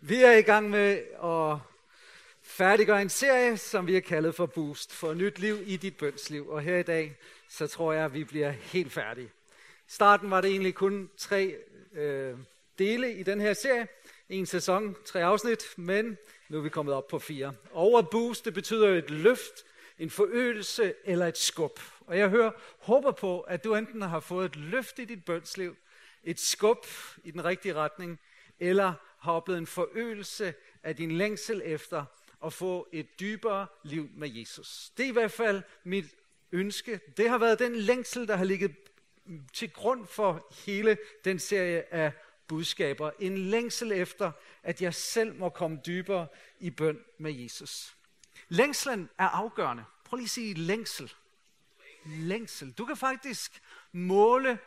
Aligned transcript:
Vi 0.00 0.22
er 0.22 0.32
i 0.32 0.42
gang 0.42 0.70
med 0.70 1.02
at 1.24 1.58
færdiggøre 2.42 3.02
en 3.02 3.08
serie, 3.08 3.56
som 3.56 3.86
vi 3.86 3.94
har 3.94 4.00
kaldet 4.00 4.34
for 4.34 4.46
Boost, 4.46 4.92
for 4.92 5.14
nyt 5.14 5.38
liv 5.38 5.58
i 5.66 5.76
dit 5.76 5.96
bønsliv. 5.96 6.48
Og 6.48 6.60
her 6.60 6.76
i 6.76 6.82
dag, 6.82 7.16
så 7.48 7.66
tror 7.66 7.92
jeg, 7.92 8.04
at 8.04 8.14
vi 8.14 8.24
bliver 8.24 8.50
helt 8.50 8.92
færdige. 8.92 9.26
I 9.26 9.90
starten 9.90 10.30
var 10.30 10.40
det 10.40 10.50
egentlig 10.50 10.74
kun 10.74 11.10
tre 11.16 11.56
øh, 11.92 12.38
dele 12.78 13.12
i 13.12 13.22
den 13.22 13.40
her 13.40 13.52
serie. 13.52 13.88
En 14.28 14.46
sæson, 14.46 14.96
tre 15.04 15.24
afsnit, 15.24 15.64
men 15.76 16.18
nu 16.48 16.58
er 16.58 16.62
vi 16.62 16.68
kommet 16.68 16.94
op 16.94 17.06
på 17.06 17.18
fire. 17.18 17.54
Over 17.72 18.02
Boost, 18.02 18.44
det 18.44 18.54
betyder 18.54 18.88
et 18.88 19.10
løft, 19.10 19.64
en 19.98 20.10
forøgelse 20.10 20.94
eller 21.04 21.26
et 21.26 21.38
skub. 21.38 21.80
Og 22.00 22.18
jeg 22.18 22.28
hører, 22.28 22.50
håber 22.78 23.12
på, 23.12 23.40
at 23.40 23.64
du 23.64 23.74
enten 23.74 24.02
har 24.02 24.20
fået 24.20 24.44
et 24.44 24.56
løft 24.56 24.98
i 24.98 25.04
dit 25.04 25.24
bønsliv, 25.24 25.76
et 26.24 26.40
skub 26.40 26.86
i 27.24 27.30
den 27.30 27.44
rigtige 27.44 27.74
retning, 27.74 28.20
eller 28.60 28.94
har 29.28 29.34
oplevet 29.34 29.58
en 29.58 29.66
forøgelse 29.66 30.54
af 30.82 30.96
din 30.96 31.12
længsel 31.12 31.62
efter 31.64 32.04
at 32.44 32.52
få 32.52 32.88
et 32.92 33.20
dybere 33.20 33.66
liv 33.84 34.10
med 34.14 34.28
Jesus. 34.30 34.92
Det 34.96 35.04
er 35.04 35.08
i 35.08 35.12
hvert 35.12 35.32
fald 35.32 35.62
mit 35.84 36.04
ønske. 36.52 37.00
Det 37.16 37.30
har 37.30 37.38
været 37.38 37.58
den 37.58 37.76
længsel, 37.76 38.28
der 38.28 38.36
har 38.36 38.44
ligget 38.44 38.76
til 39.52 39.72
grund 39.72 40.06
for 40.06 40.46
hele 40.66 40.98
den 41.24 41.38
serie 41.38 41.94
af 41.94 42.12
budskaber. 42.46 43.10
En 43.18 43.38
længsel 43.38 43.92
efter, 43.92 44.32
at 44.62 44.82
jeg 44.82 44.94
selv 44.94 45.34
må 45.34 45.48
komme 45.48 45.80
dybere 45.86 46.26
i 46.60 46.70
bøn 46.70 46.98
med 47.18 47.32
Jesus. 47.32 47.96
Længslen 48.48 49.10
er 49.18 49.28
afgørende. 49.28 49.84
Prøv 50.04 50.16
lige 50.16 50.26
at 50.26 50.30
sige 50.30 50.54
længsel. 50.54 51.12
Længsel. 52.06 52.72
Du 52.72 52.84
kan 52.84 52.96
faktisk 52.96 53.62
måle 53.92 54.58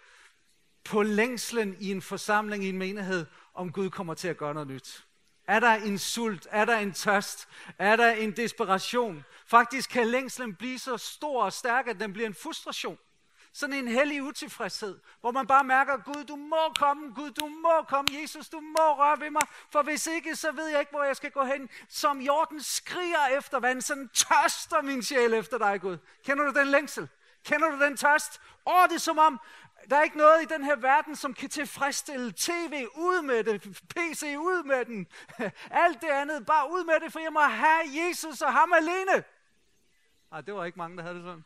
på 0.84 1.04
længslen 1.04 1.78
i 1.80 1.92
en 1.92 2.02
forsamling, 2.02 2.64
i 2.64 2.70
en 2.70 2.78
menighed, 2.78 3.26
om 3.54 3.72
Gud 3.72 3.90
kommer 3.90 4.14
til 4.14 4.28
at 4.28 4.38
gøre 4.38 4.54
noget 4.54 4.68
nyt. 4.68 5.06
Er 5.48 5.60
der 5.60 5.74
en 5.74 5.98
sult? 5.98 6.48
Er 6.52 6.66
der 6.66 6.78
en 6.78 6.94
tørst? 6.94 7.48
Er 7.78 7.96
der 7.96 8.12
en 8.12 8.32
desperation? 8.32 9.24
Faktisk 9.48 9.90
kan 9.90 10.08
længslen 10.08 10.56
blive 10.56 10.80
så 10.80 10.98
stor 10.98 11.44
og 11.44 11.54
stærk, 11.54 11.88
at 11.88 12.00
den 12.00 12.14
bliver 12.14 12.28
en 12.28 12.36
frustration. 12.36 12.98
Sådan 13.54 13.76
en 13.76 13.88
hellig 13.88 14.24
utilfredshed, 14.24 15.00
hvor 15.22 15.32
man 15.32 15.48
bare 15.48 15.64
mærker, 15.64 15.98
Gud, 15.98 16.24
du 16.24 16.36
må 16.36 16.74
komme, 16.80 17.14
Gud, 17.14 17.32
du 17.32 17.48
må 17.48 17.84
komme, 17.88 18.12
Jesus, 18.22 18.50
du 18.50 18.60
må 18.60 18.96
røre 18.98 19.20
ved 19.20 19.30
mig, 19.30 19.42
for 19.72 19.82
hvis 19.82 20.08
ikke, 20.08 20.36
så 20.36 20.52
ved 20.52 20.68
jeg 20.68 20.80
ikke, 20.80 20.92
hvor 20.92 21.04
jeg 21.04 21.16
skal 21.16 21.32
gå 21.32 21.44
hen. 21.44 21.70
Som 21.90 22.22
jorden 22.22 22.64
skriger 22.64 23.28
efter 23.38 23.60
vand, 23.60 23.82
sådan 23.82 24.10
tørster 24.14 24.82
min 24.82 25.04
sjæl 25.04 25.34
efter 25.34 25.58
dig, 25.58 25.82
Gud. 25.82 25.98
Kender 26.24 26.52
du 26.52 26.60
den 26.60 26.68
længsel? 26.68 27.10
Kender 27.44 27.70
du 27.70 27.80
den 27.80 27.98
tørst? 27.98 28.42
Åh, 28.66 28.84
det 28.90 28.96
er 28.96 29.00
som 29.00 29.18
om, 29.18 29.40
der 29.90 29.98
er 29.98 30.04
ikke 30.04 30.18
noget 30.18 30.42
i 30.42 30.46
den 30.46 30.64
her 30.64 30.76
verden, 30.76 31.16
som 31.16 31.34
kan 31.34 31.50
tilfredsstille 31.50 32.32
tv 32.32 32.88
ud 32.96 33.22
med 33.22 33.44
det, 33.44 33.62
PC 33.90 34.36
ud 34.38 34.64
med 34.64 34.86
den, 34.86 35.08
alt 35.86 36.02
det 36.02 36.08
andet, 36.08 36.46
bare 36.46 36.72
ud 36.72 36.84
med 36.84 37.00
det, 37.04 37.12
for 37.12 37.20
jeg 37.20 37.34
må 37.34 37.40
have 37.40 37.82
Jesus 37.94 38.42
og 38.42 38.54
ham 38.54 38.74
alene. 38.74 39.24
Nej, 40.32 40.42
det 40.42 40.54
var 40.54 40.66
ikke 40.66 40.78
mange, 40.78 40.98
der 40.98 41.04
havde 41.04 41.16
det 41.16 41.24
sådan. 41.24 41.46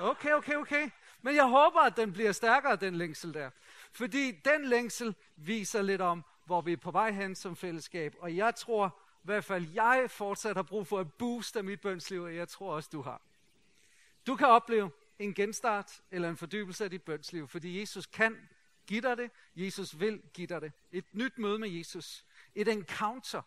Okay, 0.00 0.32
okay, 0.32 0.54
okay. 0.54 0.90
Men 1.22 1.36
jeg 1.36 1.44
håber, 1.44 1.80
at 1.80 1.96
den 1.96 2.12
bliver 2.12 2.32
stærkere, 2.32 2.76
den 2.76 2.94
længsel 2.94 3.34
der. 3.34 3.50
Fordi 3.92 4.30
den 4.30 4.64
længsel 4.64 5.14
viser 5.36 5.82
lidt 5.82 6.00
om, 6.00 6.24
hvor 6.44 6.60
vi 6.60 6.72
er 6.72 6.76
på 6.76 6.90
vej 6.90 7.10
hen 7.10 7.34
som 7.34 7.56
fællesskab. 7.56 8.14
Og 8.18 8.36
jeg 8.36 8.54
tror, 8.54 8.98
i 9.14 9.24
hvert 9.24 9.44
fald 9.44 9.66
jeg 9.72 10.06
fortsat 10.08 10.56
har 10.56 10.62
brug 10.62 10.86
for 10.86 10.98
at 10.98 11.12
booste 11.12 11.62
mit 11.62 11.80
bønsliv, 11.80 12.22
og 12.22 12.34
jeg 12.34 12.48
tror 12.48 12.74
også, 12.74 12.88
du 12.92 13.02
har. 13.02 13.20
Du 14.26 14.36
kan 14.36 14.46
opleve, 14.46 14.90
en 15.18 15.34
genstart 15.34 16.02
eller 16.10 16.30
en 16.30 16.36
fordybelse 16.36 16.84
af 16.84 16.90
dit 16.90 17.02
bønsliv, 17.02 17.48
fordi 17.48 17.80
Jesus 17.80 18.06
kan 18.06 18.48
give 18.86 19.00
dig 19.00 19.16
det, 19.16 19.30
Jesus 19.56 20.00
vil 20.00 20.22
give 20.34 20.46
dig 20.46 20.60
det. 20.60 20.72
Et 20.92 21.04
nyt 21.12 21.38
møde 21.38 21.58
med 21.58 21.68
Jesus, 21.68 22.24
et 22.54 22.68
encounter. 22.68 23.42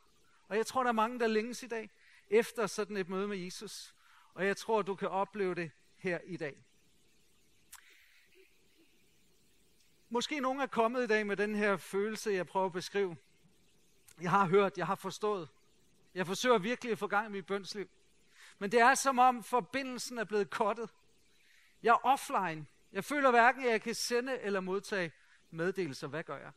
Og 0.47 0.57
jeg 0.57 0.65
tror, 0.65 0.83
der 0.83 0.87
er 0.87 0.93
mange, 0.93 1.19
der 1.19 1.27
længes 1.27 1.63
i 1.63 1.67
dag 1.67 1.89
efter 2.29 2.67
sådan 2.67 2.97
et 2.97 3.09
møde 3.09 3.27
med 3.27 3.37
Jesus. 3.37 3.95
Og 4.33 4.45
jeg 4.45 4.57
tror, 4.57 4.81
du 4.81 4.95
kan 4.95 5.09
opleve 5.09 5.55
det 5.55 5.71
her 5.97 6.19
i 6.25 6.37
dag. 6.37 6.63
Måske 10.09 10.39
nogen 10.39 10.59
er 10.59 10.67
kommet 10.67 11.03
i 11.03 11.07
dag 11.07 11.27
med 11.27 11.37
den 11.37 11.55
her 11.55 11.77
følelse, 11.77 12.31
jeg 12.31 12.47
prøver 12.47 12.65
at 12.65 12.73
beskrive. 12.73 13.17
Jeg 14.21 14.31
har 14.31 14.47
hørt, 14.47 14.77
jeg 14.77 14.87
har 14.87 14.95
forstået. 14.95 15.49
Jeg 16.13 16.27
forsøger 16.27 16.57
virkelig 16.57 16.91
at 16.91 16.97
få 16.97 17.07
gang 17.07 17.27
i 17.27 17.31
mit 17.31 17.45
bønsliv. 17.45 17.89
Men 18.59 18.71
det 18.71 18.79
er 18.79 18.95
som 18.95 19.19
om 19.19 19.43
forbindelsen 19.43 20.17
er 20.17 20.23
blevet 20.23 20.49
kottet. 20.49 20.89
Jeg 21.83 21.89
er 21.89 22.05
offline. 22.05 22.65
Jeg 22.91 23.03
føler 23.03 23.31
hverken, 23.31 23.63
at 23.65 23.71
jeg 23.71 23.81
kan 23.81 23.95
sende 23.95 24.39
eller 24.39 24.59
modtage 24.59 25.11
meddelelser. 25.51 26.07
Hvad 26.07 26.23
gør 26.23 26.37
jeg? 26.37 26.51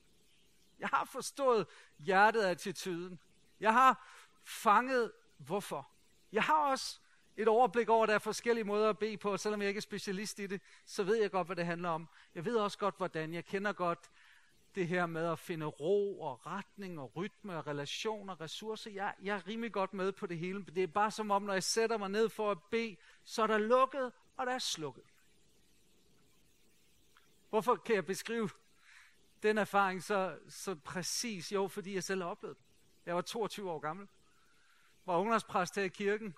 Jeg 0.79 0.89
har 0.89 1.05
forstået 1.05 1.67
hjertet 1.99 2.43
af 2.43 2.51
attituden. 2.51 3.19
Jeg 3.61 3.73
har 3.73 4.07
fanget 4.45 5.13
hvorfor. 5.37 5.89
Jeg 6.33 6.43
har 6.43 6.71
også 6.71 7.01
et 7.37 7.49
overblik 7.49 7.89
over, 7.89 8.03
at 8.03 8.09
der 8.09 8.15
er 8.15 8.19
forskellige 8.19 8.65
måder 8.65 8.89
at 8.89 8.99
bede 8.99 9.17
på, 9.17 9.33
og 9.33 9.41
selvom 9.41 9.61
jeg 9.61 9.69
ikke 9.69 9.79
er 9.79 9.83
specialist 9.83 10.39
i 10.39 10.47
det, 10.47 10.61
så 10.85 11.03
ved 11.03 11.17
jeg 11.17 11.31
godt, 11.31 11.47
hvad 11.47 11.57
det 11.57 11.67
handler 11.67 11.89
om. 11.89 12.09
Jeg 12.35 12.45
ved 12.45 12.57
også 12.57 12.79
godt, 12.79 12.97
hvordan. 12.97 13.35
Jeg 13.35 13.45
kender 13.45 13.73
godt 13.73 14.11
det 14.75 14.89
her 14.89 15.07
med 15.07 15.27
at 15.27 15.39
finde 15.39 15.67
ro 15.67 16.21
og 16.21 16.47
retning 16.47 17.01
og 17.01 17.17
rytme 17.17 17.57
og 17.57 17.67
relationer 17.67 18.35
og 18.35 18.41
ressourcer. 18.41 18.91
Jeg, 18.91 19.15
jeg 19.23 19.37
er 19.37 19.47
rimelig 19.47 19.73
godt 19.73 19.95
med 19.95 20.13
på 20.13 20.27
det 20.27 20.39
hele. 20.39 20.65
Det 20.65 20.83
er 20.83 20.87
bare 20.87 21.11
som 21.11 21.31
om, 21.31 21.43
når 21.43 21.53
jeg 21.53 21.63
sætter 21.63 21.97
mig 21.97 22.09
ned 22.11 22.29
for 22.29 22.51
at 22.51 22.63
bede, 22.63 22.97
så 23.25 23.43
er 23.43 23.47
der 23.47 23.59
lukket, 23.59 24.13
og 24.37 24.47
der 24.47 24.53
er 24.53 24.59
slukket. 24.59 25.05
Hvorfor 27.53 27.77
kan 27.77 27.95
jeg 27.95 28.07
beskrive 28.07 28.51
den 29.43 29.59
erfaring 29.59 30.03
så, 30.03 30.39
så 30.49 30.75
præcis? 30.75 31.53
Jo, 31.53 31.69
fordi 31.69 31.95
jeg 31.95 32.05
selv 32.05 32.23
har 32.23 32.31
oplevet 32.31 32.57
det. 32.57 32.65
Jeg 33.07 33.15
var 33.15 33.21
22 33.21 33.71
år 33.71 33.79
gammel. 33.79 34.09
Var 35.07 35.19
ungdomspræst 35.19 35.77
her 35.77 35.83
i 35.83 35.89
kirken. 35.89 36.35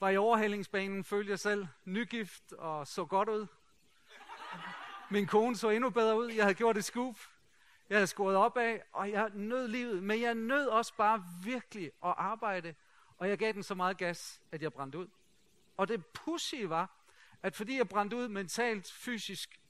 Var 0.00 0.08
i 0.08 0.16
overhalingsbanen, 0.16 1.04
følte 1.04 1.30
jeg 1.30 1.38
selv 1.38 1.66
nygift 1.84 2.52
og 2.52 2.86
så 2.86 3.04
godt 3.04 3.28
ud. 3.28 3.46
Min 5.10 5.26
kone 5.26 5.56
så 5.56 5.68
endnu 5.68 5.90
bedre 5.90 6.18
ud. 6.18 6.28
Jeg 6.28 6.44
havde 6.44 6.54
gjort 6.54 6.76
et 6.76 6.84
scoop. 6.84 7.16
Jeg 7.88 7.96
havde 7.96 8.06
skåret 8.06 8.36
op 8.36 8.56
af, 8.56 8.82
og 8.92 9.10
jeg 9.10 9.30
nød 9.34 9.68
livet. 9.68 10.02
Men 10.02 10.20
jeg 10.20 10.34
nød 10.34 10.66
også 10.66 10.94
bare 10.94 11.24
virkelig 11.44 11.86
at 11.86 12.14
arbejde. 12.16 12.74
Og 13.18 13.28
jeg 13.28 13.38
gav 13.38 13.52
den 13.52 13.62
så 13.62 13.74
meget 13.74 13.98
gas, 13.98 14.40
at 14.52 14.62
jeg 14.62 14.72
brændte 14.72 14.98
ud. 14.98 15.08
Og 15.76 15.88
det 15.88 16.06
pussy 16.06 16.62
var, 16.62 16.90
at 17.42 17.56
fordi 17.56 17.76
jeg 17.76 17.88
brændte 17.88 18.16
ud 18.16 18.28
mentalt, 18.28 18.92
fysisk 18.92 19.61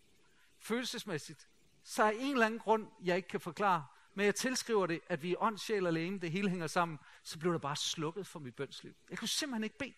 følelsesmæssigt, 0.62 1.48
så 1.82 2.02
er 2.02 2.10
en 2.10 2.32
eller 2.32 2.46
anden 2.46 2.60
grund, 2.60 2.86
jeg 3.04 3.16
ikke 3.16 3.28
kan 3.28 3.40
forklare, 3.40 3.84
men 4.14 4.26
jeg 4.26 4.34
tilskriver 4.34 4.86
det, 4.86 5.00
at 5.08 5.22
vi 5.22 5.32
er 5.32 5.36
ånd, 5.42 5.58
sjæl 5.58 5.86
og 5.86 5.92
læge, 5.92 6.18
det 6.18 6.30
hele 6.30 6.48
hænger 6.48 6.66
sammen, 6.66 6.98
så 7.22 7.38
blev 7.38 7.52
der 7.52 7.58
bare 7.58 7.76
slukket 7.76 8.26
for 8.26 8.38
mit 8.38 8.56
bønsliv. 8.56 8.94
Jeg 9.10 9.18
kunne 9.18 9.28
simpelthen 9.28 9.64
ikke 9.64 9.78
bede. 9.78 9.94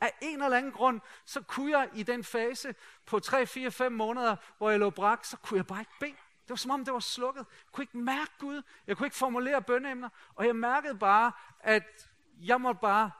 Af 0.00 0.12
en 0.22 0.42
eller 0.42 0.56
anden 0.56 0.72
grund, 0.72 1.00
så 1.24 1.42
kunne 1.42 1.78
jeg 1.78 1.90
i 1.94 2.02
den 2.02 2.24
fase 2.24 2.74
på 3.06 3.18
3, 3.18 3.46
4, 3.46 3.70
5 3.70 3.92
måneder, 3.92 4.36
hvor 4.58 4.70
jeg 4.70 4.78
lå 4.78 4.90
brak, 4.90 5.24
så 5.24 5.36
kunne 5.36 5.58
jeg 5.58 5.66
bare 5.66 5.80
ikke 5.80 5.92
bede. 6.00 6.12
Det 6.12 6.50
var 6.50 6.56
som 6.56 6.70
om, 6.70 6.84
det 6.84 6.94
var 6.94 7.00
slukket. 7.00 7.40
Jeg 7.40 7.72
kunne 7.72 7.82
ikke 7.82 7.98
mærke 7.98 8.30
Gud. 8.38 8.62
Jeg 8.86 8.96
kunne 8.96 9.06
ikke 9.06 9.16
formulere 9.16 9.62
bønneemner. 9.62 10.08
Og 10.34 10.46
jeg 10.46 10.56
mærkede 10.56 10.98
bare, 10.98 11.32
at 11.60 12.10
jeg 12.38 12.60
måtte 12.60 12.80
bare 12.80 13.10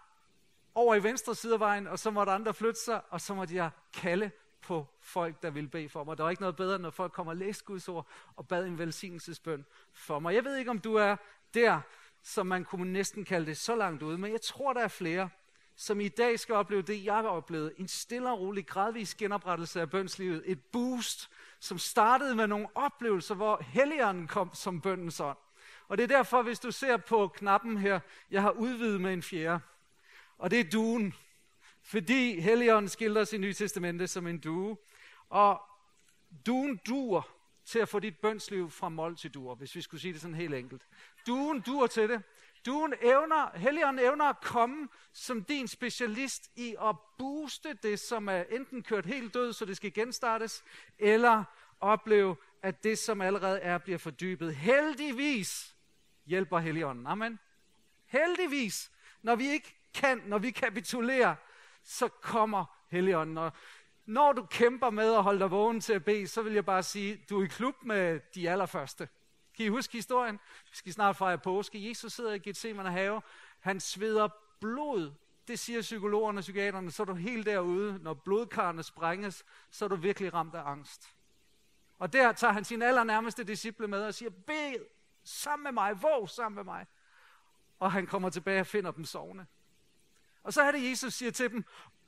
over 0.75 0.95
i 0.95 1.03
venstre 1.03 1.35
side 1.35 1.55
af 1.55 1.61
vejen, 1.61 1.87
og 1.87 1.99
så 1.99 2.11
måtte 2.11 2.33
andre 2.33 2.55
flytte 2.55 2.81
sig, 2.81 3.03
og 3.11 3.21
så 3.21 3.35
måtte 3.35 3.55
jeg 3.55 3.71
kalde 3.93 4.31
på 4.65 4.87
folk, 5.01 5.43
der 5.43 5.51
ville 5.51 5.69
bede 5.69 5.89
for 5.89 6.05
mig. 6.05 6.19
Der 6.19 6.23
var 6.23 6.31
ikke 6.31 6.43
noget 6.43 6.57
bedre, 6.57 6.79
når 6.79 6.91
folk 6.91 7.13
kommer 7.13 7.33
og 7.33 7.37
læste 7.37 7.65
Guds 7.65 7.89
ord 7.89 8.07
og 8.37 8.49
bad 8.49 8.67
en 8.67 8.79
velsignelsesbøn 8.79 9.65
for 9.93 10.19
mig. 10.19 10.35
Jeg 10.35 10.45
ved 10.45 10.57
ikke, 10.57 10.71
om 10.71 10.79
du 10.79 10.95
er 10.95 11.17
der, 11.55 11.81
som 12.23 12.47
man 12.47 12.65
kunne 12.65 12.93
næsten 12.93 13.25
kalde 13.25 13.47
det 13.47 13.57
så 13.57 13.77
langt 13.77 14.03
ude, 14.03 14.19
men 14.19 14.33
jeg 14.33 14.41
tror, 14.41 14.73
der 14.73 14.81
er 14.81 14.89
flere, 14.89 15.29
som 15.77 16.01
i 16.01 16.09
dag 16.09 16.41
skal 16.41 16.55
opleve 16.55 16.83
det, 16.83 17.05
jeg 17.05 17.15
har 17.15 17.23
oplevet. 17.23 17.73
En 17.77 17.89
stille 17.89 18.31
og 18.31 18.41
rolig, 18.41 18.67
gradvis 18.67 19.15
genoprettelse 19.15 19.81
af 19.81 19.91
bønslivet. 19.91 20.43
Et 20.47 20.61
boost, 20.73 21.31
som 21.61 21.79
startede 21.79 22.35
med 22.35 22.47
nogle 22.47 22.69
oplevelser, 22.75 23.35
hvor 23.35 23.63
helligånden 23.63 24.27
kom 24.27 24.51
som 24.55 24.81
bøndens 24.81 25.21
ånd. 25.21 25.39
Og 25.89 25.99
det 25.99 26.05
er 26.05 26.17
derfor, 26.17 26.43
hvis 26.43 26.61
du 26.61 26.71
ser 26.71 26.97
på 26.97 27.29
knappen 27.29 27.79
her, 27.79 28.01
jeg 28.31 28.43
har 28.43 28.51
udvidet 28.51 29.01
med 29.01 29.13
en 29.13 29.23
fjerde. 29.23 29.61
Og 30.39 30.51
det 30.51 30.61
er 30.61 30.71
duen. 30.71 31.15
Fordi 31.85 32.41
Helligånden 32.41 32.89
skildres 32.89 33.33
i 33.33 33.39
Nye 33.39 33.53
Testamente 33.53 34.07
som 34.07 34.27
en 34.27 34.39
due. 34.39 34.77
Og 35.29 35.63
duen 36.47 36.81
duer 36.87 37.23
til 37.65 37.79
at 37.79 37.89
få 37.89 37.99
dit 37.99 38.19
bønsliv 38.19 38.71
fra 38.71 38.89
mål 38.89 39.17
til 39.17 39.35
duer, 39.35 39.55
hvis 39.55 39.75
vi 39.75 39.81
skulle 39.81 40.01
sige 40.01 40.13
det 40.13 40.21
sådan 40.21 40.35
helt 40.35 40.55
enkelt. 40.55 40.83
Duen 41.27 41.61
duer 41.61 41.87
til 41.87 42.09
det. 42.09 42.23
Duen 42.67 42.95
evner, 43.03 43.59
Helligånden 43.59 44.05
evner 44.05 44.25
at 44.25 44.41
komme 44.41 44.89
som 45.13 45.45
din 45.45 45.69
specialist 45.69 46.51
i 46.57 46.77
at 46.83 46.97
booste 47.19 47.73
det, 47.73 48.01
som 48.01 48.29
er 48.29 48.43
enten 48.51 48.83
kørt 48.83 49.07
helt 49.07 49.35
død, 49.35 49.53
så 49.53 49.65
det 49.65 49.77
skal 49.77 49.93
genstartes, 49.93 50.65
eller 50.99 51.45
opleve, 51.81 52.37
at 52.63 52.85
det, 52.85 52.99
som 52.99 53.21
allerede 53.21 53.59
er, 53.59 53.79
bliver 53.79 53.99
fordybet. 53.99 54.55
Heldigvis 54.57 55.77
hjælper 56.27 56.59
Helligånden. 56.59 57.07
Amen. 57.07 57.39
Heldigvis, 58.07 58.93
når 59.23 59.37
vi 59.37 59.49
ikke 59.49 59.75
kan, 59.95 60.23
når 60.27 60.39
vi 60.39 60.51
kapitulerer, 60.51 61.35
så 61.85 62.09
kommer 62.09 62.65
Helligånden. 62.89 63.39
Og 63.39 63.53
når 64.07 64.33
du 64.33 64.47
kæmper 64.47 64.91
med 64.91 65.15
at 65.15 65.23
holde 65.23 65.41
dig 65.41 65.51
vågen 65.51 65.81
til 65.81 65.93
at 65.93 66.05
bede, 66.05 66.27
så 66.27 66.43
vil 66.43 66.53
jeg 66.53 66.65
bare 66.65 66.83
sige, 66.83 67.25
du 67.31 67.41
er 67.41 67.45
i 67.45 67.49
klub 67.49 67.75
med 67.83 68.21
de 68.35 68.51
allerførste. 68.51 69.09
Kan 69.57 69.67
I 69.67 69.69
huske 69.69 69.93
historien? 69.93 70.41
Vi 70.71 70.77
skal 70.77 70.93
snart 70.93 71.17
fejre 71.17 71.39
påske. 71.39 71.89
Jesus 71.89 72.13
sidder 72.13 72.33
i 72.33 72.39
Gethsemane 72.39 72.91
have. 72.91 73.23
Han 73.61 73.81
sveder 73.81 74.29
blod. 74.61 75.13
Det 75.49 75.59
siger 75.59 75.81
psykologerne 75.81 76.39
og 76.39 76.41
psykiaterne. 76.41 76.91
Så 76.91 77.03
er 77.03 77.05
du 77.05 77.15
helt 77.15 77.47
derude. 77.47 77.99
Når 78.03 78.15
blodkarrene 78.15 78.83
sprænges, 78.83 79.45
så 79.71 79.85
er 79.85 79.89
du 79.89 79.97
virkelig 79.97 80.35
ramt 80.35 80.55
af 80.55 80.63
angst. 80.67 81.15
Og 81.99 82.13
der 82.13 82.33
tager 82.33 82.53
han 82.53 82.65
sin 82.65 82.83
allernærmeste 82.83 83.45
disciple 83.45 83.89
med 83.89 84.05
og 84.05 84.15
siger, 84.15 84.31
bed 84.31 84.87
sammen 85.25 85.65
med 85.65 85.73
mig, 85.73 86.03
våg 86.03 86.31
sammen 86.31 86.55
med 86.55 86.65
mig. 86.65 86.87
Og 87.79 87.93
han 87.93 88.07
kommer 88.07 88.31
tilbage 88.31 88.61
og 88.61 88.67
finder 88.67 88.91
dem 88.91 89.05
sovende. 89.05 89.47
Og 90.45 90.53
så 90.53 90.63
er 90.63 90.73
det, 90.73 90.91
Jesus 90.91 91.15
siger 91.15 91.33
til 91.33 91.51
dem, 91.51 91.65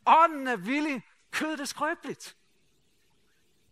ånden 0.07 0.47
er 0.47 0.57
villig, 0.57 1.03
kødet 1.31 1.61
er 1.61 1.65
skrøbeligt. 1.65 2.37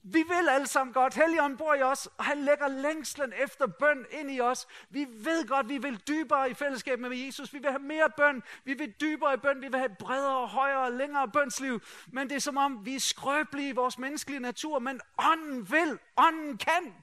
Vi 0.07 0.23
vil 0.23 0.49
alle 0.51 0.67
sammen 0.67 0.95
godt. 0.95 1.15
Helligånden 1.15 1.59
bor 1.59 1.75
i 1.75 1.83
os, 1.83 2.07
og 2.07 2.25
han 2.25 2.39
lægger 2.39 2.69
længslen 2.69 3.33
efter 3.43 3.67
bøn 3.67 4.07
ind 4.11 4.31
i 4.31 4.41
os. 4.41 4.67
Vi 4.91 5.07
ved 5.11 5.49
godt, 5.49 5.69
vi 5.69 5.79
vil 5.79 6.03
dybere 6.09 6.51
i 6.51 6.55
fællesskab 6.55 6.99
med 6.99 7.17
Jesus. 7.17 7.53
Vi 7.53 7.59
vil 7.59 7.71
have 7.71 7.83
mere 7.83 8.11
bøn. 8.17 8.43
Vi 8.65 8.75
vil 8.75 8.95
dybere 9.01 9.35
i 9.35 9.37
bøn. 9.37 9.63
Vi 9.63 9.69
vil 9.69 9.79
have 9.79 9.97
bredere, 9.99 10.47
højere 10.47 10.85
og 10.85 10.93
længere 10.93 11.29
bønsliv. 11.29 11.81
Men 12.07 12.29
det 12.29 12.37
er 12.37 12.41
som 12.41 12.57
om, 12.57 12.87
vi 12.87 12.95
er 12.95 13.01
skrøbelige 13.01 13.69
i 13.69 13.73
vores 13.73 13.99
menneskelige 13.99 14.41
natur. 14.41 14.79
Men 14.79 15.01
ånden 15.19 15.71
vil. 15.71 15.99
Ånden 16.17 16.59
kan. 16.59 16.95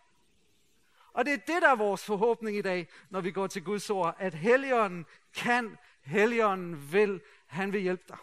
Og 1.14 1.26
det 1.26 1.34
er 1.34 1.38
det, 1.38 1.62
der 1.62 1.70
er 1.70 1.76
vores 1.76 2.06
forhåbning 2.06 2.58
i 2.58 2.62
dag, 2.62 2.90
når 3.10 3.22
vi 3.22 3.32
går 3.32 3.48
til 3.48 3.64
Guds 3.64 3.90
ord. 3.90 4.16
At 4.20 4.34
Helligånden 4.34 5.06
kan. 5.36 5.78
Helligånden 6.02 6.94
vil. 6.94 7.22
Han 7.52 7.74
vil 7.74 7.82
hjælpe 7.82 8.04
dig. 8.08 8.18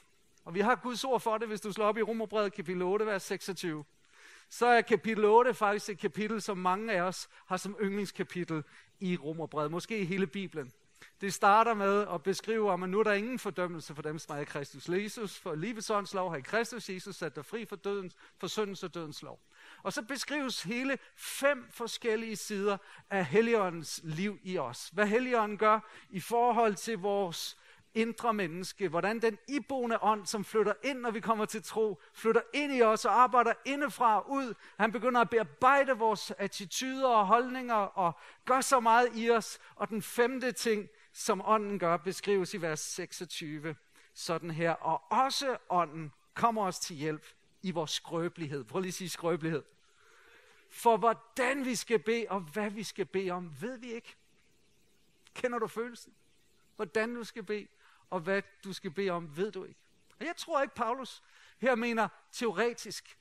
Og 0.45 0.55
vi 0.55 0.61
har 0.61 0.75
Guds 0.75 1.05
ord 1.05 1.21
for 1.21 1.39
det, 1.39 1.49
hvis 1.49 1.61
du 1.61 1.73
slår 1.73 1.87
op 1.87 1.99
i 1.99 2.03
Romerbrevet 2.03 2.53
kapitel 2.53 2.83
8, 2.83 3.07
vers 3.07 3.23
26 3.23 3.85
så 4.51 4.67
er 4.67 4.81
kapitel 4.81 5.25
8 5.25 5.55
faktisk 5.55 5.91
et 5.91 5.99
kapitel, 5.99 6.43
som 6.43 6.59
mange 6.59 6.93
af 6.93 7.01
os 7.01 7.29
har 7.47 7.57
som 7.57 7.77
yndlingskapitel 7.83 8.65
i 9.01 9.17
Romerbrevet, 9.17 9.71
måske 9.71 9.99
i 9.99 10.05
hele 10.05 10.27
Bibelen. 10.27 10.73
Det 11.21 11.35
starter 11.35 11.75
med 11.75 12.07
at 12.15 12.23
beskrive 12.23 12.71
om, 12.71 12.83
at 12.83 12.89
nu 12.89 12.99
er 12.99 13.03
der 13.03 13.13
ingen 13.13 13.39
fordømmelse 13.39 13.95
for 13.95 14.03
dem, 14.03 14.19
som 14.19 14.37
er 14.37 14.41
i 14.41 14.45
Kristus 14.45 14.89
Jesus. 14.89 15.39
For 15.39 15.55
livets 15.55 15.91
ånds 15.91 16.15
lov 16.15 16.31
har 16.31 16.37
i 16.37 16.41
Kristus 16.41 16.91
Jesus 16.91 17.17
sat 17.17 17.37
dig 17.37 17.45
fri 17.45 17.65
for, 17.65 17.77
dødens, 17.77 18.15
for 18.39 18.47
syndens 18.47 18.83
og 18.83 18.95
dødens 18.95 19.23
lov. 19.23 19.41
Og 19.83 19.93
så 19.93 20.03
beskrives 20.03 20.63
hele 20.63 20.99
fem 21.17 21.67
forskellige 21.71 22.37
sider 22.37 22.77
af 23.11 23.25
Helligåndens 23.25 24.01
liv 24.05 24.39
i 24.43 24.59
os. 24.59 24.89
Hvad 24.93 25.07
Helligånden 25.07 25.59
gør 25.59 25.81
i 26.11 26.21
forhold 26.21 26.75
til 26.75 26.99
vores 26.99 27.57
indre 27.99 28.35
menneske, 28.35 28.89
hvordan 28.89 29.23
den 29.23 29.39
iboende 29.49 29.99
ånd, 30.03 30.27
som 30.27 30.45
flytter 30.45 30.73
ind, 30.85 30.99
når 30.99 31.11
vi 31.11 31.21
kommer 31.21 31.45
til 31.45 31.63
tro, 31.63 32.01
flytter 32.13 32.41
ind 32.55 32.73
i 32.73 32.83
os 32.83 33.05
og 33.05 33.21
arbejder 33.21 33.53
indefra 33.65 34.21
ud. 34.29 34.55
Han 34.79 34.93
begynder 34.93 35.21
at 35.21 35.31
bearbejde 35.31 35.93
vores 35.93 36.31
attityder 36.39 37.09
og 37.09 37.27
holdninger 37.27 37.75
og 37.75 38.19
gør 38.45 38.61
så 38.61 38.81
meget 38.81 39.09
i 39.15 39.31
os. 39.31 39.59
Og 39.75 39.89
den 39.89 40.03
femte 40.03 40.53
ting, 40.53 40.89
som 41.13 41.43
ånden 41.45 41.79
gør, 41.79 41.97
beskrives 41.97 42.55
i 42.55 42.63
vers 42.63 42.81
26 42.81 43.77
sådan 44.15 44.51
her. 44.51 44.73
Og 44.73 45.03
også 45.13 45.57
ånden 45.69 46.13
kommer 46.35 46.67
os 46.67 46.79
til 46.79 46.97
hjælp 46.97 47.27
i 47.63 47.71
vores 47.71 47.91
skrøbelighed. 47.91 48.65
Prøv 48.65 48.81
lige 48.81 48.89
at 48.89 48.95
sige 48.95 49.09
skrøbelighed. 49.09 49.63
For 50.71 50.97
hvordan 50.97 51.65
vi 51.65 51.75
skal 51.75 51.99
bede 51.99 52.27
og 52.29 52.41
hvad 52.41 52.71
vi 52.71 52.83
skal 52.83 53.07
bede 53.07 53.31
om, 53.31 53.53
ved 53.61 53.79
vi 53.79 53.93
ikke. 53.93 54.17
Kender 55.35 55.59
du 55.59 55.67
følelsen? 55.67 56.13
Hvordan 56.77 57.15
du 57.15 57.25
skal 57.25 57.43
bede 57.43 57.67
og 58.11 58.21
hvad 58.21 58.43
du 58.65 58.73
skal 58.73 58.91
bede 58.91 59.11
om, 59.11 59.37
ved 59.37 59.53
du 59.53 59.65
ikke. 59.65 59.81
Og 60.21 60.27
jeg 60.27 60.37
tror 60.37 60.63
ikke, 60.63 60.75
Paulus 60.75 61.23
her 61.59 61.75
mener 61.75 62.09
teoretisk. 62.33 63.19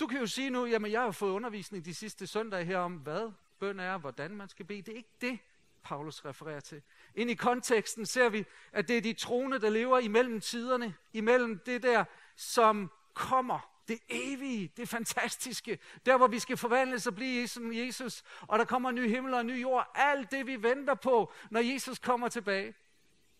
Du 0.00 0.06
kan 0.06 0.20
jo 0.20 0.26
sige 0.26 0.50
nu, 0.50 0.66
jamen 0.66 0.92
jeg 0.92 1.02
har 1.02 1.10
fået 1.10 1.32
undervisning 1.32 1.84
de 1.84 1.94
sidste 1.94 2.26
søndage 2.26 2.64
her 2.64 2.78
om, 2.78 2.92
hvad 2.92 3.32
bøn 3.60 3.80
er, 3.80 3.98
hvordan 3.98 4.30
man 4.30 4.48
skal 4.48 4.66
bede. 4.66 4.82
Det 4.82 4.92
er 4.92 4.96
ikke 4.96 5.16
det, 5.20 5.38
Paulus 5.82 6.24
refererer 6.24 6.60
til. 6.60 6.82
Ind 7.14 7.30
i 7.30 7.34
konteksten 7.34 8.06
ser 8.06 8.28
vi, 8.28 8.44
at 8.72 8.88
det 8.88 8.96
er 8.96 9.00
de 9.00 9.12
troende, 9.12 9.58
der 9.58 9.70
lever 9.70 9.98
imellem 9.98 10.40
tiderne, 10.40 10.94
imellem 11.12 11.58
det 11.58 11.82
der, 11.82 12.04
som 12.36 12.90
kommer, 13.14 13.70
det 13.88 13.98
evige, 14.08 14.72
det 14.76 14.88
fantastiske, 14.88 15.78
der 16.06 16.16
hvor 16.16 16.26
vi 16.26 16.38
skal 16.38 16.56
forvandles 16.56 17.06
og 17.06 17.14
blive 17.14 17.48
som 17.48 17.72
Jesus, 17.72 18.22
og 18.40 18.58
der 18.58 18.64
kommer 18.64 18.88
en 18.88 18.94
ny 18.94 19.08
himmel 19.08 19.34
og 19.34 19.40
en 19.40 19.46
ny 19.46 19.62
jord, 19.62 19.90
alt 19.94 20.30
det 20.30 20.46
vi 20.46 20.62
venter 20.62 20.94
på, 20.94 21.32
når 21.50 21.60
Jesus 21.60 21.98
kommer 21.98 22.28
tilbage 22.28 22.74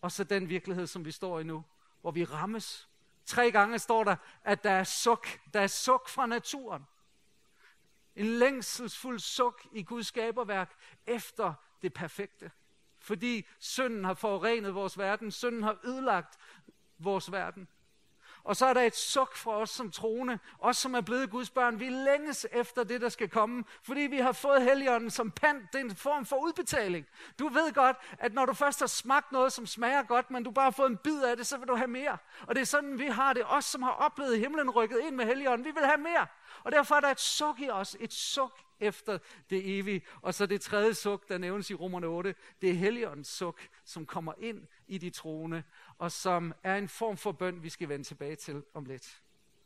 og 0.05 0.13
så 0.13 0.25
den 0.25 0.49
virkelighed, 0.49 0.87
som 0.87 1.05
vi 1.05 1.11
står 1.11 1.41
i 1.41 1.45
nu, 1.45 1.65
hvor 2.01 2.11
vi 2.11 2.25
rammes. 2.25 2.89
Tre 3.25 3.51
gange 3.51 3.79
står 3.79 4.05
der, 4.05 4.17
at 4.43 4.65
der 4.65 4.71
er 4.71 4.85
suk. 4.85 5.29
Der 5.55 5.61
er 5.61 5.67
suk 5.67 6.09
fra 6.09 6.27
naturen. 6.27 6.87
En 8.17 8.27
længselsfuld 8.27 9.19
suk 9.19 9.67
i 9.73 9.83
Guds 9.83 10.07
skaberværk 10.07 10.75
efter 11.07 11.55
det 11.83 11.95
perfekte. 11.95 12.51
Fordi 12.99 13.47
synden 13.59 14.05
har 14.05 14.15
forurenet 14.15 14.75
vores 14.75 14.99
verden. 14.99 15.31
Synden 15.31 15.63
har 15.63 15.79
ødelagt 15.85 16.39
vores 16.99 17.33
verden. 17.33 17.69
Og 18.45 18.57
så 18.57 18.67
er 18.67 18.75
der 18.75 18.83
et 18.83 18.97
suk 18.97 19.37
fra 19.37 19.57
os 19.57 19.71
som 19.71 19.91
troende, 19.91 20.39
os 20.59 20.77
som 20.77 20.95
er 20.95 21.01
blevet 21.01 21.31
Guds 21.31 21.51
børn. 21.51 21.81
Vi 21.81 21.89
længes 21.89 22.47
efter 22.53 22.85
det, 22.85 23.01
der 23.01 23.09
skal 23.09 23.29
komme, 23.29 23.65
fordi 23.83 24.01
vi 24.01 24.17
har 24.19 24.33
fået 24.33 24.63
Helligånden 24.63 25.11
som 25.11 25.31
pant. 25.31 25.73
Det 25.73 25.81
er 25.81 25.85
en 25.85 25.97
form 25.97 26.27
for 26.27 26.37
udbetaling. 26.37 27.07
Du 27.39 27.49
ved 27.49 27.73
godt, 27.73 27.97
at 28.19 28.35
når 28.35 28.47
du 28.47 28.53
først 28.53 28.81
har 28.81 28.87
smagt 28.87 29.33
noget, 29.33 29.53
som 29.53 29.67
smager 29.67 30.03
godt, 30.03 30.31
men 30.31 30.45
du 30.45 30.51
bare 30.51 30.65
har 30.65 30.71
fået 30.71 30.91
en 30.91 30.97
bid 30.97 31.23
af 31.23 31.37
det, 31.37 31.47
så 31.47 31.59
vil 31.59 31.69
du 31.69 31.75
have 31.75 31.89
mere. 31.89 32.19
Og 32.47 32.55
det 32.55 32.61
er 32.61 32.67
sådan, 32.67 32.99
vi 32.99 33.07
har 33.07 33.33
det. 33.33 33.43
Os, 33.47 33.65
som 33.65 33.83
har 33.83 33.93
oplevet 33.93 34.39
himlen 34.39 34.71
rykket 34.71 35.01
ind 35.07 35.15
med 35.15 35.27
Helligånden, 35.27 35.65
vi 35.65 35.71
vil 35.71 35.87
have 35.87 35.99
mere. 35.99 36.27
Og 36.65 36.73
derfor 36.73 36.95
er 36.95 37.01
der 37.01 37.11
et 37.11 37.21
suk 37.21 37.61
i 37.61 37.71
os, 37.71 37.97
et 38.01 38.13
suk 38.13 38.61
efter 38.81 39.19
det 39.51 39.79
evige. 39.79 40.03
Og 40.23 40.35
så 40.35 40.47
det 40.47 40.61
tredje 40.61 40.95
suk, 40.95 41.29
der 41.29 41.39
nævnes 41.39 41.71
i 41.71 41.75
Romerne 41.75 42.07
8, 42.07 42.35
det 42.61 42.71
er 42.71 42.75
Helligåndens 42.75 43.29
suk, 43.29 43.61
som 43.85 44.07
kommer 44.07 44.33
ind 44.39 44.67
i 44.87 44.99
de 44.99 45.11
troende, 45.11 45.63
og 45.99 46.13
som 46.13 46.55
er 46.63 46.77
en 46.77 46.89
form 46.89 47.17
for 47.17 47.33
bøn, 47.33 47.63
vi 47.63 47.69
skal 47.69 47.89
vende 47.89 48.05
tilbage 48.05 48.37
til 48.37 48.63
om 48.75 48.85
lidt. 48.85 49.23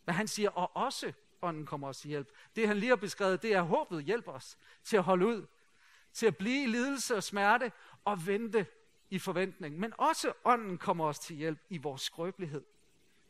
Men 0.06 0.14
han 0.14 0.28
siger, 0.28 0.50
og 0.50 0.76
også 0.76 1.12
ånden 1.42 1.66
kommer 1.66 1.88
os 1.88 1.98
til 1.98 2.08
hjælp. 2.08 2.28
Det 2.56 2.68
han 2.68 2.76
lige 2.76 2.88
har 2.88 2.96
beskrevet, 2.96 3.42
det 3.42 3.54
er, 3.54 3.62
håbet 3.62 4.04
hjælper 4.04 4.32
os 4.32 4.58
til 4.84 4.96
at 4.96 5.02
holde 5.02 5.26
ud, 5.26 5.46
til 6.12 6.26
at 6.26 6.36
blive 6.36 6.62
i 6.62 6.66
lidelse 6.66 7.16
og 7.16 7.22
smerte 7.22 7.72
og 8.04 8.26
vente 8.26 8.66
i 9.10 9.18
forventning. 9.18 9.78
Men 9.78 9.92
også 9.98 10.32
ånden 10.44 10.78
kommer 10.78 11.04
os 11.04 11.18
til 11.18 11.36
hjælp 11.36 11.58
i 11.68 11.78
vores 11.78 12.02
skrøbelighed. 12.02 12.64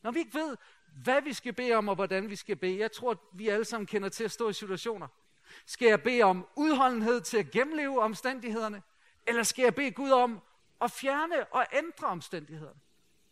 Når 0.02 0.10
vi 0.10 0.18
ikke 0.18 0.34
ved, 0.34 0.56
hvad 1.02 1.22
vi 1.22 1.32
skal 1.32 1.52
bede 1.52 1.72
om 1.72 1.88
og 1.88 1.94
hvordan 1.94 2.30
vi 2.30 2.36
skal 2.36 2.56
bede. 2.56 2.78
Jeg 2.78 2.92
tror, 2.92 3.10
at 3.10 3.18
vi 3.32 3.48
alle 3.48 3.64
sammen 3.64 3.86
kender 3.86 4.08
til 4.08 4.24
at 4.24 4.30
stå 4.30 4.48
i 4.48 4.52
situationer. 4.52 5.08
Skal 5.66 5.88
jeg 5.88 6.02
bede 6.02 6.22
om 6.22 6.46
udholdenhed 6.56 7.20
til 7.20 7.38
at 7.38 7.50
gennemleve 7.50 8.00
omstændighederne? 8.00 8.82
Eller 9.26 9.42
skal 9.42 9.62
jeg 9.62 9.74
bede 9.74 9.90
Gud 9.90 10.10
om 10.10 10.40
at 10.82 10.90
fjerne 10.90 11.46
og 11.46 11.66
ændre 11.72 12.06
omstændighederne? 12.06 12.80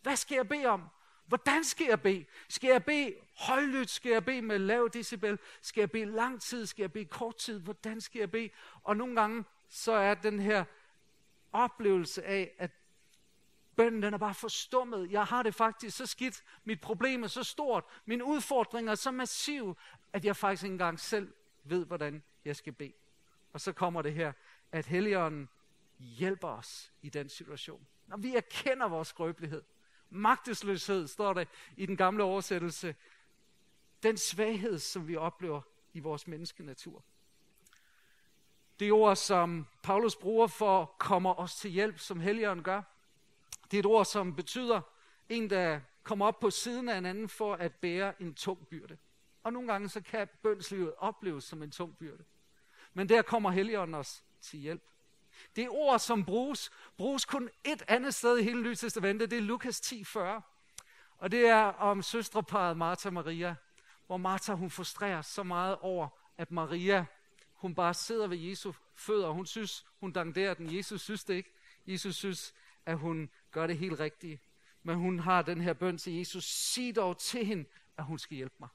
Hvad 0.07 0.15
skal 0.15 0.35
jeg 0.35 0.47
bede 0.47 0.65
om? 0.65 0.83
Hvordan 1.25 1.63
skal 1.63 1.87
jeg 1.87 2.01
bede? 2.01 2.25
Skal 2.49 2.67
jeg 2.67 2.85
bede 2.85 3.15
højlydt? 3.35 3.89
Skal 3.89 4.11
jeg 4.11 4.25
bede 4.25 4.41
med 4.41 4.59
lav 4.59 4.89
decibel? 4.93 5.39
Skal 5.61 5.81
jeg 5.81 5.91
bede 5.91 6.05
lang 6.05 6.41
tid? 6.41 6.65
Skal 6.65 6.83
jeg 6.83 6.91
bede 6.91 7.05
kort 7.05 7.35
tid? 7.35 7.59
Hvordan 7.59 8.01
skal 8.01 8.19
jeg 8.19 8.31
bede? 8.31 8.49
Og 8.83 8.97
nogle 8.97 9.15
gange 9.15 9.43
så 9.69 9.91
er 9.91 10.13
den 10.13 10.39
her 10.39 10.65
oplevelse 11.53 12.23
af, 12.23 12.51
at 12.57 12.71
bønnen 13.75 14.01
den 14.01 14.13
er 14.13 14.17
bare 14.17 14.33
forstummet. 14.33 15.11
Jeg 15.11 15.23
har 15.23 15.43
det 15.43 15.55
faktisk 15.55 15.97
så 15.97 16.05
skidt. 16.05 16.43
Mit 16.63 16.81
problem 16.81 17.23
er 17.23 17.27
så 17.27 17.43
stort. 17.43 17.83
Min 18.05 18.21
udfordring 18.21 18.89
er 18.89 18.95
så 18.95 19.11
massiv, 19.11 19.77
at 20.13 20.25
jeg 20.25 20.35
faktisk 20.35 20.63
ikke 20.63 20.73
engang 20.73 20.99
selv 20.99 21.33
ved, 21.63 21.85
hvordan 21.85 22.23
jeg 22.45 22.55
skal 22.55 22.73
bede. 22.73 22.93
Og 23.53 23.61
så 23.61 23.73
kommer 23.73 24.01
det 24.01 24.13
her, 24.13 24.33
at 24.71 24.85
Helligånden 24.85 25.49
hjælper 25.99 26.47
os 26.47 26.91
i 27.01 27.09
den 27.09 27.29
situation. 27.29 27.87
Når 28.07 28.17
vi 28.17 28.35
erkender 28.35 28.87
vores 28.87 29.07
skrøbelighed, 29.07 29.63
magtesløshed, 30.09 31.07
står 31.07 31.33
der 31.33 31.45
i 31.77 31.85
den 31.85 31.97
gamle 31.97 32.23
oversættelse, 32.23 32.95
den 34.03 34.17
svaghed, 34.17 34.79
som 34.79 35.07
vi 35.07 35.15
oplever 35.15 35.61
i 35.93 35.99
vores 35.99 36.27
menneskenatur. 36.27 37.03
Det 38.79 38.91
ord, 38.91 39.15
som 39.15 39.67
Paulus 39.83 40.15
bruger 40.15 40.47
for 40.47 40.85
kommer 40.85 41.39
os 41.39 41.55
til 41.55 41.71
hjælp, 41.71 41.99
som 41.99 42.19
Helligånden 42.19 42.63
gør, 42.63 42.81
det 43.71 43.77
er 43.77 43.79
et 43.79 43.85
ord, 43.85 44.05
som 44.05 44.35
betyder 44.35 44.81
en, 45.29 45.49
der 45.49 45.79
kommer 46.03 46.25
op 46.25 46.39
på 46.39 46.49
siden 46.49 46.89
af 46.89 46.97
en 46.97 47.05
anden 47.05 47.29
for 47.29 47.55
at 47.55 47.75
bære 47.75 48.21
en 48.21 48.33
tung 48.33 48.67
byrde. 48.67 48.97
Og 49.43 49.53
nogle 49.53 49.71
gange 49.71 49.89
så 49.89 50.01
kan 50.01 50.27
bønslivet 50.41 50.93
opleves 50.97 51.43
som 51.43 51.63
en 51.63 51.71
tung 51.71 51.97
byrde. 51.97 52.23
Men 52.93 53.09
der 53.09 53.21
kommer 53.21 53.51
Helligånden 53.51 53.95
os 53.95 54.23
til 54.41 54.59
hjælp. 54.59 54.83
Det 55.55 55.69
ord, 55.69 55.99
som 55.99 56.25
bruges, 56.25 56.71
bruges 56.97 57.25
kun 57.25 57.49
et 57.63 57.83
andet 57.87 58.15
sted 58.15 58.37
i 58.37 58.43
hele 58.43 58.61
Nye 58.61 58.75
Testamentet. 58.75 59.31
Det 59.31 59.37
er 59.37 59.41
Lukas 59.41 59.81
10:40. 59.81 60.19
Og 61.17 61.31
det 61.31 61.47
er 61.47 61.63
om 61.63 62.01
søstreparet 62.01 62.77
Martha 62.77 63.09
og 63.09 63.13
Maria, 63.13 63.55
hvor 64.07 64.17
Martha 64.17 64.53
hun 64.53 64.69
frustrerer 64.69 65.21
så 65.21 65.43
meget 65.43 65.77
over, 65.81 66.07
at 66.37 66.51
Maria, 66.51 67.05
hun 67.53 67.75
bare 67.75 67.93
sidder 67.93 68.27
ved 68.27 68.37
Jesu 68.37 68.73
fødder. 68.95 69.29
Hun 69.29 69.45
synes, 69.45 69.85
hun 69.99 70.11
danderer 70.11 70.53
den. 70.53 70.75
Jesus 70.75 71.01
synes 71.01 71.23
det 71.23 71.33
ikke. 71.33 71.53
Jesus 71.87 72.15
synes, 72.15 72.53
at 72.85 72.97
hun 72.97 73.29
gør 73.51 73.67
det 73.67 73.77
helt 73.77 73.99
rigtigt. 73.99 74.41
Men 74.83 74.95
hun 74.95 75.19
har 75.19 75.41
den 75.41 75.61
her 75.61 75.73
bøn 75.73 75.97
til 75.97 76.13
Jesus. 76.13 76.43
Sig 76.43 76.95
dog 76.95 77.17
til 77.17 77.45
hende, 77.45 77.65
at 77.97 78.03
hun 78.03 78.19
skal 78.19 78.37
hjælpe 78.37 78.55
mig. 78.59 78.69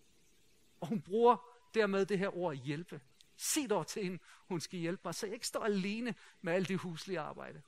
Og 0.81 0.87
hun 0.87 1.01
bruger 1.01 1.37
dermed 1.75 2.07
det 2.07 2.19
her 2.19 2.37
ord 2.37 2.55
hjælpe. 2.55 3.01
Sig 3.43 3.71
dog 3.71 3.87
til 3.87 4.03
hende, 4.03 4.19
hun 4.49 4.61
skal 4.61 4.79
hjælpe 4.79 5.03
mig, 5.05 5.15
så 5.15 5.27
jeg 5.27 5.35
ikke 5.35 5.47
står 5.47 5.65
alene 5.65 6.15
med 6.43 6.53
alt 6.53 6.69
det 6.69 6.79
huslige 6.79 7.21
arbejde. 7.21 7.63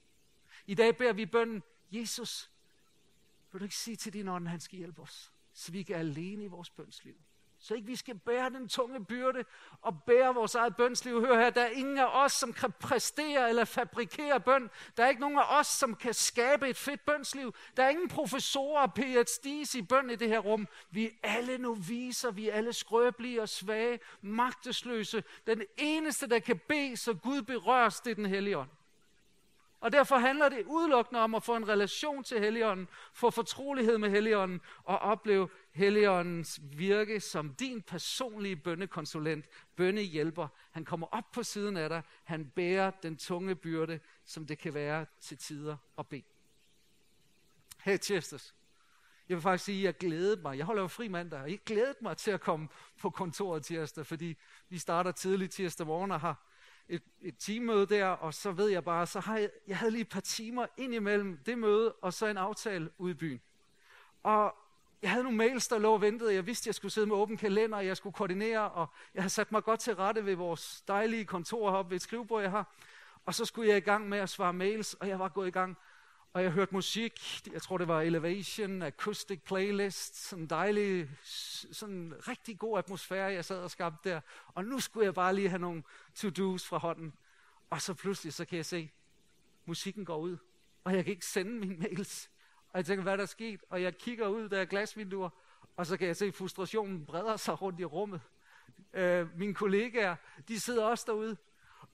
I 0.66 0.74
dag 0.74 0.96
beder 0.96 1.12
vi 1.12 1.26
bønden, 1.26 1.62
Jesus, 1.92 2.50
vil 3.52 3.60
du 3.60 3.64
ikke 3.64 3.76
sige 3.76 3.96
til 3.96 4.12
din 4.12 4.28
ånd, 4.28 4.46
at 4.46 4.50
han 4.50 4.60
skal 4.60 4.78
hjælpe 4.78 5.02
os, 5.02 5.32
så 5.52 5.72
vi 5.72 5.78
ikke 5.78 5.94
er 5.94 5.98
alene 5.98 6.44
i 6.44 6.46
vores 6.46 6.70
bønsliv. 6.70 7.14
Så 7.64 7.74
ikke 7.74 7.86
vi 7.86 7.96
skal 7.96 8.18
bære 8.18 8.50
den 8.50 8.68
tunge 8.68 9.04
byrde 9.04 9.44
og 9.80 10.02
bære 10.02 10.34
vores 10.34 10.54
eget 10.54 10.76
bønsliv. 10.76 11.20
Hør 11.26 11.38
her, 11.38 11.50
der 11.50 11.62
er 11.62 11.68
ingen 11.68 11.98
af 11.98 12.24
os, 12.24 12.32
som 12.32 12.52
kan 12.52 12.72
præstere 12.80 13.48
eller 13.48 13.64
fabrikere 13.64 14.40
bøn. 14.40 14.70
Der 14.96 15.04
er 15.04 15.08
ikke 15.08 15.20
nogen 15.20 15.38
af 15.38 15.60
os, 15.60 15.66
som 15.66 15.94
kan 15.94 16.14
skabe 16.14 16.68
et 16.68 16.76
fedt 16.76 17.04
bønsliv. 17.06 17.54
Der 17.76 17.84
er 17.84 17.88
ingen 17.88 18.08
professorer 18.08 18.82
og 18.82 18.92
PhD's 18.98 19.78
i 19.78 19.82
bøn 19.82 20.10
i 20.10 20.16
det 20.16 20.28
her 20.28 20.38
rum. 20.38 20.68
Vi 20.90 21.06
er 21.06 21.10
alle 21.22 21.58
noviser, 21.58 22.30
vi 22.30 22.48
er 22.48 22.54
alle 22.54 22.72
skrøbelige 22.72 23.42
og 23.42 23.48
svage, 23.48 24.00
magtesløse. 24.22 25.24
Den 25.46 25.62
eneste, 25.76 26.26
der 26.26 26.38
kan 26.38 26.60
bede, 26.68 26.96
så 26.96 27.14
Gud 27.14 27.42
berøres, 27.42 28.00
det 28.00 28.10
er 28.10 28.14
den 28.14 28.26
hellige 28.26 28.58
ånd. 28.58 28.70
Og 29.84 29.92
derfor 29.92 30.16
handler 30.16 30.48
det 30.48 30.62
udelukkende 30.66 31.20
om 31.20 31.34
at 31.34 31.42
få 31.42 31.56
en 31.56 31.68
relation 31.68 32.24
til 32.24 32.40
Helligånden, 32.40 32.88
få 33.12 33.30
fortrolighed 33.30 33.98
med 33.98 34.10
Helligånden 34.10 34.60
og 34.84 34.98
opleve 34.98 35.48
Helligåndens 35.72 36.60
virke 36.62 37.20
som 37.20 37.54
din 37.54 37.82
personlige 37.82 38.56
bønnekonsulent, 38.56 39.44
bønnehjælper. 39.76 40.48
Han 40.70 40.84
kommer 40.84 41.06
op 41.06 41.32
på 41.32 41.42
siden 41.42 41.76
af 41.76 41.88
dig, 41.88 42.02
han 42.24 42.52
bærer 42.56 42.90
den 42.90 43.16
tunge 43.16 43.54
byrde, 43.54 44.00
som 44.24 44.46
det 44.46 44.58
kan 44.58 44.74
være 44.74 45.06
til 45.20 45.38
tider 45.38 45.76
at 45.98 46.06
bede. 46.06 46.22
Hey 47.78 47.98
tirsdags, 47.98 48.54
jeg 49.28 49.36
vil 49.36 49.42
faktisk 49.42 49.64
sige, 49.64 49.78
at 49.78 49.84
jeg 49.84 49.96
glædede 49.96 50.42
mig. 50.42 50.58
Jeg 50.58 50.66
holder 50.66 50.82
jo 50.82 50.88
fri 50.88 51.08
mandag, 51.08 51.40
og 51.40 51.50
jeg 51.50 51.58
glædede 51.66 51.98
mig 52.00 52.16
til 52.16 52.30
at 52.30 52.40
komme 52.40 52.68
på 53.00 53.10
kontoret 53.10 53.64
tirsdag, 53.64 54.06
fordi 54.06 54.36
vi 54.68 54.78
starter 54.78 55.12
tidligt 55.12 55.52
tirsdag 55.52 55.86
morgen 55.86 56.10
og 56.10 56.20
har 56.20 56.43
et, 56.88 57.02
et 57.22 57.34
teammøde 57.38 57.86
der, 57.86 58.06
og 58.06 58.34
så 58.34 58.52
ved 58.52 58.68
jeg 58.68 58.84
bare, 58.84 59.06
så 59.06 59.20
har 59.20 59.38
jeg, 59.38 59.50
jeg 59.66 59.76
havde 59.76 59.90
lige 59.90 60.00
et 60.00 60.08
par 60.08 60.20
timer 60.20 60.66
ind 60.76 60.94
imellem 60.94 61.38
det 61.46 61.58
møde, 61.58 61.92
og 61.92 62.12
så 62.12 62.26
en 62.26 62.36
aftale 62.36 62.90
ude 62.98 63.10
i 63.10 63.14
byen. 63.14 63.40
Og 64.22 64.54
jeg 65.02 65.10
havde 65.10 65.24
nogle 65.24 65.38
mails, 65.38 65.68
der 65.68 65.78
lå 65.78 65.92
og 65.92 66.00
ventede. 66.00 66.34
Jeg 66.34 66.46
vidste, 66.46 66.68
jeg 66.68 66.74
skulle 66.74 66.92
sidde 66.92 67.06
med 67.06 67.16
åben 67.16 67.36
kalender, 67.36 67.78
og 67.78 67.86
jeg 67.86 67.96
skulle 67.96 68.14
koordinere, 68.14 68.70
og 68.70 68.86
jeg 69.14 69.22
havde 69.22 69.32
sat 69.32 69.52
mig 69.52 69.64
godt 69.64 69.80
til 69.80 69.96
rette 69.96 70.26
ved 70.26 70.34
vores 70.34 70.84
dejlige 70.88 71.24
kontor 71.24 71.70
heroppe 71.70 71.90
ved 71.90 71.96
et 71.96 72.02
skrivebord, 72.02 72.42
jeg 72.42 72.50
har. 72.50 72.74
Og 73.26 73.34
så 73.34 73.44
skulle 73.44 73.68
jeg 73.68 73.76
i 73.76 73.80
gang 73.80 74.08
med 74.08 74.18
at 74.18 74.28
svare 74.28 74.52
mails, 74.52 74.94
og 74.94 75.08
jeg 75.08 75.18
var 75.18 75.28
gået 75.28 75.48
i 75.48 75.50
gang. 75.50 75.76
Og 76.34 76.42
jeg 76.42 76.50
hørte 76.50 76.74
musik, 76.74 77.42
jeg 77.52 77.62
tror 77.62 77.78
det 77.78 77.88
var 77.88 78.00
Elevation, 78.00 78.82
Acoustic 78.82 79.40
Playlist, 79.42 80.16
sådan 80.28 80.42
en 80.42 80.50
dejlig, 80.50 81.10
sådan 81.72 82.14
rigtig 82.28 82.58
god 82.58 82.78
atmosfære, 82.78 83.32
jeg 83.32 83.44
sad 83.44 83.58
og 83.58 83.70
skabte 83.70 84.10
der. 84.10 84.20
Og 84.48 84.64
nu 84.64 84.80
skulle 84.80 85.04
jeg 85.04 85.14
bare 85.14 85.34
lige 85.34 85.48
have 85.48 85.60
nogle 85.60 85.82
to-dos 86.14 86.66
fra 86.66 86.78
hånden. 86.78 87.12
Og 87.70 87.82
så 87.82 87.94
pludselig, 87.94 88.32
så 88.32 88.44
kan 88.44 88.56
jeg 88.56 88.66
se, 88.66 88.90
musikken 89.64 90.04
går 90.04 90.18
ud, 90.18 90.36
og 90.84 90.96
jeg 90.96 91.04
kan 91.04 91.10
ikke 91.10 91.26
sende 91.26 91.52
mine 91.52 91.76
mails. 91.76 92.30
Og 92.72 92.78
jeg 92.78 92.86
tænker, 92.86 93.02
hvad 93.02 93.16
der 93.18 93.22
er 93.22 93.26
sket? 93.26 93.60
Og 93.70 93.82
jeg 93.82 93.98
kigger 93.98 94.28
ud, 94.28 94.48
der 94.48 94.60
er 94.60 94.64
glasvinduer, 94.64 95.30
og 95.76 95.86
så 95.86 95.96
kan 95.96 96.06
jeg 96.06 96.16
se, 96.16 96.26
at 96.26 96.34
frustrationen 96.34 97.06
breder 97.06 97.36
sig 97.36 97.62
rundt 97.62 97.80
i 97.80 97.84
rummet. 97.84 98.20
Øh, 98.92 99.38
mine 99.38 99.54
kollegaer, 99.54 100.16
de 100.48 100.60
sidder 100.60 100.84
også 100.84 101.04
derude, 101.06 101.36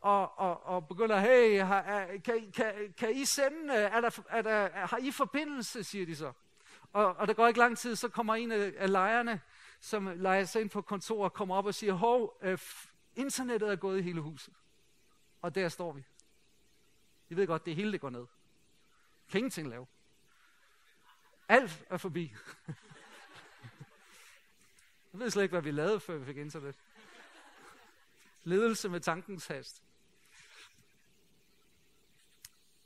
og, 0.00 0.38
og, 0.38 0.66
og 0.66 0.88
begynder, 0.88 1.20
hey, 1.20 1.62
har, 1.62 2.06
kan, 2.24 2.52
kan, 2.52 2.94
kan 2.96 3.16
I 3.16 3.24
sende, 3.24 3.74
øh, 3.74 3.80
er 3.80 4.00
der, 4.00 4.20
er 4.28 4.42
der, 4.42 4.86
har 4.86 4.98
I 4.98 5.10
forbindelse, 5.10 5.84
siger 5.84 6.06
de 6.06 6.16
så. 6.16 6.32
Og, 6.92 7.16
og 7.16 7.28
der 7.28 7.34
går 7.34 7.46
ikke 7.46 7.60
lang 7.60 7.78
tid, 7.78 7.96
så 7.96 8.08
kommer 8.08 8.34
en 8.34 8.52
af, 8.52 8.72
af 8.76 8.90
lejerne, 8.90 9.40
som 9.80 10.06
leger 10.16 10.44
sig 10.44 10.60
ind 10.62 10.70
på 10.70 10.82
kontoret, 10.82 11.32
kommer 11.32 11.56
op 11.56 11.66
og 11.66 11.74
siger, 11.74 11.92
hov, 11.92 12.38
øh, 12.42 12.58
internettet 13.16 13.70
er 13.70 13.76
gået 13.76 13.98
i 13.98 14.02
hele 14.02 14.20
huset. 14.20 14.54
Og 15.42 15.54
der 15.54 15.68
står 15.68 15.92
vi. 15.92 16.04
I 17.28 17.36
ved 17.36 17.46
godt, 17.46 17.66
det 17.66 17.74
hele 17.74 17.92
det 17.92 18.00
går 18.00 18.10
ned. 18.10 18.26
Kan 19.30 19.38
ingenting 19.38 19.68
lave. 19.68 19.86
Alt 21.48 21.84
er 21.90 21.96
forbi. 21.96 22.22
Jeg 25.12 25.20
ved 25.20 25.30
slet 25.30 25.42
ikke, 25.42 25.52
hvad 25.52 25.62
vi 25.62 25.70
lavede, 25.70 26.00
før 26.00 26.18
vi 26.18 26.24
fik 26.24 26.36
internet. 26.36 26.74
Ledelse 28.44 28.88
med 28.88 29.00
tankens 29.00 29.46
hast. 29.46 29.82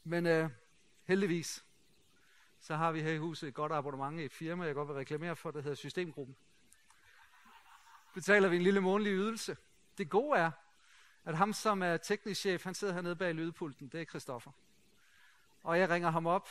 Men 0.04 0.26
øh, 0.26 0.50
heldigvis, 1.04 1.64
så 2.60 2.76
har 2.76 2.92
vi 2.92 3.02
her 3.02 3.12
i 3.12 3.18
huset 3.18 3.48
et 3.48 3.54
godt 3.54 3.72
abonnement 3.72 4.20
i 4.20 4.24
et 4.24 4.32
firma, 4.32 4.64
jeg 4.64 4.74
godt 4.74 4.88
vil 4.88 4.96
reklamere 4.96 5.36
for, 5.36 5.50
der 5.50 5.60
hedder 5.60 5.74
Systemgruppen. 5.74 6.36
Betaler 8.14 8.48
vi 8.48 8.56
en 8.56 8.62
lille 8.62 8.80
månedlig 8.80 9.12
ydelse. 9.12 9.56
Det 9.98 10.10
gode 10.10 10.38
er, 10.38 10.50
at 11.24 11.36
ham, 11.36 11.52
som 11.52 11.82
er 11.82 11.96
teknisk 11.96 12.40
chef, 12.40 12.64
han 12.64 12.74
sidder 12.74 12.94
hernede 12.94 13.16
bag 13.16 13.34
lydpulten, 13.34 13.88
det 13.88 14.00
er 14.00 14.04
Christoffer. 14.04 14.50
Og 15.62 15.78
jeg 15.78 15.90
ringer 15.90 16.10
ham 16.10 16.26
op, 16.26 16.48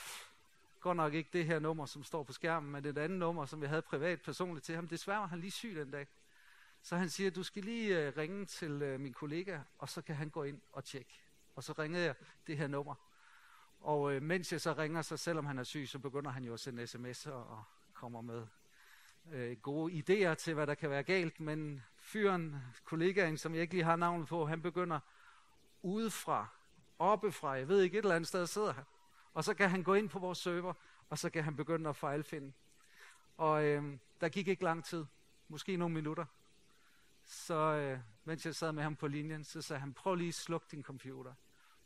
godt 0.79 0.97
nok 0.97 1.13
ikke 1.13 1.29
det 1.33 1.45
her 1.45 1.59
nummer, 1.59 1.85
som 1.85 2.03
står 2.03 2.23
på 2.23 2.33
skærmen, 2.33 2.71
men 2.71 2.83
det 2.83 2.89
et 2.89 2.97
andet 2.97 3.19
nummer, 3.19 3.45
som 3.45 3.61
jeg 3.61 3.69
havde 3.69 3.81
privat 3.81 4.21
personligt 4.21 4.65
til 4.65 4.75
ham. 4.75 4.87
Desværre 4.87 5.19
var 5.19 5.27
han 5.27 5.39
lige 5.39 5.51
syg 5.51 5.75
den 5.75 5.91
dag. 5.91 6.07
Så 6.81 6.97
han 6.97 7.09
siger, 7.09 7.31
du 7.31 7.43
skal 7.43 7.63
lige 7.63 7.99
øh, 7.99 8.17
ringe 8.17 8.45
til 8.45 8.81
øh, 8.81 8.99
min 8.99 9.13
kollega, 9.13 9.59
og 9.77 9.89
så 9.89 10.01
kan 10.01 10.15
han 10.15 10.29
gå 10.29 10.43
ind 10.43 10.61
og 10.71 10.83
tjekke. 10.83 11.21
Og 11.55 11.63
så 11.63 11.73
ringede 11.73 12.05
jeg 12.05 12.15
det 12.47 12.57
her 12.57 12.67
nummer. 12.67 12.95
Og 13.83 14.13
øh, 14.13 14.21
mens 14.21 14.51
jeg 14.51 14.61
så 14.61 14.73
ringer, 14.73 15.01
så 15.01 15.17
selvom 15.17 15.45
han 15.45 15.59
er 15.59 15.63
syg, 15.63 15.87
så 15.87 15.99
begynder 15.99 16.31
han 16.31 16.43
jo 16.43 16.53
at 16.53 16.59
sende 16.59 16.83
sms'er 16.83 17.31
og 17.31 17.63
kommer 17.93 18.21
med 18.21 18.47
øh, 19.31 19.57
gode 19.57 19.93
idéer 19.93 20.35
til, 20.35 20.53
hvad 20.53 20.67
der 20.67 20.73
kan 20.73 20.89
være 20.89 21.03
galt. 21.03 21.39
Men 21.39 21.83
fyren, 21.97 22.55
kollegaen, 22.83 23.37
som 23.37 23.53
jeg 23.53 23.61
ikke 23.61 23.73
lige 23.73 23.83
har 23.83 23.95
navnet 23.95 24.27
på, 24.27 24.45
han 24.45 24.61
begynder 24.61 24.99
udefra, 25.81 26.47
oppefra, 26.99 27.51
jeg 27.51 27.67
ved 27.67 27.81
ikke, 27.81 27.97
et 27.97 28.03
eller 28.03 28.15
andet 28.15 28.27
sted 28.27 28.47
sidder 28.47 28.73
han. 28.73 28.83
Og 29.33 29.43
så 29.43 29.53
kan 29.53 29.69
han 29.69 29.83
gå 29.83 29.93
ind 29.93 30.09
på 30.09 30.19
vores 30.19 30.37
server, 30.37 30.73
og 31.09 31.17
så 31.17 31.29
kan 31.29 31.43
han 31.43 31.55
begynde 31.55 31.89
at 31.89 31.95
fejlfinde. 31.95 32.53
Og 33.37 33.63
øh, 33.63 33.97
der 34.21 34.29
gik 34.29 34.47
ikke 34.47 34.63
lang 34.63 34.85
tid, 34.85 35.05
måske 35.47 35.77
nogle 35.77 35.93
minutter. 35.93 36.25
Så 37.23 37.55
øh, 37.55 37.99
mens 38.23 38.45
jeg 38.45 38.55
sad 38.55 38.71
med 38.71 38.83
ham 38.83 38.95
på 38.95 39.07
linjen, 39.07 39.43
så 39.43 39.61
sagde 39.61 39.79
han, 39.79 39.93
prøv 39.93 40.15
lige 40.15 40.27
at 40.27 40.33
slukke 40.33 40.67
din 40.71 40.83
computer 40.83 41.33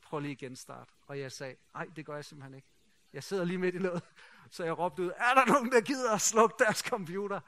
prøv 0.08 0.20
lige 0.20 0.32
igen 0.32 0.56
start. 0.56 0.90
Og 1.08 1.20
jeg 1.20 1.32
sagde, 1.32 1.56
nej, 1.74 1.88
det 1.96 2.06
gør 2.06 2.16
jeg 2.16 2.26
simpelthen 2.26 2.56
ikke. 2.56 2.68
Jeg 3.14 3.24
sidder 3.24 3.44
lige 3.44 3.58
midt 3.58 3.76
i 3.76 3.80
noget. 3.80 4.04
Så 4.50 4.64
jeg 4.64 4.78
råbte 4.78 5.04
ud, 5.04 5.12
er 5.16 5.34
der 5.34 5.54
nogen, 5.54 5.72
der 5.72 5.82
gider 5.82 6.14
at 6.14 6.22
slukke 6.22 6.56
deres 6.60 6.78
computer? 6.80 7.40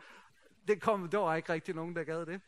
Det, 0.67 0.81
kom, 0.81 1.09
der 1.09 1.17
var 1.17 1.35
ikke 1.35 1.53
rigtig 1.53 1.75
nogen, 1.75 1.95
der 1.95 2.03
gad 2.03 2.25
det. 2.25 2.41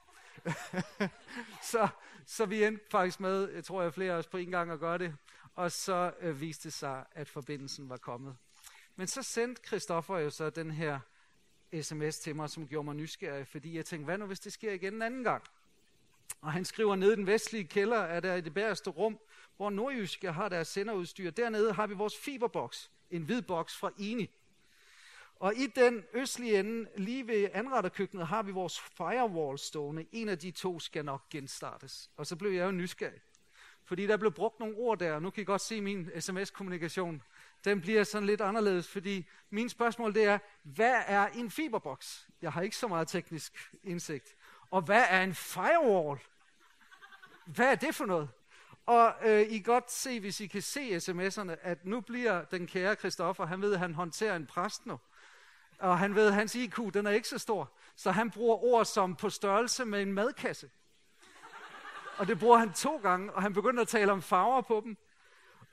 så, 1.72 1.88
så 2.25 2.46
vi 2.46 2.63
endte 2.63 2.86
faktisk 2.91 3.20
med, 3.20 3.50
jeg 3.50 3.63
tror 3.63 3.82
jeg 3.82 3.94
flere 3.94 4.13
af 4.13 4.18
os 4.18 4.27
på 4.27 4.38
en 4.38 4.51
gang 4.51 4.72
at 4.72 4.80
gøre 4.80 4.98
det. 4.98 5.15
Og 5.56 5.72
så 5.72 6.13
øh, 6.20 6.41
viste 6.41 6.63
det 6.63 6.74
sig, 6.74 7.06
at 7.12 7.30
forbindelsen 7.30 7.89
var 7.89 7.98
kommet. 7.98 8.36
Men 8.96 9.08
så 9.08 9.24
sendte 9.24 9.62
Christoffer 9.68 10.18
jo 10.18 10.30
så 10.30 10.50
den 10.50 10.72
her 10.72 11.00
sms 11.82 12.20
til 12.20 12.36
mig, 12.36 12.50
som 12.50 12.68
gjorde 12.68 12.86
mig 12.86 12.96
nysgerrig, 12.96 13.48
fordi 13.48 13.75
jeg 13.75 13.86
tænkte, 13.86 14.06
hvad 14.06 14.18
nu 14.18 14.25
hvis 14.25 14.39
det 14.39 14.53
sker 14.53 14.72
igen 14.72 14.94
en 14.94 15.01
anden 15.01 15.24
gang? 15.24 15.44
Og 16.41 16.51
han 16.51 16.65
skriver, 16.65 16.96
ned 16.96 17.12
i 17.12 17.15
den 17.15 17.27
vestlige 17.27 17.68
kælder 17.68 17.98
er 17.98 18.20
der 18.20 18.36
i 18.36 18.41
det 18.41 18.53
bæreste 18.53 18.89
rum, 18.89 19.20
hvor 19.62 19.70
Nordjyske 19.70 20.32
har 20.32 20.50
deres 20.50 20.68
senderudstyr. 20.68 21.32
Dernede 21.32 21.74
har 21.74 21.88
vi 21.88 21.94
vores 21.94 22.18
fiberboks, 22.18 22.91
en 23.12 23.22
hvid 23.22 23.41
boks 23.41 23.77
fra 23.77 23.91
Eni. 23.98 24.30
Og 25.36 25.56
i 25.56 25.68
den 25.68 26.03
østlige 26.13 26.60
ende, 26.60 26.89
lige 26.98 27.27
ved 27.27 27.50
anretterkøkkenet, 27.53 28.27
har 28.27 28.44
vi 28.44 28.51
vores 28.51 28.80
firewall 28.80 29.60
stående. 29.60 30.06
En 30.12 30.30
af 30.30 30.39
de 30.39 30.51
to 30.51 30.80
skal 30.80 31.06
nok 31.06 31.30
genstartes. 31.30 32.10
Og 32.18 32.27
så 32.27 32.36
blev 32.36 32.51
jeg 32.51 32.65
jo 32.65 32.72
nysgerrig. 32.72 33.22
Fordi 33.84 34.08
der 34.08 34.18
blev 34.18 34.32
brugt 34.32 34.60
nogle 34.60 34.75
ord 34.77 35.00
der, 35.00 35.20
nu 35.20 35.30
kan 35.30 35.41
I 35.41 35.46
godt 35.46 35.62
se 35.62 35.82
min 35.82 36.10
sms-kommunikation. 36.20 37.22
Den 37.65 37.82
bliver 37.82 38.03
sådan 38.03 38.25
lidt 38.25 38.41
anderledes, 38.41 38.88
fordi 38.88 39.25
min 39.50 39.70
spørgsmål 39.70 40.13
det 40.13 40.24
er, 40.24 40.39
hvad 40.63 41.03
er 41.08 41.27
en 41.27 41.51
fiberboks? 41.51 42.27
Jeg 42.41 42.51
har 42.51 42.62
ikke 42.62 42.77
så 42.77 42.88
meget 42.88 43.08
teknisk 43.08 43.72
indsigt. 43.84 44.36
Og 44.72 44.82
hvad 44.82 45.03
er 45.10 45.24
en 45.24 45.36
firewall? 45.36 46.20
Hvad 47.46 47.72
er 47.72 47.75
det 47.75 47.96
for 47.96 48.06
noget? 48.06 48.30
Og 48.86 49.14
øh, 49.26 49.42
I 49.42 49.58
kan 49.58 49.74
godt 49.74 49.92
se, 49.92 50.20
hvis 50.20 50.40
I 50.40 50.48
kan 50.48 50.62
se 50.62 50.96
sms'erne, 50.98 51.56
at 51.62 51.86
nu 51.86 52.02
bliver 52.02 52.44
den 52.44 52.68
kære 52.68 52.96
Christoffer, 52.96 53.46
han 53.46 53.62
ved, 53.62 53.74
at 53.74 53.80
han 53.80 53.94
håndterer 53.94 54.36
en 54.36 54.46
præst 54.46 54.86
nu. 54.86 55.00
Og 55.80 56.00
han 56.00 56.16
ved, 56.16 56.28
at 56.28 56.34
hans 56.34 56.56
IQ, 56.56 56.80
den 56.94 57.08
er 57.08 57.12
ikke 57.12 57.28
så 57.28 57.38
stor. 57.38 57.72
Så 57.96 58.12
han 58.12 58.32
bruger 58.32 58.64
ord 58.64 58.86
som 58.86 59.16
på 59.16 59.30
størrelse 59.30 59.86
med 59.86 60.02
en 60.02 60.14
madkasse. 60.14 60.70
Og 62.18 62.28
det 62.28 62.40
bruger 62.40 62.58
han 62.58 62.74
to 62.74 62.98
gange, 62.98 63.34
og 63.34 63.42
han 63.42 63.54
begynder 63.54 63.82
at 63.82 63.88
tale 63.88 64.12
om 64.12 64.22
farver 64.22 64.62
på 64.62 64.82
dem. 64.86 64.98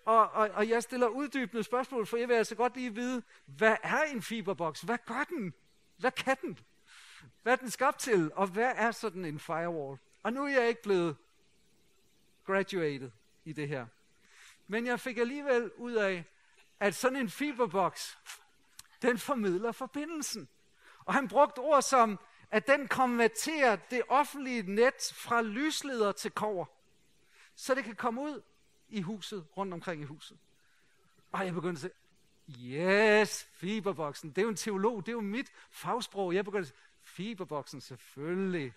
Og, 0.05 0.31
og, 0.31 0.51
og 0.55 0.69
jeg 0.69 0.83
stiller 0.83 1.07
uddybende 1.07 1.63
spørgsmål, 1.63 2.07
for 2.07 2.17
jeg 2.17 2.29
vil 2.29 2.35
altså 2.35 2.55
godt 2.55 2.77
lige 2.77 2.95
vide, 2.95 3.23
hvad 3.47 3.77
er 3.83 4.03
en 4.03 4.23
fiberboks? 4.23 4.81
Hvad 4.81 4.99
gør 5.07 5.25
den? 5.29 5.55
Hvad 5.97 6.11
kan 6.11 6.37
den? 6.43 6.59
Hvad 7.43 7.53
er 7.53 7.57
den 7.57 7.71
skabt 7.71 7.99
til? 7.99 8.31
Og 8.35 8.47
hvad 8.47 8.73
er 8.75 8.91
sådan 8.91 9.25
en 9.25 9.39
firewall? 9.39 9.99
Og 10.23 10.33
nu 10.33 10.45
er 10.45 10.49
jeg 10.49 10.69
ikke 10.69 10.83
blevet 10.83 11.17
graduated 12.49 13.11
i 13.45 13.53
det 13.53 13.69
her. 13.69 13.87
Men 14.67 14.87
jeg 14.87 15.01
fik 15.01 15.19
alligevel 15.19 15.71
ud 15.77 15.93
af, 15.93 16.25
at 16.81 16.95
sådan 16.95 17.19
en 17.19 17.31
fiberboks, 17.31 18.19
den 19.03 19.19
formidler 19.19 19.73
forbindelsen. 19.73 20.49
Og 21.05 21.15
han 21.15 21.29
brugte 21.29 21.59
ord 21.59 21.83
som, 21.83 22.19
at 22.51 22.67
den 22.67 22.89
konverterer 22.89 23.77
det 23.77 24.03
offentlige 24.09 24.63
net 24.63 25.13
fra 25.15 25.43
lysleder 25.43 26.13
til 26.13 26.31
kover. 26.31 26.67
så 27.55 27.75
det 27.75 27.85
kan 27.85 27.95
komme 27.95 28.21
ud 28.21 28.43
i 28.89 29.01
huset, 29.01 29.47
rundt 29.57 29.75
omkring 29.75 30.03
i 30.03 30.05
huset. 30.05 30.39
Og 31.33 31.45
jeg 31.45 31.55
begyndte 31.55 31.87
at 31.87 31.93
sige, 32.49 32.79
yes, 32.79 33.49
fiberboksen, 33.53 34.31
det 34.31 34.39
er 34.39 34.43
jo 34.43 34.49
en 34.49 34.57
teolog, 34.57 35.07
det 35.07 35.13
er 35.13 35.17
jo 35.17 35.21
mit 35.21 35.53
fagsprog. 35.71 36.35
Jeg 36.35 36.45
begyndte 36.45 36.69
at 36.69 36.75
sige, 36.75 36.79
fiberboksen 37.03 37.81
selvfølgelig. 37.81 38.75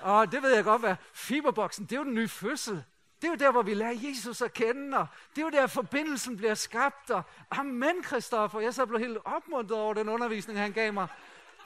Og 0.00 0.32
det 0.32 0.42
ved 0.42 0.54
jeg 0.54 0.64
godt, 0.64 0.82
hvad 0.82 0.96
fiberboksen, 1.12 1.84
det 1.84 1.92
er 1.92 1.96
jo 1.96 2.04
den 2.04 2.14
nye 2.14 2.28
fødsel. 2.28 2.84
Det 3.24 3.30
er 3.30 3.32
jo 3.32 3.46
der, 3.46 3.52
hvor 3.52 3.62
vi 3.62 3.74
lærer 3.74 3.98
Jesus 4.08 4.42
at 4.42 4.52
kende, 4.52 4.98
og 4.98 5.06
det 5.30 5.38
er 5.38 5.46
jo 5.46 5.50
der, 5.50 5.66
forbindelsen 5.66 6.36
bliver 6.36 6.54
skabt. 6.54 7.10
Og 7.10 7.22
amen, 7.50 8.02
Kristoffer, 8.02 8.60
jeg 8.60 8.74
så 8.74 8.86
blev 8.86 9.00
helt 9.00 9.18
opmuntret 9.24 9.78
over 9.78 9.94
den 9.94 10.08
undervisning, 10.08 10.58
han 10.58 10.72
gav 10.72 10.92
mig. 10.92 11.08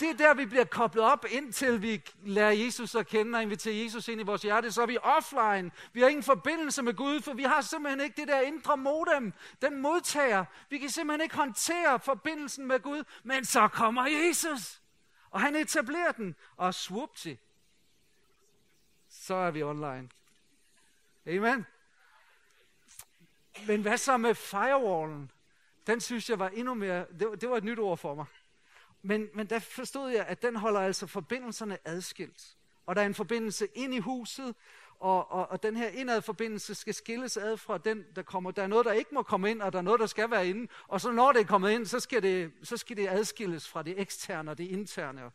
Det 0.01 0.11
er 0.11 0.15
der, 0.15 0.35
vi 0.35 0.47
bliver 0.47 0.65
koblet 0.65 1.05
op, 1.05 1.25
indtil 1.31 1.83
vi 1.83 2.03
lærer 2.23 2.51
Jesus 2.51 2.95
at 2.95 3.07
kende 3.07 3.37
og 3.37 3.43
inviterer 3.43 3.75
Jesus 3.75 4.09
ind 4.09 4.21
i 4.21 4.25
vores 4.25 4.43
hjerte. 4.43 4.73
Så 4.73 4.83
er 4.83 4.87
vi 4.87 4.99
offline. 5.03 5.71
Vi 5.93 6.01
har 6.01 6.09
ingen 6.09 6.23
forbindelse 6.23 6.83
med 6.83 6.95
Gud, 6.95 7.21
for 7.21 7.33
vi 7.33 7.43
har 7.43 7.61
simpelthen 7.61 8.01
ikke 8.01 8.21
det 8.21 8.29
der 8.29 8.41
indre 8.41 8.77
modem, 8.77 9.33
den 9.63 9.83
modtager. 9.83 10.45
Vi 10.71 10.79
kan 10.79 10.91
simpelthen 10.91 11.23
ikke 11.23 11.37
håndtere 11.37 12.01
forbindelsen 12.01 12.67
med 12.67 12.81
Gud, 12.81 13.05
men 13.23 13.45
så 13.45 13.69
kommer 13.69 14.07
Jesus. 14.07 14.83
Og 15.31 15.41
han 15.41 15.57
etablerer 15.57 16.13
den, 16.13 16.35
og 16.57 16.75
til. 17.15 17.39
så 19.09 19.35
er 19.35 19.51
vi 19.51 19.63
online. 19.63 20.09
Amen. 21.29 21.67
Men 23.67 23.83
hvad 23.83 23.99
så 23.99 24.17
med 24.17 24.35
firewallen? 24.35 25.31
Den 25.87 26.01
synes 26.01 26.31
jeg 26.31 26.39
var 26.39 26.49
endnu 26.49 26.75
mere, 26.75 27.07
det, 27.21 27.41
det 27.41 27.51
var 27.51 27.57
et 27.57 27.65
nyt 27.65 27.79
ord 27.79 27.99
for 27.99 28.15
mig. 28.15 28.25
Men, 29.03 29.29
men 29.35 29.47
der 29.47 29.59
forstod 29.59 30.11
jeg, 30.11 30.27
at 30.27 30.43
den 30.43 30.57
holder 30.57 30.81
altså 30.81 31.07
forbindelserne 31.07 31.79
adskilt. 31.85 32.57
Og 32.87 32.97
der 32.97 33.03
er 33.03 33.07
en 33.07 33.15
forbindelse 33.15 33.69
ind 33.75 33.95
i 33.95 33.99
huset, 33.99 34.55
og, 35.01 35.31
og, 35.33 35.51
og 35.51 35.63
den 35.63 35.77
her 35.77 35.89
indadforbindelse 35.89 36.75
skal 36.75 36.95
skilles 36.95 37.37
ad 37.37 37.57
fra 37.57 37.79
den, 37.79 38.05
der 38.17 38.23
kommer. 38.23 38.51
Der 38.51 38.63
er 38.63 38.67
noget, 38.67 38.87
der 38.87 38.93
ikke 38.93 39.15
må 39.15 39.23
komme 39.23 39.51
ind, 39.51 39.63
og 39.63 39.73
der 39.73 39.79
er 39.79 39.83
noget, 39.83 40.01
der 40.01 40.07
skal 40.07 40.31
være 40.31 40.49
inde. 40.49 40.69
Og 40.87 41.01
så 41.01 41.13
når 41.13 41.33
det 41.33 41.41
er 41.41 41.47
kommet 41.47 41.71
ind, 41.71 41.87
så 41.87 42.01
skal 42.01 42.23
det, 42.23 42.53
så 42.63 42.77
skal 42.77 42.97
det 42.97 43.09
adskilles 43.09 43.69
fra 43.69 43.83
det 43.83 44.01
eksterne 44.01 44.51
og 44.51 44.59
det 44.59 44.65
interne. 44.65 45.31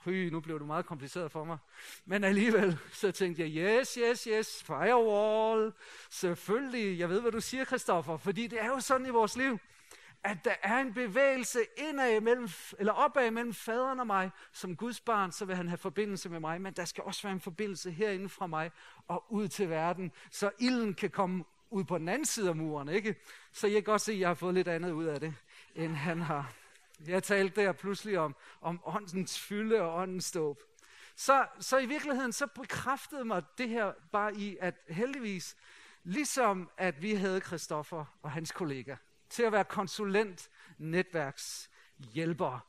Fy, 0.00 0.08
nu 0.08 0.40
blev 0.40 0.58
det 0.58 0.66
meget 0.66 0.86
kompliceret 0.86 1.32
for 1.32 1.44
mig. 1.44 1.58
Men 2.04 2.24
alligevel, 2.24 2.78
så 2.92 3.10
tænkte 3.10 3.42
jeg, 3.42 3.50
yes, 3.50 3.94
yes, 3.94 4.24
yes, 4.24 4.62
firewall. 4.62 5.72
Selvfølgelig, 6.10 6.98
jeg 6.98 7.08
ved, 7.08 7.20
hvad 7.20 7.32
du 7.32 7.40
siger, 7.40 7.64
Kristoffer, 7.64 8.16
fordi 8.16 8.46
det 8.46 8.62
er 8.62 8.66
jo 8.66 8.80
sådan 8.80 9.06
i 9.06 9.10
vores 9.10 9.36
liv, 9.36 9.58
at 10.24 10.44
der 10.44 10.54
er 10.62 10.78
en 10.78 10.94
bevægelse 10.94 11.58
indad 11.76 12.20
mellem, 12.20 12.48
eller 12.78 12.92
opad 12.92 13.30
mellem 13.30 13.54
faderen 13.54 14.00
og 14.00 14.06
mig. 14.06 14.30
Som 14.52 14.76
Guds 14.76 15.00
barn, 15.00 15.32
så 15.32 15.44
vil 15.44 15.56
han 15.56 15.68
have 15.68 15.78
forbindelse 15.78 16.28
med 16.28 16.40
mig, 16.40 16.60
men 16.60 16.72
der 16.72 16.84
skal 16.84 17.04
også 17.04 17.22
være 17.22 17.32
en 17.32 17.40
forbindelse 17.40 17.90
herinde 17.90 18.28
fra 18.28 18.46
mig 18.46 18.70
og 19.08 19.24
ud 19.28 19.48
til 19.48 19.70
verden, 19.70 20.12
så 20.30 20.50
ilden 20.58 20.94
kan 20.94 21.10
komme 21.10 21.44
ud 21.70 21.84
på 21.84 21.98
den 21.98 22.08
anden 22.08 22.24
side 22.24 22.48
af 22.48 22.56
muren, 22.56 22.88
ikke? 22.88 23.14
Så 23.52 23.66
jeg 23.66 23.74
kan 23.74 23.82
godt 23.82 24.02
se, 24.02 24.12
at 24.12 24.18
jeg 24.18 24.28
har 24.28 24.34
fået 24.34 24.54
lidt 24.54 24.68
andet 24.68 24.90
ud 24.90 25.04
af 25.04 25.20
det, 25.20 25.34
end 25.74 25.92
han 25.92 26.22
har. 26.22 26.52
Jeg 27.06 27.22
talte 27.22 27.60
der 27.60 27.72
pludselig 27.72 28.18
om, 28.18 28.36
om 28.60 28.80
åndens 28.84 29.40
fylde 29.40 29.80
og 29.82 30.02
åndens 30.02 30.32
dåb. 30.32 30.62
Så, 31.16 31.46
så 31.60 31.78
i 31.78 31.86
virkeligheden, 31.86 32.32
så 32.32 32.46
bekræftede 32.46 33.24
mig 33.24 33.42
det 33.58 33.68
her 33.68 33.92
bare 34.12 34.34
i, 34.34 34.56
at 34.60 34.74
heldigvis, 34.88 35.56
ligesom 36.02 36.70
at 36.76 37.02
vi 37.02 37.14
havde 37.14 37.40
Kristoffer 37.40 38.04
og 38.22 38.30
hans 38.30 38.52
kollega, 38.52 38.96
til 39.28 39.42
at 39.42 39.52
være 39.52 39.64
konsulent, 39.64 40.50
netværkshjælpere. 40.78 42.60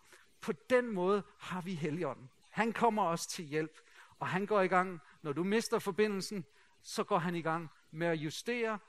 På 0.41 0.51
den 0.69 0.91
måde 0.91 1.23
har 1.37 1.61
vi 1.61 1.73
Helligånden. 1.73 2.29
Han 2.49 2.73
kommer 2.73 3.03
os 3.03 3.27
til 3.27 3.45
hjælp, 3.45 3.79
og 4.19 4.27
han 4.27 4.45
går 4.45 4.61
i 4.61 4.67
gang, 4.67 5.01
når 5.21 5.33
du 5.33 5.43
mister 5.43 5.79
forbindelsen, 5.79 6.45
så 6.81 7.03
går 7.03 7.17
han 7.17 7.35
i 7.35 7.41
gang 7.41 7.69
med 7.91 8.07
at 8.07 8.17
justere, 8.17 8.79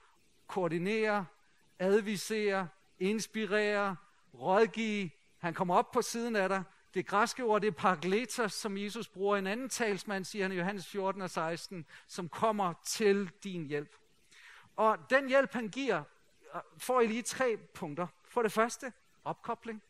koordinere, 0.47 1.26
advisere, 1.78 2.68
inspirere, 2.99 3.97
rådgive. 4.35 5.11
Han 5.40 5.54
kommer 5.54 5.75
op 5.75 5.90
på 5.90 6.02
siden 6.02 6.36
af 6.36 6.49
dig. 6.49 6.62
Det 6.95 7.06
græske 7.06 7.45
ord, 7.45 7.60
det 7.60 7.69
er 7.69 7.73
parakletos, 7.73 8.52
som 8.52 8.78
Jesus 8.78 9.08
bruger. 9.08 9.36
En 9.36 9.47
anden 9.47 9.69
talsmand, 9.69 10.25
siger 10.25 10.45
han 10.45 10.52
i 10.52 10.56
Johannes 10.56 10.86
14 10.86 11.23
og 11.23 11.30
16, 11.30 11.86
som 12.06 12.28
kommer 12.28 12.75
til 12.84 13.30
din 13.45 13.67
hjælp. 13.67 13.97
Og 14.76 14.99
den 15.10 15.28
hjælp, 15.28 15.52
han 15.52 15.69
giver, 15.69 16.02
får 16.78 17.00
I 17.00 17.06
lige 17.06 17.23
tre 17.23 17.56
punkter. 17.75 18.06
For 18.28 18.43
det 18.43 18.52
første, 18.52 18.93
opkobling. 19.25 19.82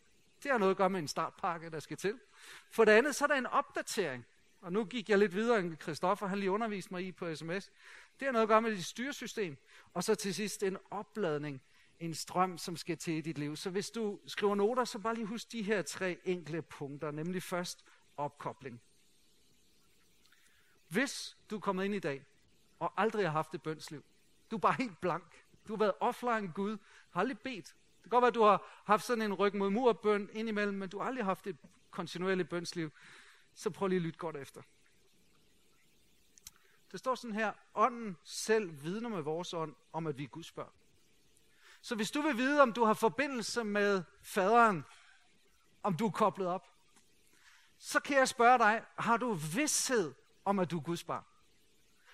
Det 0.43 0.51
har 0.51 0.59
noget 0.59 0.71
at 0.71 0.77
gøre 0.77 0.91
med 0.91 1.01
en 1.01 1.09
startpakke, 1.09 1.71
der 1.71 1.81
skal 1.81 1.97
til. 1.97 2.21
For 2.71 2.85
det 2.85 2.93
andet, 2.93 3.15
så 3.15 3.25
er 3.25 3.29
der 3.29 3.35
en 3.35 3.47
opdatering. 3.47 4.27
Og 4.61 4.73
nu 4.73 4.85
gik 4.85 5.09
jeg 5.09 5.19
lidt 5.19 5.35
videre 5.35 5.59
end 5.59 5.81
Christoffer, 5.83 6.27
han 6.27 6.39
lige 6.39 6.51
underviste 6.51 6.95
mig 6.95 7.07
i 7.07 7.13
på 7.13 7.35
sms. 7.35 7.71
Det 8.21 8.27
har 8.27 8.33
noget 8.33 8.43
at 8.43 8.49
gøre 8.49 8.63
med 8.63 8.71
dit 8.71 8.85
styresystem. 8.85 9.57
Og 9.95 10.05
så 10.05 10.15
til 10.15 10.35
sidst 10.35 10.63
en 10.63 10.77
opladning, 10.91 11.63
en 12.01 12.15
strøm, 12.15 12.59
som 12.59 12.77
skal 12.77 12.99
til 12.99 13.15
i 13.15 13.21
dit 13.21 13.39
liv. 13.39 13.57
Så 13.57 13.71
hvis 13.71 13.91
du 13.91 14.21
skriver 14.27 14.55
noter, 14.55 14.85
så 14.85 14.99
bare 14.99 15.15
lige 15.15 15.27
husk 15.27 15.53
de 15.53 15.63
her 15.63 15.83
tre 15.83 16.19
enkle 16.25 16.63
punkter, 16.63 17.11
nemlig 17.11 17.43
først 17.43 17.85
opkobling. 18.17 18.81
Hvis 20.89 21.37
du 21.51 21.57
er 21.57 21.61
kommet 21.61 21.85
ind 21.85 21.95
i 21.95 21.99
dag, 21.99 22.25
og 22.79 22.93
aldrig 22.97 23.25
har 23.25 23.33
haft 23.33 23.55
et 23.55 23.63
bønsliv, 23.63 24.05
du 24.51 24.57
er 24.57 24.61
bare 24.61 24.75
helt 24.79 25.01
blank, 25.01 25.45
du 25.69 25.73
har 25.73 25.79
været 25.79 25.93
offline 26.01 26.53
Gud, 26.53 26.79
har 27.11 27.21
aldrig 27.21 27.39
bedt. 27.39 27.67
Det 27.67 28.03
kan 28.03 28.11
godt 28.11 28.23
være, 28.23 28.29
at 28.29 28.35
du 28.35 28.43
har 28.43 28.83
haft 28.85 29.05
sådan 29.05 29.23
en 29.23 29.35
ryg 29.35 29.57
mod 29.57 29.71
mur 29.71 29.93
bøn 29.93 30.31
indimellem, 30.33 30.79
men 30.79 30.89
du 30.89 30.99
har 30.99 31.07
aldrig 31.07 31.25
haft 31.25 31.47
et 31.47 31.57
kontinuerligt 31.91 32.49
bønsliv. 32.49 32.91
Så 33.55 33.71
prøv 33.71 33.89
lige 33.89 33.97
at 33.97 34.03
lytte 34.03 34.19
godt 34.19 34.37
efter. 34.37 34.63
Det 36.93 37.01
står 37.01 37.15
sådan 37.15 37.35
her, 37.35 37.53
ånden 37.75 38.17
selv 38.25 38.83
vidner 38.83 39.09
med 39.09 39.23
vores 39.23 39.55
ånd 39.55 39.75
om, 39.93 40.07
at 40.07 40.19
vi 40.19 40.25
er 40.25 40.29
Guds 40.29 40.53
børn. 40.53 40.73
Så 41.83 41.95
hvis 41.95 42.11
du 42.11 42.23
vil 42.23 42.37
vide, 42.37 42.63
om 42.63 42.73
du 42.73 42.85
har 42.85 42.95
forbindelse 42.95 43.65
med 43.65 44.03
faderen, 44.23 44.85
om 45.83 45.97
du 45.97 46.07
er 46.07 46.11
koblet 46.11 46.49
op, 46.49 46.67
så 47.79 48.01
kan 48.01 48.17
jeg 48.17 48.29
spørge 48.29 48.59
dig, 48.59 48.85
har 48.99 49.17
du 49.17 49.33
vidshed 49.33 50.15
om, 50.45 50.59
at 50.59 50.71
du 50.71 50.79
er 50.79 50.83
Guds 50.83 51.05
barn? 51.05 51.25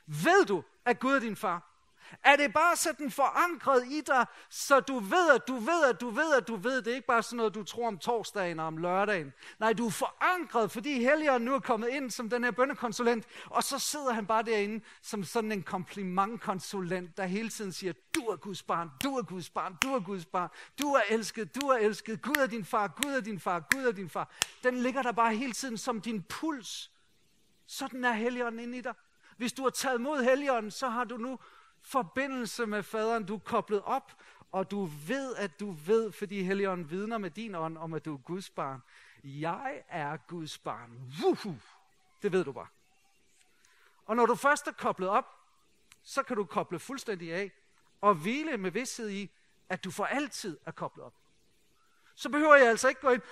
Ved 0.06 0.46
du, 0.46 0.64
at 0.84 1.00
Gud 1.00 1.12
er 1.12 1.20
din 1.20 1.36
far? 1.36 1.75
Er 2.24 2.36
det 2.36 2.52
bare 2.52 2.76
sådan 2.76 3.10
forankret 3.10 3.86
i 3.86 4.00
dig, 4.00 4.26
så 4.50 4.80
du 4.80 4.98
ved, 4.98 5.30
at 5.34 5.48
du 5.48 5.56
ved, 5.56 5.84
at 5.84 6.00
du 6.00 6.10
ved, 6.10 6.34
at 6.34 6.48
du 6.48 6.56
ved, 6.56 6.82
det 6.82 6.90
er 6.90 6.94
ikke 6.94 7.06
bare 7.06 7.22
sådan 7.22 7.36
noget, 7.36 7.54
du 7.54 7.64
tror 7.64 7.86
om 7.86 7.98
torsdagen 7.98 8.60
og 8.60 8.66
om 8.66 8.76
lørdagen. 8.76 9.32
Nej, 9.58 9.72
du 9.72 9.86
er 9.86 9.90
forankret, 9.90 10.70
fordi 10.70 11.04
Helligånden 11.04 11.44
nu 11.44 11.54
er 11.54 11.60
kommet 11.60 11.88
ind 11.88 12.10
som 12.10 12.30
den 12.30 12.44
her 12.44 12.50
bønnekonsulent, 12.50 13.24
og 13.46 13.62
så 13.62 13.78
sidder 13.78 14.12
han 14.12 14.26
bare 14.26 14.42
derinde 14.42 14.84
som 15.02 15.24
sådan 15.24 15.52
en 15.52 15.62
komplimentkonsulent, 15.62 17.16
der 17.16 17.26
hele 17.26 17.48
tiden 17.48 17.72
siger, 17.72 17.92
du 18.14 18.20
er 18.20 18.36
Guds 18.36 18.62
barn, 18.62 18.90
du 19.02 19.16
er 19.16 19.22
Guds 19.22 19.50
barn, 19.50 19.76
du 19.82 19.94
er 19.94 20.00
Guds 20.00 20.24
barn, 20.24 20.50
du 20.78 20.92
er 20.92 21.02
elsket, 21.08 21.54
du 21.60 21.68
er 21.68 21.76
elsket, 21.78 22.22
Gud 22.22 22.36
er 22.36 22.46
din 22.46 22.64
far, 22.64 22.88
Gud 23.02 23.12
er 23.12 23.20
din 23.20 23.40
far, 23.40 23.66
Gud 23.74 23.84
er 23.84 23.92
din 23.92 24.08
far. 24.08 24.30
Den 24.62 24.78
ligger 24.78 25.02
der 25.02 25.12
bare 25.12 25.34
hele 25.34 25.52
tiden 25.52 25.78
som 25.78 26.00
din 26.00 26.22
puls. 26.22 26.90
Sådan 27.66 28.04
er 28.04 28.12
Helligånden 28.12 28.60
inde 28.60 28.78
i 28.78 28.80
dig. 28.80 28.94
Hvis 29.36 29.52
du 29.52 29.62
har 29.62 29.70
taget 29.70 30.00
mod 30.00 30.22
Helligånden, 30.22 30.70
så 30.70 30.88
har 30.88 31.04
du 31.04 31.16
nu 31.16 31.38
forbindelse 31.86 32.66
med 32.66 32.82
faderen, 32.82 33.24
du 33.24 33.34
er 33.34 33.38
koblet 33.38 33.82
op, 33.82 34.12
og 34.52 34.70
du 34.70 34.84
ved, 34.84 35.36
at 35.36 35.60
du 35.60 35.70
ved, 35.70 36.12
fordi 36.12 36.42
Helligånden 36.42 36.90
vidner 36.90 37.18
med 37.18 37.30
din 37.30 37.54
ånd 37.54 37.78
om, 37.78 37.94
at 37.94 38.04
du 38.04 38.14
er 38.14 38.18
Guds 38.18 38.50
barn. 38.50 38.82
Jeg 39.24 39.82
er 39.88 40.16
Guds 40.16 40.58
barn. 40.58 41.12
Wuhu! 41.22 41.54
Det 42.22 42.32
ved 42.32 42.44
du 42.44 42.52
bare. 42.52 42.66
Og 44.06 44.16
når 44.16 44.26
du 44.26 44.34
først 44.34 44.66
er 44.66 44.72
koblet 44.72 45.08
op, 45.08 45.24
så 46.02 46.22
kan 46.22 46.36
du 46.36 46.44
koble 46.44 46.78
fuldstændig 46.78 47.34
af, 47.34 47.52
og 48.00 48.14
hvile 48.14 48.56
med 48.56 48.70
vidsthed 48.70 49.10
i, 49.10 49.30
at 49.68 49.84
du 49.84 49.90
for 49.90 50.04
altid 50.04 50.58
er 50.66 50.70
koblet 50.70 51.04
op. 51.04 51.14
Så 52.14 52.28
behøver 52.28 52.54
jeg 52.54 52.68
altså 52.68 52.88
ikke 52.88 53.00
gå 53.00 53.10
ind, 53.10 53.22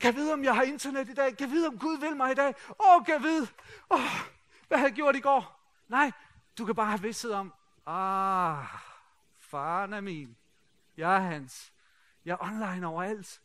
kan 0.00 0.14
vide, 0.14 0.32
om 0.32 0.44
jeg 0.44 0.54
har 0.54 0.62
internet 0.62 1.08
i 1.08 1.14
dag? 1.14 1.36
Kan 1.36 1.50
vide, 1.50 1.68
om 1.68 1.78
Gud 1.78 1.98
vil 1.98 2.16
mig 2.16 2.32
i 2.32 2.34
dag? 2.34 2.54
Åh, 2.80 3.04
kan 3.04 3.22
vide, 3.22 3.48
oh, 3.90 4.00
hvad 4.68 4.78
har 4.78 4.86
jeg 4.86 4.94
gjort 4.94 5.16
i 5.16 5.20
går? 5.20 5.60
Nej, 5.88 6.12
du 6.58 6.64
kan 6.66 6.74
bare 6.74 6.86
have 6.86 7.02
vidsthed 7.02 7.32
om, 7.32 7.52
Ah, 7.86 8.64
faren 9.38 9.92
er 9.92 10.00
min. 10.00 10.36
Jeg 10.96 11.16
er 11.16 11.20
hans. 11.20 11.72
Jeg 12.24 12.32
er 12.32 12.44
online 12.44 12.86
overalt. 12.86 13.40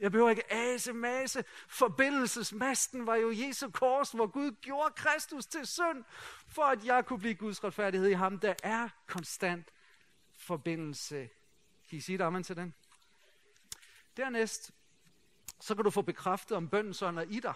Jeg 0.00 0.12
behøver 0.12 0.30
ikke 0.30 0.52
ase, 0.52 0.92
mase. 0.92 1.44
Forbindelsesmasten 1.68 3.06
var 3.06 3.14
jo 3.14 3.30
Jesu 3.30 3.70
kors, 3.70 4.12
hvor 4.12 4.26
Gud 4.26 4.52
gjorde 4.60 4.94
Kristus 4.96 5.46
til 5.46 5.66
synd, 5.66 6.04
for 6.48 6.62
at 6.62 6.84
jeg 6.84 7.06
kunne 7.06 7.18
blive 7.18 7.34
Guds 7.34 7.64
retfærdighed 7.64 8.08
i 8.08 8.12
ham. 8.12 8.38
Der 8.38 8.54
er 8.62 8.88
konstant 9.06 9.68
forbindelse. 10.32 11.28
Kan 11.88 11.98
I 11.98 12.00
sige 12.00 12.18
det 12.18 12.46
til 12.46 12.56
den? 12.56 12.74
Dernæst, 14.16 14.70
så 15.60 15.74
kan 15.74 15.84
du 15.84 15.90
få 15.90 16.02
bekræftet, 16.02 16.56
om 16.56 16.68
bønden 16.68 16.94
sådan 16.94 17.18
er 17.18 17.22
i 17.22 17.40
dig. 17.40 17.54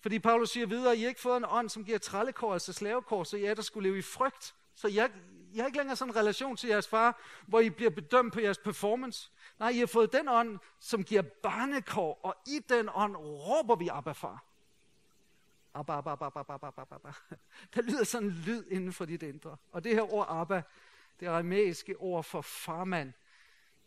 Fordi 0.00 0.18
Paulus 0.18 0.50
siger 0.50 0.66
videre, 0.66 0.92
at 0.92 0.98
I 0.98 1.06
ikke 1.06 1.20
fået 1.20 1.36
en 1.36 1.44
ånd, 1.48 1.68
som 1.68 1.84
giver 1.84 1.98
trallekår, 1.98 2.52
altså 2.52 2.72
slavekår, 2.72 3.24
så 3.24 3.36
I 3.36 3.44
er 3.44 3.54
der 3.54 3.62
skulle 3.62 3.88
leve 3.88 3.98
i 3.98 4.02
frygt. 4.02 4.54
Så 4.76 4.88
jeg, 4.88 5.10
jeg 5.54 5.62
har 5.62 5.66
ikke 5.66 5.78
længere 5.78 5.96
sådan 5.96 6.12
en 6.12 6.16
relation 6.16 6.56
til 6.56 6.68
jeres 6.68 6.88
far, 6.88 7.20
hvor 7.46 7.60
I 7.60 7.70
bliver 7.70 7.90
bedømt 7.90 8.32
på 8.32 8.40
jeres 8.40 8.58
performance. 8.58 9.30
Nej, 9.58 9.68
I 9.68 9.78
har 9.78 9.86
fået 9.86 10.12
den 10.12 10.28
ånd, 10.28 10.58
som 10.80 11.04
giver 11.04 11.22
barnekår, 11.22 12.20
og 12.22 12.36
i 12.46 12.58
den 12.68 12.88
ånd 12.94 13.16
råber 13.16 13.76
vi 13.76 13.88
Abba 13.88 14.12
far. 14.12 14.44
Abba, 15.74 15.92
Abba, 15.92 16.10
Abba, 16.10 16.26
Abba, 16.26 16.54
Abba, 16.54 16.66
Abba, 16.66 16.94
Abba. 16.94 17.12
Der 17.74 17.82
lyder 17.82 18.04
sådan 18.04 18.28
en 18.28 18.34
lyd 18.34 18.64
inden 18.70 18.92
for 18.92 19.04
dit 19.04 19.22
indre. 19.22 19.56
Og 19.72 19.84
det 19.84 19.94
her 19.94 20.12
ord 20.12 20.26
Abba, 20.30 20.62
det 21.20 21.26
aramæiske 21.26 21.96
ord 21.96 22.24
for 22.24 22.40
farmand, 22.40 23.12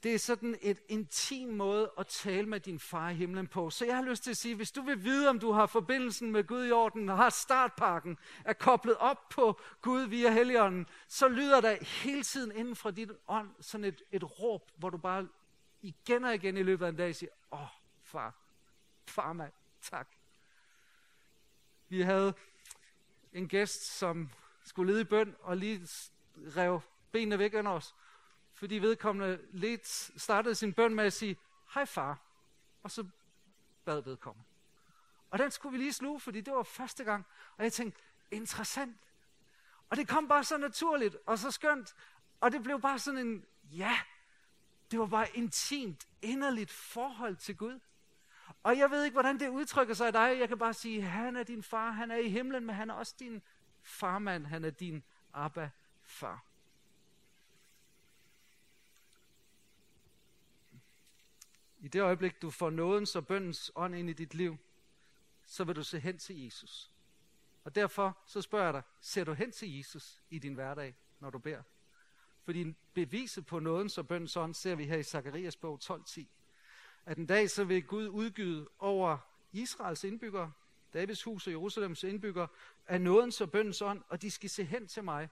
det 0.03 0.13
er 0.13 0.19
sådan 0.19 0.57
et 0.61 0.79
intim 0.87 1.49
måde 1.49 1.91
at 1.97 2.07
tale 2.07 2.49
med 2.49 2.59
din 2.59 2.79
far 2.79 3.09
i 3.09 3.13
himlen 3.13 3.47
på. 3.47 3.69
Så 3.69 3.85
jeg 3.85 3.95
har 3.95 4.03
lyst 4.03 4.23
til 4.23 4.31
at 4.31 4.37
sige, 4.37 4.55
hvis 4.55 4.71
du 4.71 4.81
vil 4.81 5.03
vide, 5.03 5.29
om 5.29 5.39
du 5.39 5.51
har 5.51 5.65
forbindelsen 5.65 6.31
med 6.31 6.43
Gud 6.43 6.67
i 6.67 6.71
orden, 6.71 7.09
og 7.09 7.17
har 7.17 7.29
startpakken, 7.29 8.17
er 8.45 8.53
koblet 8.53 8.97
op 8.97 9.29
på 9.29 9.61
Gud 9.81 10.01
via 10.01 10.31
Helligånden, 10.31 10.87
så 11.07 11.27
lyder 11.27 11.61
der 11.61 11.77
hele 12.03 12.23
tiden 12.23 12.51
inden 12.51 12.75
fra 12.75 12.91
dit 12.91 13.11
ånd 13.27 13.49
sådan 13.59 13.85
et, 13.85 14.01
et 14.11 14.39
råb, 14.39 14.71
hvor 14.75 14.89
du 14.89 14.97
bare 14.97 15.27
igen 15.81 16.23
og 16.23 16.35
igen 16.35 16.57
i 16.57 16.63
løbet 16.63 16.85
af 16.85 16.89
en 16.89 16.95
dag 16.95 17.15
siger, 17.15 17.31
åh, 17.51 17.61
oh, 17.61 17.67
far, 18.03 18.35
far 19.07 19.33
mand, 19.33 19.53
tak. 19.81 20.07
Vi 21.89 22.01
havde 22.01 22.33
en 23.33 23.47
gæst, 23.47 23.97
som 23.97 24.29
skulle 24.63 24.91
lede 24.91 25.01
i 25.01 25.05
bøn, 25.05 25.35
og 25.39 25.57
lige 25.57 25.87
rev 26.35 26.81
benene 27.11 27.39
væk 27.39 27.53
under 27.53 27.71
os 27.71 27.95
fordi 28.59 28.75
vedkommende 28.75 29.39
lidt 29.51 29.87
startede 30.21 30.55
sin 30.55 30.73
bøn 30.73 30.95
med 30.95 31.03
at 31.03 31.13
sige, 31.13 31.37
hej 31.73 31.85
far, 31.85 32.21
og 32.83 32.91
så 32.91 33.07
bad 33.85 34.01
vedkommende. 34.01 34.47
Og 35.29 35.39
den 35.39 35.51
skulle 35.51 35.71
vi 35.71 35.77
lige 35.77 35.93
sluge, 35.93 36.19
fordi 36.19 36.41
det 36.41 36.53
var 36.53 36.63
første 36.63 37.03
gang, 37.03 37.25
og 37.57 37.63
jeg 37.63 37.73
tænkte, 37.73 38.01
interessant. 38.31 38.97
Og 39.89 39.97
det 39.97 40.07
kom 40.07 40.27
bare 40.27 40.43
så 40.43 40.57
naturligt, 40.57 41.17
og 41.25 41.39
så 41.39 41.51
skønt, 41.51 41.95
og 42.39 42.51
det 42.51 42.63
blev 42.63 42.81
bare 42.81 42.99
sådan 42.99 43.27
en, 43.27 43.45
ja, 43.63 43.99
det 44.91 44.99
var 44.99 45.05
bare 45.05 45.27
intimt, 45.33 46.07
inderligt 46.21 46.71
forhold 46.71 47.35
til 47.35 47.57
Gud. 47.57 47.79
Og 48.63 48.77
jeg 48.77 48.91
ved 48.91 49.03
ikke, 49.03 49.15
hvordan 49.15 49.39
det 49.39 49.47
udtrykker 49.47 49.93
sig 49.93 50.09
i 50.09 50.11
dig. 50.11 50.39
Jeg 50.39 50.47
kan 50.47 50.57
bare 50.57 50.73
sige, 50.73 51.01
han 51.01 51.35
er 51.35 51.43
din 51.43 51.63
far, 51.63 51.91
han 51.91 52.11
er 52.11 52.17
i 52.17 52.29
himlen, 52.29 52.65
men 52.65 52.75
han 52.75 52.89
er 52.89 52.93
også 52.93 53.15
din 53.19 53.41
farmand, 53.81 54.45
han 54.45 54.65
er 54.65 54.69
din 54.69 55.03
Abba-far. 55.33 56.48
I 61.79 61.87
det 61.87 62.01
øjeblik, 62.01 62.41
du 62.41 62.49
får 62.49 62.69
nådens 62.69 63.15
og 63.15 63.27
bøndens 63.27 63.71
ånd 63.75 63.95
ind 63.95 64.09
i 64.09 64.13
dit 64.13 64.33
liv, 64.33 64.57
så 65.45 65.63
vil 65.63 65.75
du 65.75 65.83
se 65.83 65.99
hen 65.99 66.17
til 66.17 66.43
Jesus. 66.43 66.91
Og 67.63 67.75
derfor 67.75 68.17
så 68.25 68.41
spørger 68.41 68.65
jeg 68.65 68.73
dig, 68.73 68.81
ser 69.01 69.23
du 69.23 69.33
hen 69.33 69.51
til 69.51 69.77
Jesus 69.77 70.21
i 70.29 70.39
din 70.39 70.53
hverdag, 70.53 70.95
når 71.19 71.29
du 71.29 71.39
beder? 71.39 71.61
Fordi 72.43 72.75
beviset 72.93 73.45
på 73.45 73.59
nådens 73.59 73.97
og 73.97 74.07
bøndens 74.07 74.37
ånd 74.37 74.53
ser 74.53 74.75
vi 74.75 74.85
her 74.85 74.97
i 74.97 75.03
Zakarias 75.03 75.55
bog 75.55 75.79
12.10. 75.83 76.25
At 77.05 77.17
en 77.17 77.25
dag 77.25 77.49
så 77.49 77.63
vil 77.63 77.83
Gud 77.83 78.07
udgyde 78.07 78.69
over 78.79 79.17
Israels 79.51 80.03
indbyggere, 80.03 80.51
Davids 80.93 81.23
hus 81.23 81.47
og 81.47 81.53
Jerusalems 81.53 82.03
indbyggere, 82.03 82.47
af 82.87 83.01
nådens 83.01 83.41
og 83.41 83.51
bøndens 83.51 83.81
ånd, 83.81 84.03
og 84.09 84.21
de 84.21 84.31
skal 84.31 84.49
se 84.49 84.63
hen 84.63 84.87
til 84.87 85.03
mig, 85.03 85.29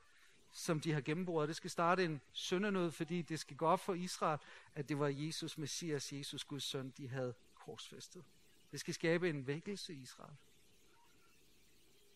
som 0.52 0.80
de 0.80 0.94
har 0.94 1.02
gennemboret. 1.02 1.48
Det 1.48 1.56
skal 1.56 1.70
starte 1.70 2.06
en 2.06 2.22
søndernød, 2.34 2.92
fordi 2.92 3.22
det 3.22 3.40
skal 3.40 3.58
gå 3.58 3.66
op 3.66 3.80
for 3.80 3.94
Israel, 3.94 4.40
at 4.76 4.90
det 4.90 5.00
var 5.00 5.08
Jesus, 5.08 5.58
Messias, 5.58 6.14
Jesus, 6.14 6.44
Guds 6.44 6.64
søn, 6.64 6.94
de 6.98 7.08
havde 7.08 7.34
korsfæstet. 7.56 8.24
Det 8.72 8.80
skal 8.80 8.94
skabe 8.94 9.30
en 9.30 9.48
vækkelse 9.48 9.94
i 9.94 10.02
Israel. 10.02 10.36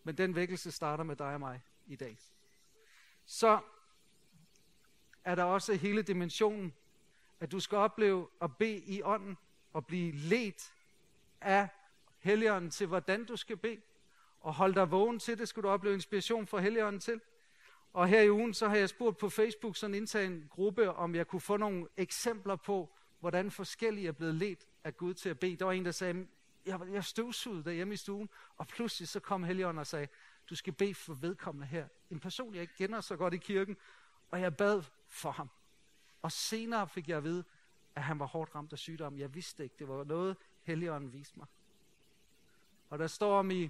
Men 0.04 0.18
den 0.18 0.36
vækkelse 0.36 0.72
starter 0.72 1.04
med 1.04 1.16
dig 1.16 1.34
og 1.34 1.40
mig 1.40 1.62
i 1.88 1.96
dag. 1.96 2.18
Så 3.26 3.62
er 5.24 5.36
der 5.36 5.44
også 5.44 5.74
hele 5.74 6.02
dimensionen, 6.02 6.74
at 7.40 7.52
du 7.52 7.60
skal 7.60 7.78
opleve 7.78 8.28
at 8.42 8.58
bede 8.58 8.78
i 8.78 9.02
ånden 9.02 9.38
og 9.74 9.86
blive 9.86 10.12
ledt 10.12 10.74
af 11.42 11.68
Helligånden 12.20 12.72
til, 12.72 12.88
hvordan 12.88 13.26
du 13.26 13.38
skal 13.38 13.58
bede. 13.58 13.82
Og 14.40 14.54
holde 14.54 14.76
dig 14.76 14.92
vågen 14.92 15.20
til 15.20 15.38
det, 15.38 15.48
skal 15.48 15.64
du 15.64 15.68
opleve 15.68 15.94
inspiration 15.94 16.48
fra 16.48 16.60
Helligånden 16.60 17.00
til. 17.00 17.22
Og 17.94 18.08
her 18.08 18.22
i 18.22 18.32
ugen, 18.32 18.54
så 18.54 18.68
har 18.68 18.76
jeg 18.76 18.90
spurgt 18.90 19.18
på 19.18 19.30
Facebook, 19.30 19.76
sådan 19.76 19.94
indtaget 19.94 20.28
en 20.28 20.48
gruppe, 20.50 20.92
om 20.94 21.16
jeg 21.16 21.28
kunne 21.28 21.42
få 21.42 21.58
nogle 21.58 21.88
eksempler 21.98 22.56
på, 22.56 22.90
hvordan 23.20 23.52
forskellige 23.52 24.08
er 24.08 24.12
blevet 24.12 24.36
ledt 24.36 24.68
af 24.84 24.98
Gud 24.98 25.14
til 25.14 25.30
at 25.30 25.40
bede. 25.40 25.56
Der 25.56 25.66
var 25.66 25.72
en, 25.72 25.86
der 25.86 25.92
sagde, 25.92 26.28
jeg, 26.66 26.80
jeg 26.92 27.04
støvsugede 27.04 27.64
derhjemme 27.64 27.94
i 27.94 27.98
stuen, 27.98 28.30
og 28.58 28.68
pludselig 28.68 29.08
så 29.08 29.20
kom 29.20 29.44
Helligånden 29.44 29.80
og 29.80 29.88
sagde, 29.88 30.08
du 30.50 30.56
skal 30.56 30.74
bede 30.74 30.94
for 30.94 31.14
vedkommende 31.14 31.68
her. 31.68 31.88
En 32.10 32.20
person, 32.20 32.54
jeg 32.54 32.62
ikke 32.62 32.76
kender 32.76 33.02
så 33.02 33.16
godt 33.16 33.34
i 33.34 33.38
kirken, 33.38 33.78
og 34.32 34.42
jeg 34.42 34.58
bad 34.58 34.84
for 35.08 35.32
ham. 35.32 35.50
Og 36.22 36.32
senere 36.32 36.88
fik 36.88 37.10
jeg 37.10 37.18
at 37.18 37.24
vide, 37.24 37.44
at 37.96 38.04
han 38.04 38.20
var 38.20 38.26
hårdt 38.26 38.56
ramt 38.56 38.74
af 38.74 38.80
sygdom. 38.80 39.18
Jeg 39.18 39.36
vidste 39.36 39.64
ikke, 39.64 39.76
det 39.80 39.88
var 39.88 40.04
noget, 40.04 40.38
Helligånden 40.64 41.14
viste 41.14 41.40
mig. 41.40 41.48
Og 42.90 43.00
der 43.00 43.08
står 43.08 43.40
om 43.40 43.52
i 43.52 43.70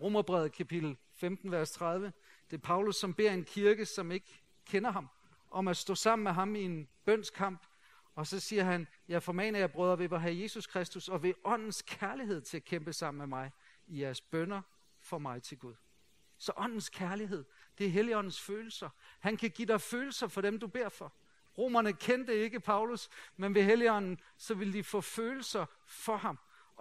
Romerbrevet 0.00 0.52
kapitel 0.52 0.96
15, 1.12 1.50
vers 1.50 1.70
30, 1.70 2.12
det 2.50 2.56
er 2.56 2.60
Paulus, 2.60 2.96
som 2.96 3.14
beder 3.14 3.32
en 3.32 3.44
kirke, 3.44 3.86
som 3.86 4.12
ikke 4.12 4.42
kender 4.66 4.90
ham, 4.90 5.08
om 5.50 5.68
at 5.68 5.76
stå 5.76 5.94
sammen 5.94 6.24
med 6.24 6.32
ham 6.32 6.56
i 6.56 6.62
en 6.62 6.88
bønskamp. 7.04 7.62
Og 8.14 8.26
så 8.26 8.40
siger 8.40 8.64
han, 8.64 8.86
jeg 9.08 9.22
formaner 9.22 9.58
jer 9.58 9.66
brødre 9.66 9.98
ved 9.98 10.12
at 10.12 10.20
have 10.20 10.42
Jesus 10.42 10.66
Kristus 10.66 11.08
og 11.08 11.22
ved 11.22 11.34
åndens 11.44 11.82
kærlighed 11.86 12.40
til 12.40 12.56
at 12.56 12.64
kæmpe 12.64 12.92
sammen 12.92 13.18
med 13.18 13.26
mig 13.26 13.50
i 13.86 14.02
jeres 14.02 14.20
bønder 14.20 14.62
for 15.00 15.18
mig 15.18 15.42
til 15.42 15.58
Gud. 15.58 15.74
Så 16.38 16.52
åndens 16.56 16.88
kærlighed, 16.88 17.44
det 17.78 17.86
er 17.86 17.90
Helligåndens 17.90 18.40
følelser. 18.40 18.88
Han 19.20 19.36
kan 19.36 19.50
give 19.50 19.68
dig 19.68 19.80
følelser 19.80 20.28
for 20.28 20.40
dem, 20.40 20.58
du 20.58 20.66
beder 20.66 20.88
for. 20.88 21.12
Romerne 21.58 21.92
kendte 21.92 22.36
ikke 22.36 22.60
Paulus, 22.60 23.08
men 23.36 23.54
ved 23.54 23.62
Helligånden, 23.62 24.20
så 24.36 24.54
ville 24.54 24.72
de 24.72 24.84
få 24.84 25.00
følelser 25.00 25.66
for 25.86 26.16
ham, 26.16 26.38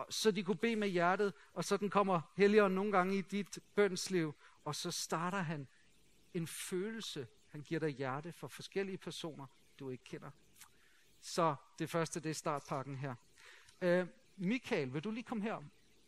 så 0.09 0.31
de 0.31 0.43
kunne 0.43 0.57
bede 0.57 0.75
med 0.75 0.87
hjertet, 0.87 1.33
og 1.53 1.65
sådan 1.65 1.89
kommer 1.89 2.21
Helligånden 2.35 2.75
nogle 2.75 2.91
gange 2.91 3.17
i 3.17 3.21
dit 3.21 3.59
bønsliv, 3.75 4.35
og 4.67 4.75
så 4.75 4.91
starter 4.91 5.37
han 5.37 5.67
en 6.33 6.47
følelse. 6.47 7.27
Han 7.47 7.61
giver 7.61 7.79
dig 7.79 7.89
hjerte 7.89 8.31
for 8.31 8.47
forskellige 8.47 8.97
personer, 8.97 9.45
du 9.79 9.89
ikke 9.89 10.03
kender. 10.03 10.31
Så 11.21 11.55
det 11.79 11.89
første, 11.89 12.19
det 12.19 12.29
er 12.29 12.33
startpakken 12.33 12.95
her. 12.95 13.15
Øh, 13.81 14.07
Michael, 14.37 14.93
vil 14.93 15.03
du 15.03 15.11
lige 15.11 15.23
komme 15.23 15.43
her? 15.43 15.63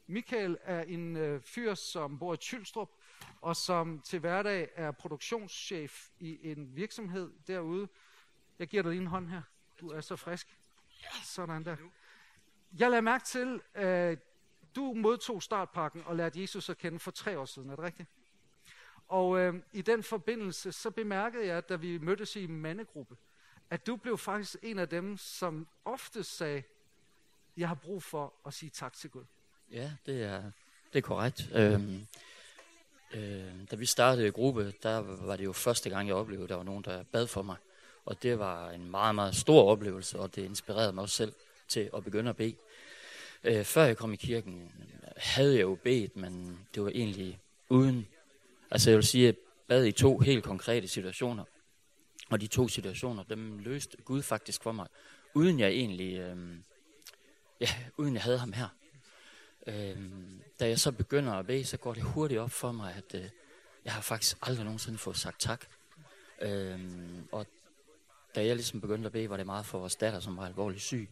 Michael 0.08 0.58
er 0.62 0.82
en 0.82 1.18
øh, 1.18 1.42
fyr, 1.42 1.74
som 1.74 2.20
bor 2.20 2.34
i 2.34 2.38
Tylstrup, 2.38 2.90
og 3.42 3.56
som 3.56 4.02
til 4.02 4.20
hverdag 4.20 4.70
er 4.76 4.92
produktionschef 4.92 6.10
i 6.20 6.52
en 6.52 6.76
virksomhed 6.76 7.32
derude. 7.48 7.88
Jeg 8.60 8.68
giver 8.68 8.84
dig 8.84 8.92
lige 8.92 9.02
en 9.02 9.08
hånd 9.08 9.28
her. 9.28 9.42
Du 9.80 9.90
er 9.90 10.02
så 10.02 10.16
frisk. 10.16 10.58
Sådan 11.24 11.66
der. 11.66 11.76
Jeg 12.80 12.90
lader 12.90 13.02
mærke 13.02 13.26
til, 13.26 13.62
at 13.74 14.12
øh, 14.12 14.18
du 14.76 14.94
modtog 14.94 15.44
startpakken 15.44 16.04
og 16.06 16.16
lærte 16.16 16.42
Jesus 16.42 16.70
at 16.70 16.78
kende 16.78 17.00
for 17.00 17.12
tre 17.12 17.40
år 17.40 17.46
siden. 17.46 17.70
Er 17.70 17.76
det 17.76 17.84
rigtigt? 17.84 18.10
Og 19.10 19.40
øh, 19.40 19.54
i 19.74 19.82
den 19.82 20.04
forbindelse, 20.04 20.72
så 20.72 20.90
bemærkede 20.90 21.48
jeg, 21.48 21.70
da 21.70 21.76
vi 21.76 21.98
mødtes 21.98 22.36
i 22.36 22.44
en 22.44 22.62
mandegruppe, 22.62 23.16
at 23.70 23.88
du 23.88 23.96
blev 23.96 24.18
faktisk 24.18 24.56
en 24.62 24.80
af 24.80 24.90
dem, 24.90 25.18
som 25.18 25.68
ofte 25.86 26.24
sagde, 26.24 26.64
jeg 27.58 27.68
har 27.68 27.76
brug 27.76 28.04
for 28.04 28.34
at 28.46 28.54
sige 28.54 28.70
tak 28.70 28.94
til 28.94 29.10
Gud. 29.10 29.24
Ja, 29.72 29.92
det 30.06 30.24
er, 30.24 30.52
det 30.94 31.00
er 31.00 31.02
korrekt. 31.02 31.50
Øhm, 31.56 32.08
øh, 33.14 33.70
da 33.72 33.76
vi 33.76 33.86
startede 33.86 34.32
gruppe, 34.32 34.74
der 34.84 35.00
var 35.00 35.36
det 35.36 35.46
jo 35.46 35.54
første 35.54 35.90
gang, 35.90 36.08
jeg 36.08 36.16
oplevede, 36.16 36.44
at 36.44 36.50
der 36.50 36.56
var 36.56 36.64
nogen, 36.64 36.84
der 36.84 37.04
bad 37.04 37.28
for 37.28 37.42
mig. 37.42 37.56
Og 38.06 38.24
det 38.24 38.40
var 38.40 38.70
en 38.72 38.92
meget, 38.92 39.16
meget 39.16 39.36
stor 39.36 39.64
oplevelse, 39.72 40.20
og 40.20 40.36
det 40.36 40.44
inspirerede 40.44 40.94
mig 40.94 41.02
også 41.02 41.16
selv 41.16 41.34
til 41.68 41.90
at 41.96 42.04
begynde 42.04 42.30
at 42.30 42.36
bede. 42.36 42.56
Øh, 43.44 43.66
før 43.66 43.84
jeg 43.84 43.98
kom 43.98 44.14
i 44.14 44.16
kirken, 44.16 44.72
havde 45.18 45.56
jeg 45.56 45.62
jo 45.62 45.76
bedt, 45.76 46.16
men 46.16 46.60
det 46.76 46.84
var 46.84 46.90
egentlig 46.90 47.40
uden 47.70 48.08
Altså 48.72 48.90
jeg 48.90 48.98
vil 48.98 49.06
sige, 49.06 49.28
at 49.28 49.36
jeg 49.36 49.44
bad 49.68 49.86
i 49.86 49.92
to 49.92 50.20
helt 50.20 50.44
konkrete 50.44 50.88
situationer. 50.88 51.44
Og 52.30 52.42
de 52.42 52.48
to 52.48 52.68
situationer, 52.68 53.24
dem 53.24 53.58
løste 53.58 53.98
Gud 53.98 54.22
faktisk 54.22 54.64
for 54.64 54.72
mig, 54.72 54.88
uden 55.34 55.60
jeg 55.60 55.70
egentlig, 55.70 56.18
øh, 56.18 56.58
ja, 57.62 57.70
uden 57.98 58.14
jeg 58.14 58.24
havde 58.24 58.38
ham 58.38 58.54
her. 58.54 58.68
Øh, 59.68 59.98
da 60.60 60.68
jeg 60.68 60.80
så 60.80 60.92
begynder 60.92 61.34
at 61.34 61.48
bede, 61.48 61.66
så 61.66 61.78
går 61.78 61.94
det 61.94 62.04
hurtigt 62.04 62.40
op 62.40 62.52
for 62.52 62.72
mig, 62.72 62.94
at 62.94 63.16
øh, 63.16 63.30
jeg 63.86 63.94
har 63.94 64.02
faktisk 64.02 64.38
aldrig 64.42 64.64
nogensinde 64.64 64.98
fået 64.98 65.18
sagt 65.18 65.40
tak. 65.40 65.66
Øh, 66.42 66.80
og 67.32 67.48
da 68.36 68.46
jeg 68.46 68.56
ligesom 68.56 68.82
begyndte 68.82 69.06
at 69.06 69.12
bede, 69.12 69.30
var 69.30 69.38
det 69.38 69.46
meget 69.46 69.66
for 69.66 69.80
vores 69.80 69.96
datter, 69.96 70.20
som 70.20 70.38
var 70.38 70.46
alvorligt 70.46 70.82
syg. 70.82 71.10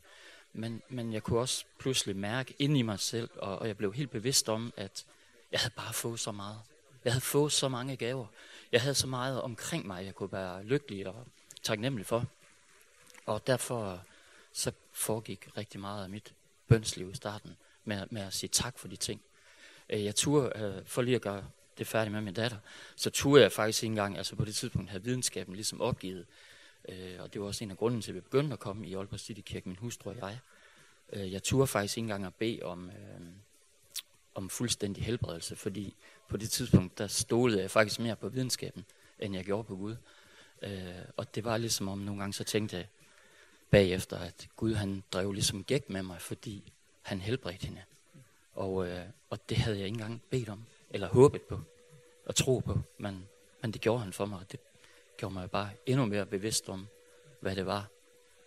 Men, 0.53 0.81
men 0.89 1.13
jeg 1.13 1.23
kunne 1.23 1.39
også 1.39 1.65
pludselig 1.79 2.15
mærke 2.15 2.53
ind 2.59 2.77
i 2.77 2.81
mig 2.81 2.99
selv, 2.99 3.29
og, 3.35 3.59
og 3.59 3.67
jeg 3.67 3.77
blev 3.77 3.93
helt 3.93 4.11
bevidst 4.11 4.49
om, 4.49 4.73
at 4.77 5.05
jeg 5.51 5.59
havde 5.59 5.73
bare 5.75 5.93
fået 5.93 6.19
så 6.19 6.31
meget. 6.31 6.59
Jeg 7.07 7.13
havde 7.13 7.21
fået 7.21 7.51
så 7.51 7.69
mange 7.69 7.95
gaver. 7.95 8.27
Jeg 8.71 8.81
havde 8.81 8.95
så 8.95 9.07
meget 9.07 9.41
omkring 9.41 9.87
mig, 9.87 10.05
jeg 10.05 10.15
kunne 10.15 10.31
være 10.31 10.63
lykkelig 10.63 11.07
og 11.07 11.27
taknemmelig 11.63 12.05
for. 12.05 12.25
Og 13.25 13.47
derfor 13.47 14.05
så 14.53 14.71
foregik 14.91 15.47
rigtig 15.57 15.79
meget 15.79 16.03
af 16.03 16.09
mit 16.09 16.33
bønsliv 16.67 17.11
i 17.11 17.15
starten 17.15 17.57
med, 17.85 18.07
med 18.09 18.21
at 18.21 18.33
sige 18.33 18.49
tak 18.49 18.79
for 18.79 18.87
de 18.87 18.95
ting. 18.95 19.21
Øh, 19.89 20.05
jeg 20.05 20.15
turde, 20.15 20.59
øh, 20.59 20.85
for 20.85 21.01
lige 21.01 21.15
at 21.15 21.21
gøre 21.21 21.45
det 21.77 21.87
færdigt 21.87 22.13
med 22.13 22.21
min 22.21 22.33
datter, 22.33 22.57
så 22.95 23.09
turde 23.09 23.43
jeg 23.43 23.51
faktisk 23.51 23.83
ikke 23.83 23.91
engang, 23.91 24.17
altså 24.17 24.35
på 24.35 24.45
det 24.45 24.55
tidspunkt 24.55 24.89
havde 24.89 25.03
videnskaben 25.03 25.55
ligesom 25.55 25.81
opgivet. 25.81 26.25
Øh, 26.89 27.15
og 27.19 27.33
det 27.33 27.41
var 27.41 27.47
også 27.47 27.63
en 27.63 27.71
af 27.71 27.77
grunden 27.77 28.01
til, 28.01 28.11
at 28.11 28.15
vi 28.15 28.21
begyndte 28.21 28.53
at 28.53 28.59
komme 28.59 28.87
i 28.87 28.95
Aalborg 28.95 29.19
City 29.19 29.41
Kirke, 29.41 29.69
min 29.69 29.77
hustru 29.77 30.09
og 30.09 30.15
jeg. 30.17 30.39
Jeg 31.13 31.43
turde 31.43 31.67
faktisk 31.67 31.97
ikke 31.97 32.05
engang 32.05 32.25
at 32.25 32.35
bede 32.35 32.59
om, 32.63 32.91
om 34.35 34.49
fuldstændig 34.49 35.03
helbredelse, 35.03 35.55
fordi 35.55 35.95
på 36.27 36.37
det 36.37 36.49
tidspunkt, 36.49 36.97
der 36.97 37.07
stolede 37.07 37.61
jeg 37.61 37.71
faktisk 37.71 37.99
mere 37.99 38.15
på 38.15 38.29
videnskaben, 38.29 38.85
end 39.19 39.35
jeg 39.35 39.45
gjorde 39.45 39.63
på 39.63 39.75
Gud. 39.75 39.95
Øh, 40.61 40.71
og 41.17 41.35
det 41.35 41.43
var 41.43 41.57
ligesom 41.57 41.87
om 41.87 41.97
nogle 41.97 42.19
gange, 42.19 42.33
så 42.33 42.43
tænkte 42.43 42.77
jeg 42.77 42.87
bagefter, 43.69 44.17
at 44.17 44.47
Gud 44.55 44.73
han 44.73 45.03
drev 45.11 45.31
ligesom 45.31 45.63
gæk 45.63 45.89
med 45.89 46.03
mig, 46.03 46.21
fordi 46.21 46.73
han 47.01 47.21
helbredte 47.21 47.65
hende. 47.65 47.81
Og, 48.53 48.87
øh, 48.87 49.05
og 49.29 49.49
det 49.49 49.57
havde 49.57 49.77
jeg 49.77 49.85
ikke 49.85 49.95
engang 49.95 50.21
bedt 50.29 50.49
om, 50.49 50.65
eller 50.89 51.07
håbet 51.07 51.41
på, 51.41 51.59
og 52.25 52.35
tro 52.35 52.59
på, 52.59 52.79
men, 52.97 53.27
men 53.61 53.71
det 53.71 53.81
gjorde 53.81 53.99
han 53.99 54.13
for 54.13 54.25
mig, 54.25 54.39
og 54.39 54.51
det 54.51 54.59
gjorde 55.17 55.33
mig 55.33 55.51
bare 55.51 55.69
endnu 55.85 56.05
mere 56.05 56.25
bevidst 56.25 56.69
om, 56.69 56.87
hvad 57.39 57.55
det 57.55 57.65
var. 57.65 57.87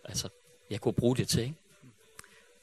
Altså, 0.03 0.29
jeg 0.69 0.81
kunne 0.81 0.93
bruge 0.93 1.15
det 1.15 1.27
til, 1.27 1.43
ikke? 1.43 1.55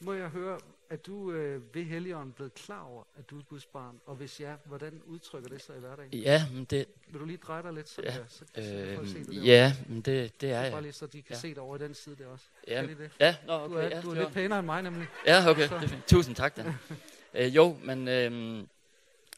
Må 0.00 0.12
jeg 0.12 0.28
høre, 0.28 0.58
er 0.90 0.96
du 0.96 1.32
øh, 1.32 1.74
ved 1.74 1.84
Helligånden 1.84 2.32
blevet 2.32 2.54
klar 2.54 2.82
over, 2.82 3.04
at 3.18 3.30
du 3.30 3.38
er 3.38 3.42
Guds 3.42 3.66
barn? 3.66 4.00
Og 4.06 4.14
hvis 4.14 4.40
ja, 4.40 4.54
hvordan 4.64 5.02
udtrykker 5.06 5.48
det 5.48 5.62
sig 5.62 5.76
i 5.76 5.80
hverdagen? 5.80 6.14
Ja, 6.14 6.46
men 6.52 6.64
det... 6.64 6.86
Vil 7.08 7.20
du 7.20 7.26
lige 7.26 7.36
dreje 7.36 7.62
dig 7.62 7.72
lidt, 7.72 7.88
så, 7.88 8.02
ja, 8.02 8.10
der, 8.10 8.24
så, 8.28 8.44
så 8.54 8.60
øh, 8.60 9.08
se 9.08 9.24
det 9.24 9.44
ja, 9.44 9.76
men 9.88 10.00
det, 10.00 10.40
det 10.40 10.50
er 10.50 10.60
jeg. 10.60 10.72
Bare 10.72 10.82
lige 10.82 10.92
så 10.92 11.06
de 11.06 11.22
kan 11.22 11.34
ja. 11.34 11.40
se 11.40 11.48
det 11.48 11.58
over 11.58 11.76
i 11.76 11.78
den 11.78 11.94
side 11.94 12.16
der 12.16 12.26
også. 12.26 12.44
Ja, 12.68 12.80
kan 12.80 12.96
de 12.96 13.02
det? 13.02 13.10
ja 13.20 13.36
nå, 13.46 13.52
okay. 13.52 13.74
Du 13.74 13.78
er, 13.78 13.82
ja, 13.82 14.00
du 14.00 14.10
er 14.10 14.14
lidt 14.14 14.32
pænere 14.32 14.58
end 14.58 14.66
mig 14.66 14.82
nemlig. 14.82 15.06
Ja, 15.26 15.50
okay. 15.50 15.68
Fint. 15.68 16.06
Tusind 16.06 16.36
tak, 16.36 16.56
Dan. 16.56 16.66
øh, 17.34 17.56
jo, 17.56 17.76
men 17.84 18.08
øh, 18.08 18.64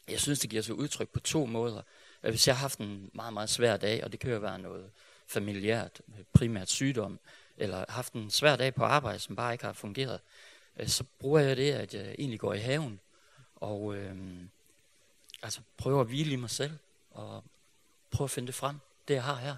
jeg 0.09 0.19
synes, 0.19 0.39
det 0.39 0.49
giver 0.49 0.61
sig 0.61 0.75
udtryk 0.75 1.09
på 1.09 1.19
to 1.19 1.45
måder. 1.45 1.81
Hvis 2.21 2.47
jeg 2.47 2.55
har 2.55 2.61
haft 2.61 2.79
en 2.79 3.09
meget, 3.13 3.33
meget 3.33 3.49
svær 3.49 3.77
dag, 3.77 4.03
og 4.03 4.11
det 4.11 4.19
kan 4.19 4.31
jo 4.31 4.39
være 4.39 4.59
noget 4.59 4.85
familiært, 5.27 6.01
primært 6.33 6.69
sygdom, 6.69 7.19
eller 7.57 7.85
haft 7.89 8.13
en 8.13 8.29
svær 8.29 8.55
dag 8.55 8.73
på 8.73 8.83
arbejde, 8.83 9.19
som 9.19 9.35
bare 9.35 9.53
ikke 9.53 9.65
har 9.65 9.73
fungeret, 9.73 10.13
øh, 10.13 10.19
Øh, 10.81 10.87
så 10.87 11.03
bruger 11.19 11.39
jeg 11.39 11.57
det, 11.57 11.71
at 11.71 11.93
jeg 11.93 12.15
egentlig 12.19 12.39
går 12.39 12.53
i 12.53 12.59
haven, 12.59 12.99
og 13.55 13.95
øh, 13.95 14.15
altså 15.43 15.61
prøver 15.77 16.01
at 16.01 16.07
hvile 16.07 16.33
i 16.33 16.35
mig 16.35 16.49
selv, 16.49 16.77
og 17.11 17.43
prøver 18.11 18.27
at 18.27 18.31
finde 18.31 18.47
det 18.47 18.55
frem, 18.55 18.75
det 19.07 19.13
jeg 19.13 19.23
har 19.23 19.35
her. 19.35 19.55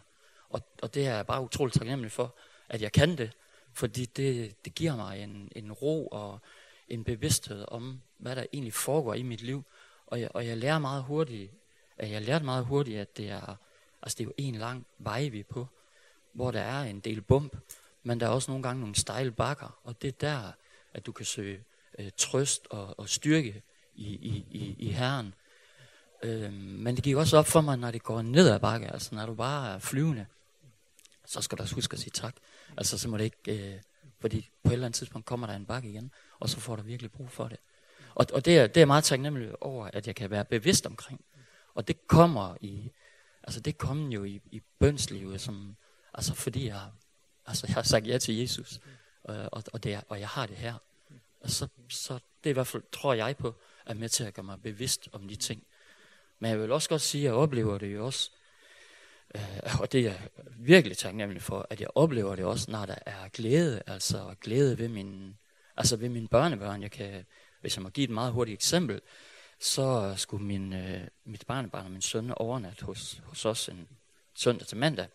Og, 0.49 0.61
og 0.81 0.93
det 0.93 1.07
er 1.07 1.15
jeg 1.15 1.27
bare 1.27 1.41
utroligt 1.41 1.77
taknemmelig 1.77 2.11
for, 2.11 2.35
at 2.69 2.81
jeg 2.81 2.91
kan 2.91 3.17
det, 3.17 3.31
fordi 3.73 4.05
det, 4.05 4.65
det 4.65 4.75
giver 4.75 4.95
mig 4.95 5.23
en, 5.23 5.51
en 5.55 5.71
ro 5.71 6.07
og 6.07 6.39
en 6.89 7.03
bevidsthed 7.03 7.65
om, 7.67 8.01
hvad 8.17 8.35
der 8.35 8.45
egentlig 8.53 8.73
foregår 8.73 9.13
i 9.13 9.21
mit 9.21 9.41
liv. 9.41 9.63
Og 10.07 10.21
jeg, 10.21 10.29
og 10.33 10.47
jeg 10.47 10.57
lærer 10.57 10.79
meget 10.79 11.03
hurtigt, 11.03 11.51
at 11.97 12.11
jeg 12.11 12.21
lærte 12.21 12.45
meget 12.45 12.65
hurtigt, 12.65 12.99
at 12.99 13.17
det 13.17 13.29
er, 13.29 13.55
altså 14.01 14.15
det 14.17 14.23
er 14.23 14.25
jo 14.25 14.33
en 14.37 14.55
lang 14.55 14.85
vej, 14.97 15.27
vi 15.27 15.39
er 15.39 15.43
på, 15.43 15.67
hvor 16.33 16.51
der 16.51 16.61
er 16.61 16.83
en 16.83 16.99
del 16.99 17.21
bump, 17.21 17.57
men 18.03 18.19
der 18.19 18.25
er 18.25 18.29
også 18.29 18.51
nogle 18.51 18.63
gange 18.63 18.79
nogle 18.79 18.95
stejle 18.95 19.31
bakker, 19.31 19.79
og 19.83 20.01
det 20.01 20.07
er 20.07 20.11
der, 20.11 20.51
at 20.93 21.05
du 21.05 21.11
kan 21.11 21.25
søge 21.25 21.63
øh, 21.99 22.09
trøst 22.17 22.67
og, 22.69 22.99
og 22.99 23.09
styrke 23.09 23.63
i, 23.95 24.05
i, 24.05 24.45
i, 24.51 24.75
i 24.79 24.91
Herren. 24.91 25.33
Øh, 26.23 26.53
men 26.53 26.95
det 26.95 27.03
gik 27.03 27.15
også 27.15 27.37
op 27.37 27.47
for 27.47 27.61
mig, 27.61 27.77
når 27.77 27.91
det 27.91 28.03
går 28.03 28.21
ned 28.21 28.49
ad 28.49 28.59
bakke, 28.59 28.87
altså 28.87 29.15
når 29.15 29.25
du 29.25 29.33
bare 29.33 29.75
er 29.75 29.79
flyvende, 29.79 30.25
så 31.25 31.41
skal 31.41 31.57
du 31.57 31.63
også 31.63 31.75
huske 31.75 31.93
at 31.93 31.99
sige 31.99 32.11
tak. 32.11 32.35
Altså 32.77 32.97
så 32.97 33.09
må 33.09 33.17
det 33.17 33.23
ikke, 33.23 33.73
øh, 33.73 33.81
fordi 34.19 34.49
på 34.63 34.69
et 34.69 34.73
eller 34.73 34.85
andet 34.85 34.97
tidspunkt 34.97 35.25
kommer 35.25 35.47
der 35.47 35.53
en 35.53 35.65
bakke 35.65 35.89
igen, 35.89 36.11
og 36.39 36.49
så 36.49 36.59
får 36.59 36.75
du 36.75 36.81
virkelig 36.81 37.11
brug 37.11 37.31
for 37.31 37.47
det. 37.47 37.57
Og, 38.15 38.25
og 38.33 38.45
det, 38.45 38.57
er, 38.57 38.67
det 38.67 38.81
er 38.81 38.85
meget 38.85 39.03
taknemmelig 39.03 39.63
over, 39.63 39.89
at 39.93 40.07
jeg 40.07 40.15
kan 40.15 40.29
være 40.29 40.45
bevidst 40.45 40.85
omkring. 40.85 41.25
Og 41.75 41.87
det 41.87 42.07
kommer 42.07 42.57
i, 42.61 42.91
altså 43.43 43.59
det 43.59 43.77
kommer 43.77 44.09
jo 44.09 44.23
i, 44.23 44.41
i 44.51 44.61
bønslivet, 44.79 45.41
som, 45.41 45.75
altså 46.13 46.33
fordi 46.33 46.67
jeg, 46.67 46.81
altså 47.45 47.67
jeg 47.67 47.73
har 47.73 47.83
sagt 47.83 48.07
ja 48.07 48.17
til 48.17 48.35
Jesus, 48.37 48.79
og, 49.23 49.49
og, 49.51 49.63
og, 49.73 49.83
det 49.83 49.93
er, 49.93 50.01
og 50.09 50.19
jeg 50.19 50.27
har 50.27 50.45
det 50.45 50.57
her. 50.57 50.73
Og 51.41 51.49
så, 51.49 51.67
så 51.89 52.13
det 52.13 52.49
er 52.49 52.49
i 52.49 52.53
hvert 52.53 52.67
fald, 52.67 52.83
tror 52.91 53.13
jeg 53.13 53.37
på, 53.37 53.55
er 53.85 53.93
med 53.93 54.09
til 54.09 54.23
at 54.23 54.33
gøre 54.33 54.43
mig 54.43 54.61
bevidst 54.61 55.09
om 55.11 55.27
de 55.27 55.35
ting. 55.35 55.63
Men 56.39 56.51
jeg 56.51 56.59
vil 56.59 56.71
også 56.71 56.89
godt 56.89 57.01
sige, 57.01 57.21
at 57.21 57.25
jeg 57.25 57.33
oplever 57.33 57.77
det 57.77 57.93
jo 57.93 58.05
også, 58.05 58.31
øh, 59.35 59.79
og 59.81 59.91
det 59.91 59.99
er 59.99 60.03
jeg 60.03 60.29
virkelig 60.57 60.97
taknemmelig 60.97 61.41
for, 61.41 61.67
at 61.69 61.81
jeg 61.81 61.87
oplever 61.95 62.35
det 62.35 62.45
også, 62.45 62.71
når 62.71 62.85
der 62.85 62.95
er 63.05 63.27
glæde, 63.27 63.81
altså 63.87 64.35
glæde 64.41 64.77
ved 64.77 64.87
min, 64.87 65.37
altså 65.77 65.97
ved 65.97 66.09
mine 66.09 66.27
børnebørn. 66.27 66.81
Jeg 66.81 66.91
kan, 66.91 67.25
hvis 67.61 67.75
jeg 67.75 67.83
må 67.83 67.89
give 67.89 68.03
et 68.03 68.09
meget 68.09 68.33
hurtigt 68.33 68.55
eksempel, 68.55 69.01
så 69.59 70.13
skulle 70.17 70.45
min, 70.45 70.73
øh, 70.73 71.07
mit 71.23 71.45
barnebarn 71.47 71.85
og 71.85 71.91
min 71.91 72.01
søn 72.01 72.31
overnat 72.31 72.81
hos, 72.81 73.21
hos 73.23 73.45
os 73.45 73.69
en 73.69 73.87
søndag 74.33 74.67
til 74.67 74.77
mandag. 74.77 75.07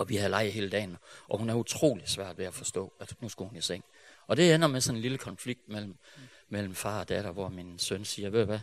Og 0.00 0.08
vi 0.08 0.16
havde 0.16 0.30
leget 0.30 0.52
hele 0.52 0.70
dagen, 0.70 0.96
og 1.28 1.38
hun 1.38 1.50
er 1.50 1.54
utrolig 1.54 2.08
svært 2.08 2.38
ved 2.38 2.44
at 2.44 2.54
forstå, 2.54 2.92
at 3.00 3.14
nu 3.20 3.28
skulle 3.28 3.48
hun 3.48 3.58
i 3.58 3.60
seng. 3.60 3.84
Og 4.26 4.36
det 4.36 4.54
ender 4.54 4.68
med 4.68 4.80
sådan 4.80 4.96
en 4.96 5.02
lille 5.02 5.18
konflikt 5.18 5.68
mellem, 5.68 5.94
mellem 6.48 6.74
far 6.74 7.00
og 7.00 7.08
datter, 7.08 7.30
hvor 7.30 7.48
min 7.48 7.78
søn 7.78 8.04
siger, 8.04 8.30
ved 8.30 8.44
hvad, 8.44 8.58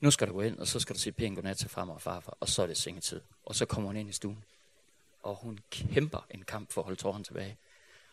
nu 0.00 0.10
skal 0.10 0.28
du 0.28 0.32
gå 0.32 0.40
ind, 0.40 0.58
og 0.58 0.66
så 0.66 0.80
skal 0.80 0.96
du 0.96 1.00
sige 1.00 1.12
pænt 1.12 1.34
godnat 1.34 1.56
til 1.56 1.68
farmor 1.68 1.94
og 1.94 2.02
farfar, 2.02 2.36
og 2.40 2.48
så 2.48 2.62
er 2.62 2.66
det 2.66 2.76
sengetid. 2.76 3.20
Og 3.44 3.54
så 3.54 3.66
kommer 3.66 3.88
hun 3.88 3.96
ind 3.96 4.08
i 4.08 4.12
stuen, 4.12 4.44
og 5.22 5.34
hun 5.34 5.58
kæmper 5.70 6.26
en 6.30 6.42
kamp 6.42 6.72
for 6.72 6.80
at 6.80 6.84
holde 6.84 7.00
tårerne 7.00 7.24
tilbage. 7.24 7.56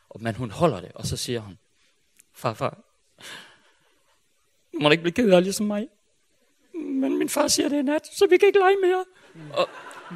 Og, 0.09 0.21
men 0.21 0.35
hun 0.35 0.51
holder 0.51 0.81
det, 0.81 0.91
og 0.91 1.05
så 1.05 1.17
siger 1.17 1.39
hun, 1.39 1.57
farfar, 2.33 2.77
nu 4.73 4.79
må 4.79 4.89
ikke 4.89 5.03
blive 5.03 5.13
ked 5.13 5.31
af 5.31 5.43
ligesom 5.43 5.65
mig. 5.65 5.89
Men 6.73 7.17
min 7.17 7.29
far 7.29 7.47
siger, 7.47 7.69
det 7.69 7.77
er 7.77 7.83
nat, 7.83 8.07
så 8.07 8.27
vi 8.29 8.37
kan 8.37 8.47
ikke 8.47 8.59
lege 8.59 8.77
mere. 8.81 9.05
Mm. 9.33 9.51
Og, 9.51 9.69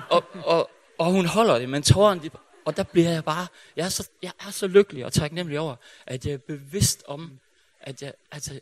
og, 0.10 0.24
og, 0.46 0.70
og 1.02 1.12
hun 1.12 1.26
holder 1.26 1.60
det, 1.60 1.70
men 1.70 1.84
tårerne, 1.84 2.24
de, 2.24 2.30
og 2.66 2.78
der 2.78 2.84
bliver 2.84 3.10
jeg 3.10 3.24
bare, 3.24 3.48
jeg 3.76 3.86
er, 3.86 3.90
så, 3.90 4.10
jeg 4.22 4.32
er 4.40 4.52
så 4.52 4.68
lykkelig 4.68 5.06
og 5.06 5.14
taknemmelig 5.14 5.60
over, 5.60 5.76
at 6.06 6.26
jeg 6.26 6.34
er 6.34 6.38
bevidst 6.38 7.04
om, 7.08 7.40
at 7.80 8.02
jeg, 8.02 8.14
altså, 8.32 8.60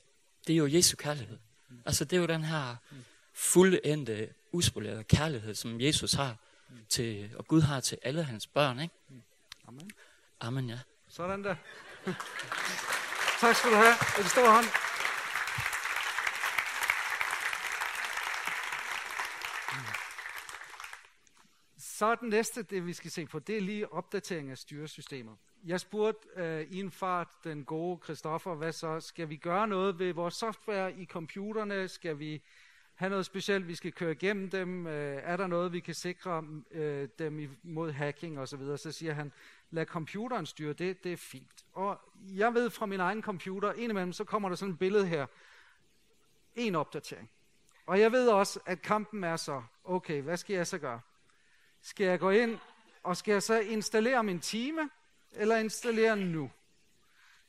det 0.47 0.53
er 0.53 0.57
jo 0.57 0.67
Jesu 0.67 0.95
kærlighed. 0.95 1.37
Altså 1.85 2.05
det 2.05 2.17
er 2.17 2.21
jo 2.21 2.27
den 2.27 2.43
her 2.43 2.75
fuldendte, 3.33 4.29
uspolerede 4.51 5.03
kærlighed, 5.03 5.55
som 5.55 5.81
Jesus 5.81 6.13
har 6.13 6.35
til, 6.89 7.29
og 7.35 7.47
Gud 7.47 7.61
har 7.61 7.79
til 7.79 7.97
alle 8.03 8.23
hans 8.23 8.47
børn, 8.47 8.79
ikke? 8.79 8.95
Amen. 9.67 9.91
Amen, 10.39 10.69
ja. 10.69 10.79
Sådan 11.09 11.43
der. 11.43 11.55
tak 13.41 13.55
skal 13.55 13.71
du 13.71 13.75
have. 13.75 13.93
En 14.19 14.29
stor 14.29 14.51
hånd. 14.51 14.88
Så 21.99 22.15
den 22.15 22.29
næste, 22.29 22.63
det 22.63 22.85
vi 22.85 22.93
skal 22.93 23.11
se 23.11 23.25
på, 23.25 23.39
det 23.39 23.57
er 23.57 23.61
lige 23.61 23.93
opdatering 23.93 24.51
af 24.51 24.57
styresystemer. 24.57 25.35
Jeg 25.65 25.79
spurgte 25.79 26.27
øh, 26.35 26.61
i 26.61 26.79
en 26.79 26.91
fart 26.91 27.27
den 27.43 27.65
gode 27.65 27.99
Christoffer, 28.03 28.55
hvad 28.55 28.71
så? 28.71 28.99
Skal 28.99 29.29
vi 29.29 29.35
gøre 29.35 29.67
noget 29.67 29.99
ved 29.99 30.13
vores 30.13 30.33
software 30.33 30.93
i 30.93 31.05
computerne? 31.05 31.87
Skal 31.87 32.19
vi 32.19 32.41
have 32.95 33.09
noget 33.09 33.25
specielt, 33.25 33.67
vi 33.67 33.75
skal 33.75 33.91
køre 33.91 34.11
igennem 34.11 34.49
dem? 34.49 34.87
Øh, 34.87 35.21
er 35.23 35.37
der 35.37 35.47
noget, 35.47 35.73
vi 35.73 35.79
kan 35.79 35.93
sikre 35.93 36.45
øh, 36.71 37.09
dem 37.19 37.39
imod 37.63 37.91
hacking 37.91 38.39
osv.? 38.39 38.47
Så, 38.47 38.57
videre? 38.57 38.77
så 38.77 38.91
siger 38.91 39.13
han, 39.13 39.31
lad 39.71 39.85
computeren 39.85 40.45
styre 40.45 40.73
det, 40.73 41.03
det 41.03 41.13
er 41.13 41.17
fint. 41.17 41.65
Og 41.73 41.99
jeg 42.15 42.53
ved 42.53 42.69
fra 42.69 42.85
min 42.85 42.99
egen 42.99 43.21
computer, 43.21 43.73
indimellem 43.73 44.13
så 44.13 44.23
kommer 44.23 44.49
der 44.49 44.55
sådan 44.55 44.73
et 44.73 44.79
billede 44.79 45.07
her. 45.07 45.25
En 46.55 46.75
opdatering. 46.75 47.29
Og 47.85 47.99
jeg 47.99 48.11
ved 48.11 48.29
også, 48.29 48.59
at 48.65 48.81
kampen 48.81 49.23
er 49.23 49.35
så, 49.35 49.63
okay, 49.83 50.21
hvad 50.21 50.37
skal 50.37 50.53
jeg 50.55 50.67
så 50.67 50.77
gøre? 50.77 50.99
Skal 51.81 52.05
jeg 52.05 52.19
gå 52.19 52.29
ind, 52.29 52.59
og 53.03 53.17
skal 53.17 53.31
jeg 53.31 53.43
så 53.43 53.59
installere 53.59 54.23
min 54.23 54.39
time, 54.39 54.89
eller 55.31 55.57
installere 55.57 56.15
nu? 56.15 56.51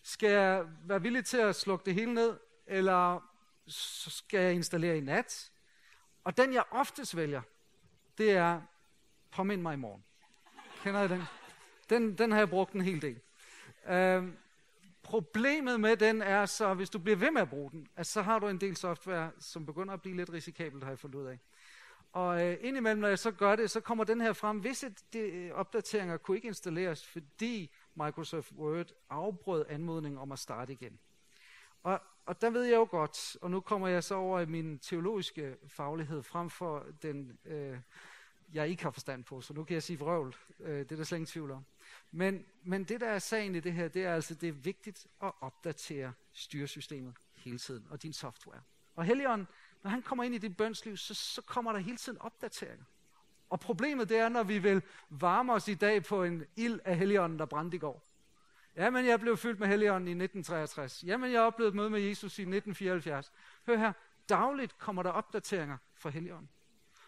Skal 0.02 0.30
jeg 0.30 0.66
være 0.84 1.02
villig 1.02 1.24
til 1.24 1.36
at 1.36 1.56
slukke 1.56 1.84
det 1.84 1.94
hele 1.94 2.14
ned, 2.14 2.38
eller 2.66 3.30
skal 3.66 4.40
jeg 4.40 4.52
installere 4.52 4.98
i 4.98 5.00
nat? 5.00 5.50
Og 6.24 6.36
den 6.36 6.52
jeg 6.52 6.64
oftest 6.70 7.16
vælger, 7.16 7.42
det 8.18 8.30
er, 8.30 8.60
påmind 9.30 9.62
mig 9.62 9.74
i 9.74 9.76
morgen. 9.76 10.04
Kender 10.82 11.02
I 11.02 11.08
den? 11.08 11.22
Den, 11.90 12.18
den 12.18 12.30
har 12.32 12.38
jeg 12.38 12.50
brugt 12.50 12.72
en 12.72 12.80
hel 12.80 13.02
del. 13.02 13.20
Øhm, 13.88 14.36
problemet 15.02 15.80
med 15.80 15.96
den 15.96 16.22
er 16.22 16.46
så, 16.46 16.74
hvis 16.74 16.90
du 16.90 16.98
bliver 16.98 17.16
ved 17.16 17.30
med 17.30 17.42
at 17.42 17.50
bruge 17.50 17.70
den, 17.70 17.88
at 17.96 18.06
så 18.06 18.22
har 18.22 18.38
du 18.38 18.48
en 18.48 18.60
del 18.60 18.76
software, 18.76 19.30
som 19.38 19.66
begynder 19.66 19.94
at 19.94 20.02
blive 20.02 20.16
lidt 20.16 20.32
risikabelt, 20.32 20.84
har 20.84 20.90
jeg 20.90 20.98
fundet 20.98 21.18
ud 21.18 21.26
af. 21.26 21.38
Og 22.12 22.46
øh, 22.46 22.56
indimellem, 22.60 23.00
når 23.00 23.08
jeg 23.08 23.18
så 23.18 23.30
gør 23.30 23.56
det, 23.56 23.70
så 23.70 23.80
kommer 23.80 24.04
den 24.04 24.20
her 24.20 24.32
frem. 24.32 24.64
Visse 24.64 24.94
de, 25.12 25.18
øh, 25.18 25.52
opdateringer 25.52 26.16
kunne 26.16 26.36
ikke 26.36 26.48
installeres, 26.48 27.06
fordi 27.06 27.70
Microsoft 27.94 28.52
Word 28.52 28.92
afbrød 29.10 29.64
anmodningen 29.68 30.18
om 30.18 30.32
at 30.32 30.38
starte 30.38 30.72
igen. 30.72 30.98
Og, 31.82 32.02
og 32.26 32.40
der 32.40 32.50
ved 32.50 32.62
jeg 32.62 32.76
jo 32.76 32.88
godt, 32.90 33.36
og 33.42 33.50
nu 33.50 33.60
kommer 33.60 33.88
jeg 33.88 34.04
så 34.04 34.14
over 34.14 34.40
i 34.40 34.46
min 34.46 34.78
teologiske 34.78 35.56
faglighed 35.66 36.22
frem 36.22 36.50
for 36.50 36.86
den, 37.02 37.38
øh, 37.44 37.78
jeg 38.52 38.68
ikke 38.68 38.82
har 38.82 38.90
forstand 38.90 39.24
på, 39.24 39.40
så 39.40 39.54
nu 39.54 39.64
kan 39.64 39.74
jeg 39.74 39.82
sige 39.82 39.98
vrøvl. 39.98 40.36
Øh, 40.60 40.78
det 40.78 40.92
er 40.92 40.96
der 40.96 41.04
slet 41.04 41.18
ingen 41.18 41.26
tvivl 41.26 41.50
om. 41.50 41.64
Men, 42.10 42.46
men 42.62 42.84
det, 42.84 43.00
der 43.00 43.08
er 43.08 43.18
sagen 43.18 43.54
i 43.54 43.60
det 43.60 43.72
her, 43.72 43.88
det 43.88 44.04
er 44.04 44.14
altså, 44.14 44.34
det 44.34 44.48
er 44.48 44.52
vigtigt 44.52 45.06
at 45.22 45.32
opdatere 45.40 46.12
styresystemet 46.32 47.14
hele 47.34 47.58
tiden, 47.58 47.86
og 47.90 48.02
din 48.02 48.12
software. 48.12 48.60
Og 48.96 49.04
Helion, 49.04 49.46
når 49.82 49.90
han 49.90 50.02
kommer 50.02 50.24
ind 50.24 50.34
i 50.34 50.38
dit 50.38 50.56
bønsliv, 50.56 50.96
så, 50.96 51.14
så 51.14 51.42
kommer 51.42 51.72
der 51.72 51.78
hele 51.78 51.96
tiden 51.96 52.18
opdateringer. 52.20 52.84
Og 53.50 53.60
problemet 53.60 54.08
det 54.08 54.16
er, 54.16 54.28
når 54.28 54.42
vi 54.42 54.58
vil 54.58 54.82
varme 55.10 55.52
os 55.52 55.68
i 55.68 55.74
dag 55.74 56.04
på 56.04 56.24
en 56.24 56.44
ild 56.56 56.80
af 56.84 56.96
Helligånden, 56.96 57.38
der 57.38 57.46
brændte 57.46 57.76
i 57.76 57.80
går. 57.80 58.02
Jamen, 58.76 59.06
jeg 59.06 59.20
blev 59.20 59.36
fyldt 59.36 59.60
med 59.60 59.68
Helligånden 59.68 60.08
i 60.08 60.24
1963. 60.24 61.04
Jamen, 61.06 61.32
jeg 61.32 61.40
oplevede 61.40 61.68
et 61.68 61.74
møde 61.74 61.90
med 61.90 62.00
Jesus 62.00 62.38
i 62.38 62.42
1974. 62.42 63.32
Hør 63.66 63.76
her, 63.76 63.92
Dagligt 64.30 64.78
kommer 64.78 65.02
der 65.02 65.10
opdateringer 65.10 65.76
fra 65.94 66.10
Helligånden. 66.10 66.48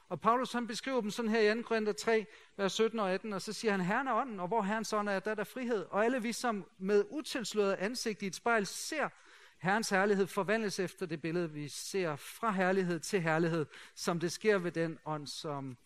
Og 0.08 0.20
Paulus 0.20 0.52
han 0.52 0.66
beskriver 0.66 1.00
dem 1.00 1.10
sådan 1.10 1.30
her 1.30 1.52
i 1.52 1.54
2. 1.54 1.62
Korinther 1.62 1.92
3, 1.92 2.26
vers 2.56 2.72
17 2.72 2.98
og 2.98 3.10
18, 3.10 3.32
og 3.32 3.42
så 3.42 3.52
siger 3.52 3.70
han, 3.70 3.80
Herren 3.80 4.08
er 4.08 4.14
ånden, 4.14 4.40
og 4.40 4.48
hvor 4.48 4.62
Herrens 4.62 4.92
ånd 4.92 5.08
er, 5.08 5.20
der 5.20 5.30
er 5.30 5.34
der 5.34 5.44
frihed. 5.44 5.86
Og 5.90 6.04
alle 6.04 6.22
vi, 6.22 6.32
som 6.32 6.66
med 6.78 7.04
utilsløret 7.10 7.74
ansigt 7.74 8.22
i 8.22 8.26
et 8.26 8.34
spejl 8.34 8.66
ser 8.66 9.08
Herrens 9.62 9.90
herlighed, 9.90 10.26
forvandles 10.26 10.80
efter 10.80 11.06
det 11.06 11.22
billede, 11.22 11.50
vi 11.50 11.68
ser 11.68 12.16
fra 12.16 12.50
herlighed 12.50 13.00
til 13.00 13.20
herlighed, 13.20 13.66
som 13.94 14.20
det 14.20 14.32
sker 14.32 14.58
ved 14.58 14.72
den 14.72 14.98
ånd, 15.04 15.26
som, 15.26 15.76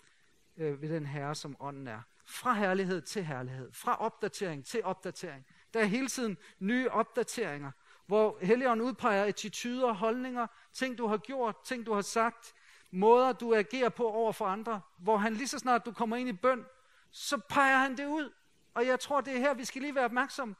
øh, 0.56 0.82
ved 0.82 0.88
den 0.88 1.06
herre, 1.06 1.34
som 1.34 1.56
ånden 1.60 1.88
er. 1.88 2.00
Fra 2.24 2.54
herlighed 2.54 3.02
til 3.02 3.24
herlighed. 3.24 3.72
Fra 3.72 4.00
opdatering 4.00 4.64
til 4.64 4.84
opdatering. 4.84 5.46
Der 5.74 5.80
er 5.80 5.84
hele 5.84 6.08
tiden 6.08 6.36
nye 6.58 6.90
opdateringer, 6.90 7.70
hvor 8.06 8.38
Helligånden 8.42 8.86
udpeger 8.86 9.24
attityder, 9.24 9.92
holdninger, 9.92 10.46
ting 10.72 10.98
du 10.98 11.06
har 11.06 11.18
gjort, 11.18 11.56
ting 11.64 11.86
du 11.86 11.94
har 11.94 12.02
sagt, 12.02 12.54
måder 12.90 13.32
du 13.32 13.54
agerer 13.54 13.88
på 13.88 14.08
over 14.08 14.32
for 14.32 14.46
andre, 14.46 14.80
hvor 14.98 15.16
han 15.16 15.34
lige 15.34 15.48
så 15.48 15.58
snart 15.58 15.86
du 15.86 15.92
kommer 15.92 16.16
ind 16.16 16.28
i 16.28 16.32
bøn, 16.32 16.64
så 17.10 17.38
peger 17.48 17.76
han 17.78 17.96
det 17.96 18.06
ud. 18.06 18.32
Og 18.74 18.86
jeg 18.86 19.00
tror, 19.00 19.20
det 19.20 19.34
er 19.34 19.38
her, 19.38 19.54
vi 19.54 19.64
skal 19.64 19.82
lige 19.82 19.94
være 19.94 20.04
opmærksom, 20.04 20.56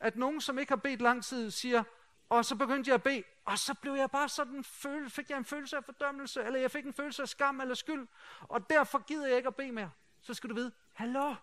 at 0.00 0.16
nogen, 0.16 0.40
som 0.40 0.58
ikke 0.58 0.70
har 0.70 0.76
bedt 0.76 1.00
lang 1.00 1.24
tid, 1.24 1.50
siger, 1.50 1.82
og 2.30 2.44
så 2.44 2.56
begyndte 2.56 2.88
jeg 2.88 2.94
at 2.94 3.02
bede, 3.02 3.22
og 3.44 3.58
så 3.58 3.74
blev 3.74 3.92
jeg 3.92 4.10
bare 4.10 4.28
sådan, 4.28 4.64
føle, 4.64 5.10
fik 5.10 5.30
jeg 5.30 5.38
en 5.38 5.44
følelse 5.44 5.76
af 5.76 5.84
fordømmelse, 5.84 6.42
eller 6.42 6.60
jeg 6.60 6.70
fik 6.70 6.84
en 6.84 6.92
følelse 6.92 7.22
af 7.22 7.28
skam 7.28 7.60
eller 7.60 7.74
skyld, 7.74 8.06
og 8.40 8.70
derfor 8.70 8.98
gider 8.98 9.26
jeg 9.26 9.36
ikke 9.36 9.46
at 9.46 9.56
bede 9.56 9.72
mere. 9.72 9.90
Så 10.20 10.34
skal 10.34 10.50
du 10.50 10.54
vide, 10.54 10.72
hallo, 10.92 11.34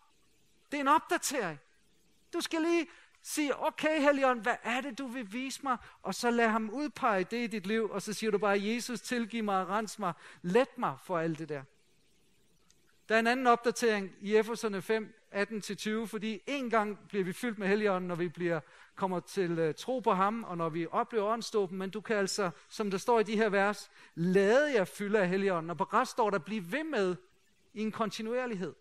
det 0.71 0.77
er 0.77 0.81
en 0.81 0.87
opdatering. 0.87 1.59
Du 2.33 2.41
skal 2.41 2.61
lige 2.61 2.87
sige, 3.21 3.59
okay 3.59 4.01
Helion, 4.01 4.39
hvad 4.39 4.55
er 4.63 4.81
det, 4.81 4.97
du 4.97 5.07
vil 5.07 5.33
vise 5.33 5.59
mig? 5.63 5.77
Og 6.01 6.15
så 6.15 6.31
lad 6.31 6.47
ham 6.47 6.69
udpege 6.69 7.23
det 7.23 7.43
i 7.43 7.47
dit 7.47 7.67
liv, 7.67 7.89
og 7.89 8.01
så 8.01 8.13
siger 8.13 8.31
du 8.31 8.37
bare, 8.37 8.63
Jesus, 8.63 9.01
tilgiv 9.01 9.43
mig 9.43 9.61
og 9.61 9.69
rens 9.69 9.99
mig. 9.99 10.13
Let 10.41 10.77
mig 10.77 10.97
for 11.03 11.17
alt 11.17 11.39
det 11.39 11.49
der. 11.49 11.63
Der 13.09 13.15
er 13.15 13.19
en 13.19 13.27
anden 13.27 13.47
opdatering 13.47 14.11
i 14.21 14.35
Efeserne 14.35 14.81
5, 14.81 15.13
18-20, 15.33 16.05
fordi 16.05 16.41
en 16.47 16.69
gang 16.69 16.99
bliver 17.07 17.23
vi 17.23 17.33
fyldt 17.33 17.57
med 17.57 17.67
Helligånden, 17.67 18.07
når 18.07 18.15
vi 18.15 18.29
bliver, 18.29 18.59
kommer 18.97 19.19
til 19.19 19.69
uh, 19.69 19.75
tro 19.75 19.99
på 19.99 20.13
ham, 20.13 20.43
og 20.43 20.57
når 20.57 20.69
vi 20.69 20.87
oplever 20.91 21.25
åndsdåben, 21.25 21.77
men 21.77 21.89
du 21.89 22.01
kan 22.01 22.15
altså, 22.15 22.49
som 22.69 22.91
der 22.91 22.97
står 22.97 23.19
i 23.19 23.23
de 23.23 23.37
her 23.37 23.49
vers, 23.49 23.91
lade 24.15 24.73
jer 24.73 24.85
fylde 24.85 25.19
af 25.19 25.29
Helligånden, 25.29 25.69
og 25.69 25.77
på 25.77 25.83
rest 25.83 26.11
står 26.11 26.29
der, 26.29 26.39
bliv 26.39 26.71
ved 26.71 26.83
med 26.83 27.15
i 27.73 27.81
en 27.81 27.91
kontinuerlighed. 27.91 28.75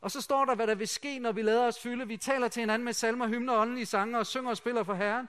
Og 0.00 0.10
så 0.10 0.20
står 0.20 0.44
der, 0.44 0.54
hvad 0.54 0.66
der 0.66 0.74
vil 0.74 0.88
ske, 0.88 1.18
når 1.18 1.32
vi 1.32 1.42
lader 1.42 1.66
os 1.66 1.80
fylde. 1.80 2.08
Vi 2.08 2.16
taler 2.16 2.48
til 2.48 2.60
hinanden 2.60 2.84
med 2.84 2.92
salmer, 2.92 3.28
hymner, 3.28 3.54
åndelige 3.54 3.86
sange 3.86 4.18
og 4.18 4.26
synger 4.26 4.50
og 4.50 4.56
spiller 4.56 4.82
for 4.82 4.94
Herren. 4.94 5.28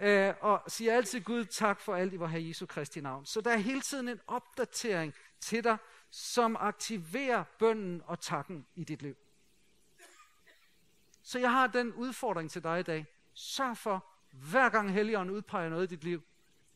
Øh, 0.00 0.34
og 0.40 0.62
siger 0.68 0.96
altid 0.96 1.20
Gud 1.20 1.44
tak 1.44 1.80
for 1.80 1.94
alt 1.94 2.12
i 2.12 2.16
vor 2.16 2.26
Herre 2.26 2.48
Jesu 2.48 2.66
Kristi 2.66 3.00
navn. 3.00 3.26
Så 3.26 3.40
der 3.40 3.50
er 3.50 3.56
hele 3.56 3.80
tiden 3.80 4.08
en 4.08 4.20
opdatering 4.26 5.14
til 5.40 5.64
dig, 5.64 5.76
som 6.10 6.56
aktiverer 6.60 7.44
bønden 7.58 8.02
og 8.06 8.20
takken 8.20 8.66
i 8.74 8.84
dit 8.84 9.02
liv. 9.02 9.14
Så 11.22 11.38
jeg 11.38 11.52
har 11.52 11.66
den 11.66 11.92
udfordring 11.92 12.50
til 12.50 12.62
dig 12.62 12.80
i 12.80 12.82
dag. 12.82 13.06
Sørg 13.38 13.76
for, 13.76 14.04
hver 14.30 14.68
gang 14.68 14.92
Helligånden 14.92 15.34
udpeger 15.36 15.68
noget 15.68 15.92
i 15.92 15.94
dit 15.94 16.04
liv, 16.04 16.22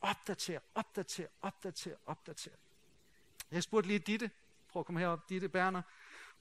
opdater, 0.01 0.59
opdater, 0.75 1.27
opdater, 1.43 1.97
opdater. 2.07 2.51
Jeg 3.51 3.63
spurgte 3.63 3.89
lige 3.89 3.99
Ditte, 3.99 4.31
prøv 4.69 4.81
at 4.81 4.87
komme 4.87 5.01
herop, 5.01 5.29
Ditte 5.29 5.49
Berner, 5.49 5.83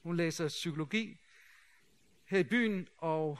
hun 0.02 0.16
læser 0.16 0.48
psykologi 0.48 1.18
her 2.24 2.38
i 2.38 2.44
byen, 2.44 2.88
og 2.98 3.38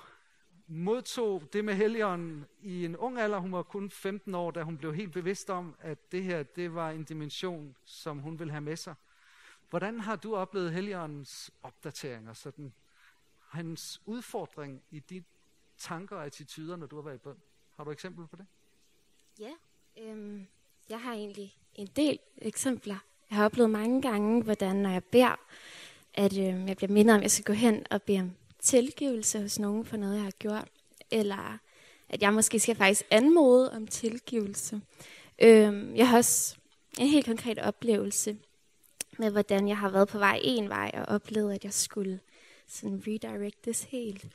modtog 0.66 1.52
det 1.52 1.64
med 1.64 1.74
Helligånden 1.74 2.46
i 2.62 2.84
en 2.84 2.96
ung 2.96 3.18
alder. 3.18 3.38
Hun 3.38 3.52
var 3.52 3.62
kun 3.62 3.90
15 3.90 4.34
år, 4.34 4.50
da 4.50 4.62
hun 4.62 4.78
blev 4.78 4.94
helt 4.94 5.12
bevidst 5.12 5.50
om, 5.50 5.76
at 5.80 6.12
det 6.12 6.22
her 6.22 6.42
det 6.42 6.74
var 6.74 6.90
en 6.90 7.04
dimension, 7.04 7.76
som 7.84 8.18
hun 8.18 8.38
ville 8.38 8.50
have 8.50 8.60
med 8.60 8.76
sig. 8.76 8.94
Hvordan 9.70 10.00
har 10.00 10.16
du 10.16 10.36
oplevet 10.36 10.72
Helligåndens 10.72 11.50
opdateringer, 11.62 12.32
sådan 12.32 12.72
hans 13.48 14.02
udfordring 14.06 14.82
i 14.90 14.98
dit 14.98 15.24
tanker 15.80 16.16
og 16.16 16.26
attityder, 16.26 16.76
når 16.76 16.86
du 16.86 16.96
har 16.96 17.02
været 17.02 17.14
i 17.14 17.18
bøn? 17.18 17.36
Har 17.76 17.84
du 17.84 17.90
eksempler 17.90 18.26
på 18.26 18.36
det? 18.36 18.46
Ja, 19.38 19.52
øhm, 19.98 20.46
jeg 20.88 21.00
har 21.00 21.12
egentlig 21.12 21.56
en 21.74 21.86
del 21.86 22.18
eksempler. 22.38 22.96
Jeg 23.30 23.36
har 23.36 23.44
oplevet 23.44 23.70
mange 23.70 24.02
gange, 24.02 24.42
hvordan 24.42 24.76
når 24.76 24.90
jeg 24.90 25.04
beder, 25.04 25.36
at 26.14 26.38
øhm, 26.38 26.68
jeg 26.68 26.76
bliver 26.76 26.92
mindet 26.92 27.14
om, 27.14 27.18
at 27.18 27.22
jeg 27.22 27.30
skal 27.30 27.44
gå 27.44 27.52
hen 27.52 27.86
og 27.90 28.02
bede 28.02 28.20
om 28.20 28.32
tilgivelse 28.58 29.40
hos 29.40 29.58
nogen 29.58 29.84
for 29.84 29.96
noget, 29.96 30.14
jeg 30.14 30.22
har 30.22 30.30
gjort. 30.30 30.68
Eller 31.10 31.58
at 32.08 32.22
jeg 32.22 32.34
måske 32.34 32.60
skal 32.60 32.76
faktisk 32.76 33.02
anmode 33.10 33.72
om 33.72 33.86
tilgivelse. 33.86 34.80
Øhm, 35.38 35.96
jeg 35.96 36.08
har 36.08 36.16
også 36.16 36.56
en 36.98 37.08
helt 37.08 37.26
konkret 37.26 37.58
oplevelse 37.58 38.38
med, 39.18 39.30
hvordan 39.30 39.68
jeg 39.68 39.78
har 39.78 39.90
været 39.90 40.08
på 40.08 40.18
vej 40.18 40.40
en 40.44 40.68
vej 40.68 40.90
og 40.94 41.04
oplevet, 41.14 41.54
at 41.54 41.64
jeg 41.64 41.72
skulle 41.72 42.20
sådan 42.70 43.02
redirectes 43.06 43.82
helt. 43.82 44.26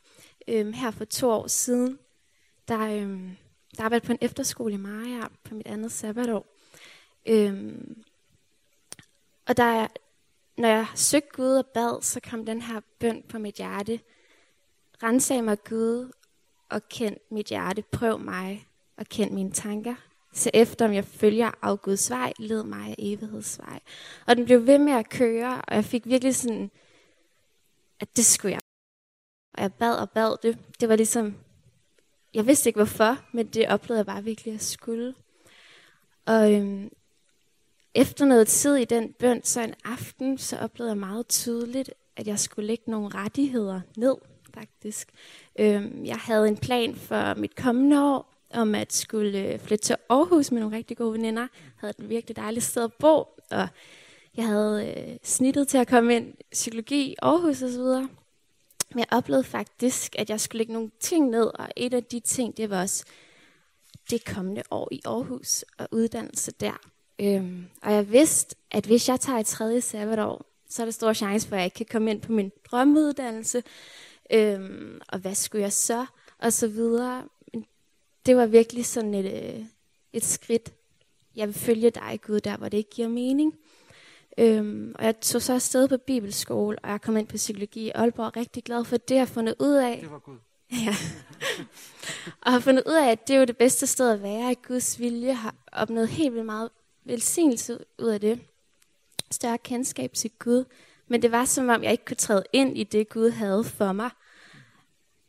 Øhm, 0.47 0.73
her 0.73 0.91
for 0.91 1.05
to 1.05 1.29
år 1.29 1.47
siden, 1.47 1.99
der, 2.67 2.79
øhm, 2.79 3.35
der 3.77 3.83
arbejdede 3.83 4.05
på 4.05 4.11
en 4.11 4.17
efterskole 4.21 4.73
i 4.73 4.77
Maja 4.77 5.27
på 5.43 5.55
mit 5.55 5.67
andet 5.67 5.91
sabbatår. 5.91 6.45
Øhm, 7.25 8.03
og 9.47 9.57
der, 9.57 9.87
når 10.57 10.67
jeg 10.67 10.87
søgte 10.95 11.29
Gud 11.29 11.55
og 11.55 11.65
bad, 11.65 12.01
så 12.01 12.19
kom 12.19 12.45
den 12.45 12.61
her 12.61 12.81
bøn 12.99 13.23
på 13.29 13.39
mit 13.39 13.55
hjerte. 13.55 13.99
Rensag 15.03 15.43
mig 15.43 15.63
Gud 15.63 16.11
og 16.69 16.89
kend 16.89 17.17
mit 17.31 17.47
hjerte. 17.47 17.81
Prøv 17.81 18.19
mig 18.19 18.67
og 18.97 19.05
kend 19.05 19.31
mine 19.31 19.51
tanker. 19.51 19.95
Se 20.33 20.49
efter, 20.53 20.85
om 20.85 20.93
jeg 20.93 21.05
følger 21.05 21.51
af 21.61 21.81
Guds 21.81 22.09
vej, 22.09 22.33
led 22.39 22.63
mig 22.63 22.89
af 22.89 22.95
evighedsvej. 22.97 23.79
Og 24.25 24.35
den 24.35 24.45
blev 24.45 24.67
ved 24.67 24.77
med 24.77 24.93
at 24.93 25.09
køre, 25.09 25.61
og 25.67 25.75
jeg 25.75 25.85
fik 25.85 26.05
virkelig 26.05 26.35
sådan, 26.35 26.71
at 27.99 28.17
det 28.17 28.25
skulle 28.25 28.51
jeg. 28.51 28.61
Og 29.53 29.61
jeg 29.61 29.73
bad 29.73 29.95
og 29.95 30.09
bad 30.09 30.37
det. 30.43 30.57
Det 30.79 30.89
var 30.89 30.95
ligesom, 30.95 31.35
jeg 32.33 32.47
vidste 32.47 32.69
ikke 32.69 32.77
hvorfor, 32.77 33.17
men 33.33 33.47
det 33.47 33.67
oplevede 33.67 33.97
jeg 33.97 34.05
bare 34.05 34.23
virkelig 34.23 34.53
at 34.53 34.63
skulle. 34.63 35.13
Og 36.25 36.53
øhm, 36.53 36.89
efter 37.95 38.25
noget 38.25 38.47
tid 38.47 38.75
i 38.75 38.85
den 38.85 39.13
bøn, 39.13 39.43
så 39.43 39.61
en 39.61 39.73
aften, 39.83 40.37
så 40.37 40.57
oplevede 40.57 40.91
jeg 40.91 40.97
meget 40.97 41.27
tydeligt, 41.27 41.91
at 42.15 42.27
jeg 42.27 42.39
skulle 42.39 42.67
lægge 42.67 42.91
nogle 42.91 43.09
rettigheder 43.09 43.81
ned, 43.97 44.15
faktisk. 44.53 45.09
Øhm, 45.59 46.05
jeg 46.05 46.17
havde 46.17 46.47
en 46.47 46.57
plan 46.57 46.95
for 46.95 47.33
mit 47.33 47.55
kommende 47.55 48.03
år, 48.03 48.35
om 48.53 48.75
at 48.75 48.93
skulle 48.93 49.53
øh, 49.53 49.59
flytte 49.59 49.85
til 49.85 49.95
Aarhus 50.09 50.51
med 50.51 50.59
nogle 50.59 50.77
rigtig 50.77 50.97
gode 50.97 51.13
veninder. 51.13 51.41
Jeg 51.41 51.71
havde 51.75 51.93
et 51.99 52.09
virkelig 52.09 52.35
dejligt 52.35 52.65
sted 52.65 52.83
at 52.83 52.93
bo, 52.93 53.27
og 53.51 53.67
jeg 54.37 54.45
havde 54.45 54.93
øh, 54.97 55.17
snittet 55.23 55.67
til 55.67 55.77
at 55.77 55.87
komme 55.87 56.15
ind 56.15 56.33
i 56.39 56.43
psykologi 56.51 57.01
i 57.01 57.15
Aarhus 57.21 57.61
osv. 57.61 58.07
Men 58.91 58.99
jeg 58.99 59.07
oplevede 59.11 59.43
faktisk, 59.43 60.15
at 60.19 60.29
jeg 60.29 60.39
skulle 60.39 60.57
lægge 60.57 60.73
nogle 60.73 60.91
ting 60.99 61.29
ned, 61.29 61.45
og 61.45 61.69
et 61.75 61.93
af 61.93 62.03
de 62.03 62.19
ting, 62.19 62.57
det 62.57 62.69
var 62.69 62.81
også 62.81 63.05
det 64.09 64.25
kommende 64.25 64.63
år 64.71 64.87
i 64.91 65.01
Aarhus 65.05 65.65
og 65.77 65.87
uddannelse 65.91 66.51
der. 66.51 66.77
Øhm, 67.19 67.65
og 67.81 67.93
jeg 67.93 68.11
vidste, 68.11 68.55
at 68.71 68.85
hvis 68.85 69.09
jeg 69.09 69.19
tager 69.19 69.39
et 69.39 69.45
tredje 69.45 69.81
sabbatår, 69.81 70.45
så 70.69 70.81
er 70.81 70.85
der 70.85 70.91
stor 70.91 71.13
chance 71.13 71.47
for, 71.47 71.55
at 71.55 71.59
jeg 71.59 71.65
ikke 71.65 71.75
kan 71.75 71.85
komme 71.91 72.11
ind 72.11 72.21
på 72.21 72.31
min 72.31 72.51
drømmeuddannelse. 72.71 73.63
Øhm, 74.31 75.01
og 75.07 75.19
hvad 75.19 75.35
skulle 75.35 75.61
jeg 75.61 75.73
så? 75.73 76.05
Og 76.39 76.53
så 76.53 76.67
videre. 76.67 77.23
Det 78.25 78.35
var 78.35 78.45
virkelig 78.45 78.85
sådan 78.85 79.13
et, 79.13 79.55
øh, 79.55 79.65
et 80.13 80.23
skridt. 80.23 80.73
Jeg 81.35 81.47
vil 81.47 81.55
følge 81.55 81.89
dig, 81.89 82.19
Gud, 82.27 82.39
der 82.39 82.57
hvor 82.57 82.69
det 82.69 82.77
ikke 82.77 82.89
giver 82.89 83.07
mening. 83.07 83.53
Øhm, 84.37 84.95
og 84.99 85.05
jeg 85.05 85.19
tog 85.19 85.41
så 85.41 85.53
afsted 85.53 85.87
på 85.87 85.97
bibelskole, 85.97 86.79
og 86.79 86.89
jeg 86.89 87.01
kom 87.01 87.17
ind 87.17 87.27
på 87.27 87.35
psykologi 87.37 87.85
i 87.85 87.91
Aalborg. 87.95 88.37
Rigtig 88.37 88.63
glad 88.63 88.85
for 88.85 88.97
det, 88.97 89.15
jeg 89.15 89.21
har 89.21 89.25
fundet 89.25 89.55
ud 89.59 89.73
af. 89.73 89.99
Det 90.01 90.11
var 90.11 90.19
Gud. 90.19 90.37
Ja. 90.85 90.95
og 92.41 92.51
har 92.51 92.59
fundet 92.59 92.83
ud 92.87 92.93
af, 92.93 93.11
at 93.11 93.27
det 93.27 93.35
er 93.35 93.39
jo 93.39 93.45
det 93.45 93.57
bedste 93.57 93.87
sted 93.87 94.11
at 94.11 94.23
være. 94.23 94.51
i 94.51 94.55
Guds 94.67 94.99
vilje 94.99 95.33
har 95.33 95.55
opnået 95.71 96.07
helt 96.07 96.33
vildt 96.33 96.45
meget 96.45 96.69
velsignelse 97.03 97.79
ud 97.99 98.07
af 98.07 98.21
det. 98.21 98.39
Større 99.31 99.57
kendskab 99.57 100.13
til 100.13 100.31
Gud. 100.39 100.63
Men 101.07 101.21
det 101.21 101.31
var 101.31 101.45
som 101.45 101.69
om, 101.69 101.83
jeg 101.83 101.91
ikke 101.91 102.05
kunne 102.05 102.17
træde 102.17 102.43
ind 102.53 102.77
i 102.77 102.83
det, 102.83 103.09
Gud 103.09 103.29
havde 103.29 103.63
for 103.63 103.91
mig. 103.91 104.09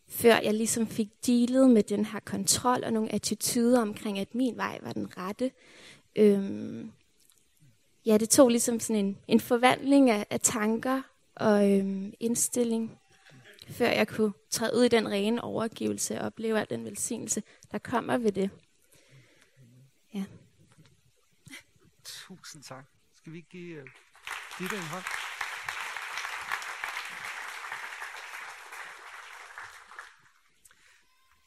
Før 0.08 0.38
jeg 0.42 0.54
ligesom 0.54 0.86
fik 0.86 1.08
dealet 1.26 1.70
med 1.70 1.82
den 1.82 2.04
her 2.04 2.20
kontrol 2.20 2.84
og 2.84 2.92
nogle 2.92 3.12
attityder 3.12 3.82
omkring, 3.82 4.18
at 4.18 4.34
min 4.34 4.56
vej 4.56 4.78
var 4.82 4.92
den 4.92 5.08
rette. 5.16 5.50
Øhm, 6.16 6.92
ja, 8.06 8.18
det 8.18 8.30
tog 8.30 8.48
ligesom 8.48 8.80
sådan 8.80 9.04
en, 9.04 9.18
en 9.28 9.40
forvandling 9.40 10.10
af, 10.10 10.26
af 10.30 10.40
tanker 10.40 11.02
og 11.34 11.70
øhm, 11.72 12.12
indstilling, 12.20 12.98
før 13.70 13.88
jeg 13.88 14.08
kunne 14.08 14.32
træde 14.50 14.76
ud 14.76 14.84
i 14.84 14.88
den 14.88 15.08
rene 15.08 15.44
overgivelse 15.44 16.20
og 16.20 16.26
opleve 16.26 16.60
al 16.60 16.66
den 16.70 16.84
velsignelse, 16.84 17.42
der 17.72 17.78
kommer 17.78 18.18
ved 18.18 18.32
det. 18.32 18.50
Ja. 20.14 20.24
Tusind 22.04 22.62
tak. 22.62 22.84
Skal 23.14 23.32
vi 23.32 23.36
ikke 23.38 23.48
give 23.48 23.76
øh, 23.76 23.82
uh, 23.82 23.88
Ditte 24.58 24.76
en 24.76 24.82
hånd? 24.82 25.04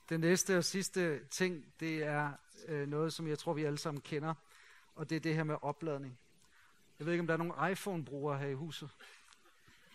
Den 0.09 0.19
næste 0.19 0.57
og 0.57 0.63
sidste 0.63 1.25
ting, 1.25 1.65
det 1.79 2.03
er 2.03 2.31
øh, 2.67 2.87
noget, 2.87 3.13
som 3.13 3.27
jeg 3.27 3.39
tror, 3.39 3.53
vi 3.53 3.63
alle 3.63 3.77
sammen 3.77 4.01
kender. 4.01 4.33
og 4.95 5.09
det 5.09 5.15
er 5.15 5.19
det 5.19 5.35
her 5.35 5.43
med 5.43 5.55
opladning. 5.61 6.19
Jeg 6.99 7.05
ved 7.05 7.13
ikke, 7.13 7.21
om 7.21 7.27
der 7.27 7.33
er 7.33 7.37
nogen 7.37 7.71
iPhone-brugere 7.71 8.37
her 8.37 8.47
i 8.47 8.53
huset. 8.53 8.89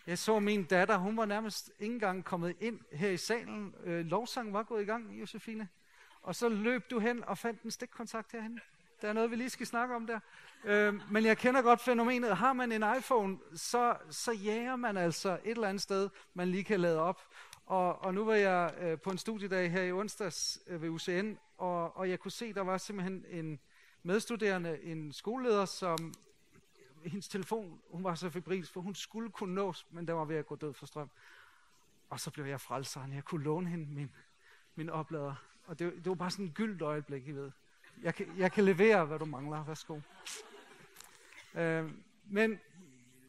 Jeg 0.07 0.17
så 0.17 0.39
min 0.39 0.63
datter, 0.63 0.97
hun 0.97 1.17
var 1.17 1.25
nærmest 1.25 1.71
ikke 1.79 1.93
engang 1.93 2.25
kommet 2.25 2.55
ind 2.59 2.79
her 2.91 3.09
i 3.09 3.17
salen. 3.17 3.75
Øh, 3.83 4.05
lovsangen 4.05 4.53
var 4.53 4.63
gået 4.63 4.81
i 4.81 4.85
gang, 4.85 5.19
Josefine. 5.19 5.69
Og 6.21 6.35
så 6.35 6.49
løb 6.49 6.91
du 6.91 6.99
hen 6.99 7.23
og 7.23 7.37
fandt 7.37 7.61
en 7.61 7.71
stikkontakt 7.71 8.31
herhen. 8.31 8.59
Der 9.01 9.09
er 9.09 9.13
noget, 9.13 9.31
vi 9.31 9.35
lige 9.35 9.49
skal 9.49 9.67
snakke 9.67 9.95
om 9.95 10.07
der. 10.07 10.19
Øh, 10.63 11.11
men 11.11 11.25
jeg 11.25 11.37
kender 11.37 11.61
godt 11.61 11.81
fænomenet. 11.81 12.37
Har 12.37 12.53
man 12.53 12.71
en 12.71 12.83
iPhone, 12.97 13.37
så, 13.55 13.97
så 14.09 14.31
jager 14.31 14.75
man 14.75 14.97
altså 14.97 15.39
et 15.43 15.51
eller 15.51 15.67
andet 15.67 15.81
sted, 15.81 16.09
man 16.33 16.47
lige 16.47 16.63
kan 16.63 16.79
lade 16.79 16.99
op. 16.99 17.21
Og, 17.65 18.01
og 18.01 18.13
nu 18.13 18.25
var 18.25 18.35
jeg 18.35 18.73
øh, 18.81 18.99
på 18.99 19.09
en 19.09 19.17
studiedag 19.17 19.71
her 19.71 19.81
i 19.81 19.91
onsdags 19.91 20.59
øh, 20.67 20.81
ved 20.81 20.89
UCN, 20.89 21.33
og, 21.57 21.97
og 21.97 22.09
jeg 22.09 22.19
kunne 22.19 22.31
se, 22.31 22.53
der 22.53 22.61
var 22.61 22.77
simpelthen 22.77 23.25
en 23.29 23.59
medstuderende, 24.03 24.83
en 24.83 25.13
skoleleder, 25.13 25.65
som 25.65 26.13
hendes 27.05 27.27
telefon, 27.27 27.81
hun 27.91 28.03
var 28.03 28.15
så 28.15 28.29
febrilsk, 28.29 28.73
for 28.73 28.81
hun 28.81 28.95
skulle 28.95 29.31
kunne 29.31 29.55
nås, 29.55 29.87
men 29.89 30.07
der 30.07 30.13
var 30.13 30.25
ved 30.25 30.35
at 30.35 30.45
gå 30.45 30.55
død 30.55 30.73
for 30.73 30.85
strøm. 30.85 31.09
Og 32.09 32.19
så 32.19 32.31
blev 32.31 32.45
jeg 32.45 32.61
frelseren. 32.61 33.13
Jeg 33.13 33.23
kunne 33.23 33.43
låne 33.43 33.69
hende 33.69 33.85
min, 33.85 34.11
min 34.75 34.89
oplader. 34.89 35.35
Og 35.65 35.79
det, 35.79 35.93
det 35.95 36.05
var 36.05 36.15
bare 36.15 36.31
sådan 36.31 36.45
et 36.45 36.53
gyldt 36.53 36.81
øjeblik, 36.81 37.27
I 37.27 37.31
ved. 37.31 37.51
Jeg 38.01 38.15
kan, 38.15 38.37
jeg 38.37 38.51
kan 38.51 38.63
levere, 38.63 39.05
hvad 39.05 39.19
du 39.19 39.25
mangler. 39.25 39.63
Værsgo. 39.63 39.99
Øh, 41.55 41.91
men 42.25 42.59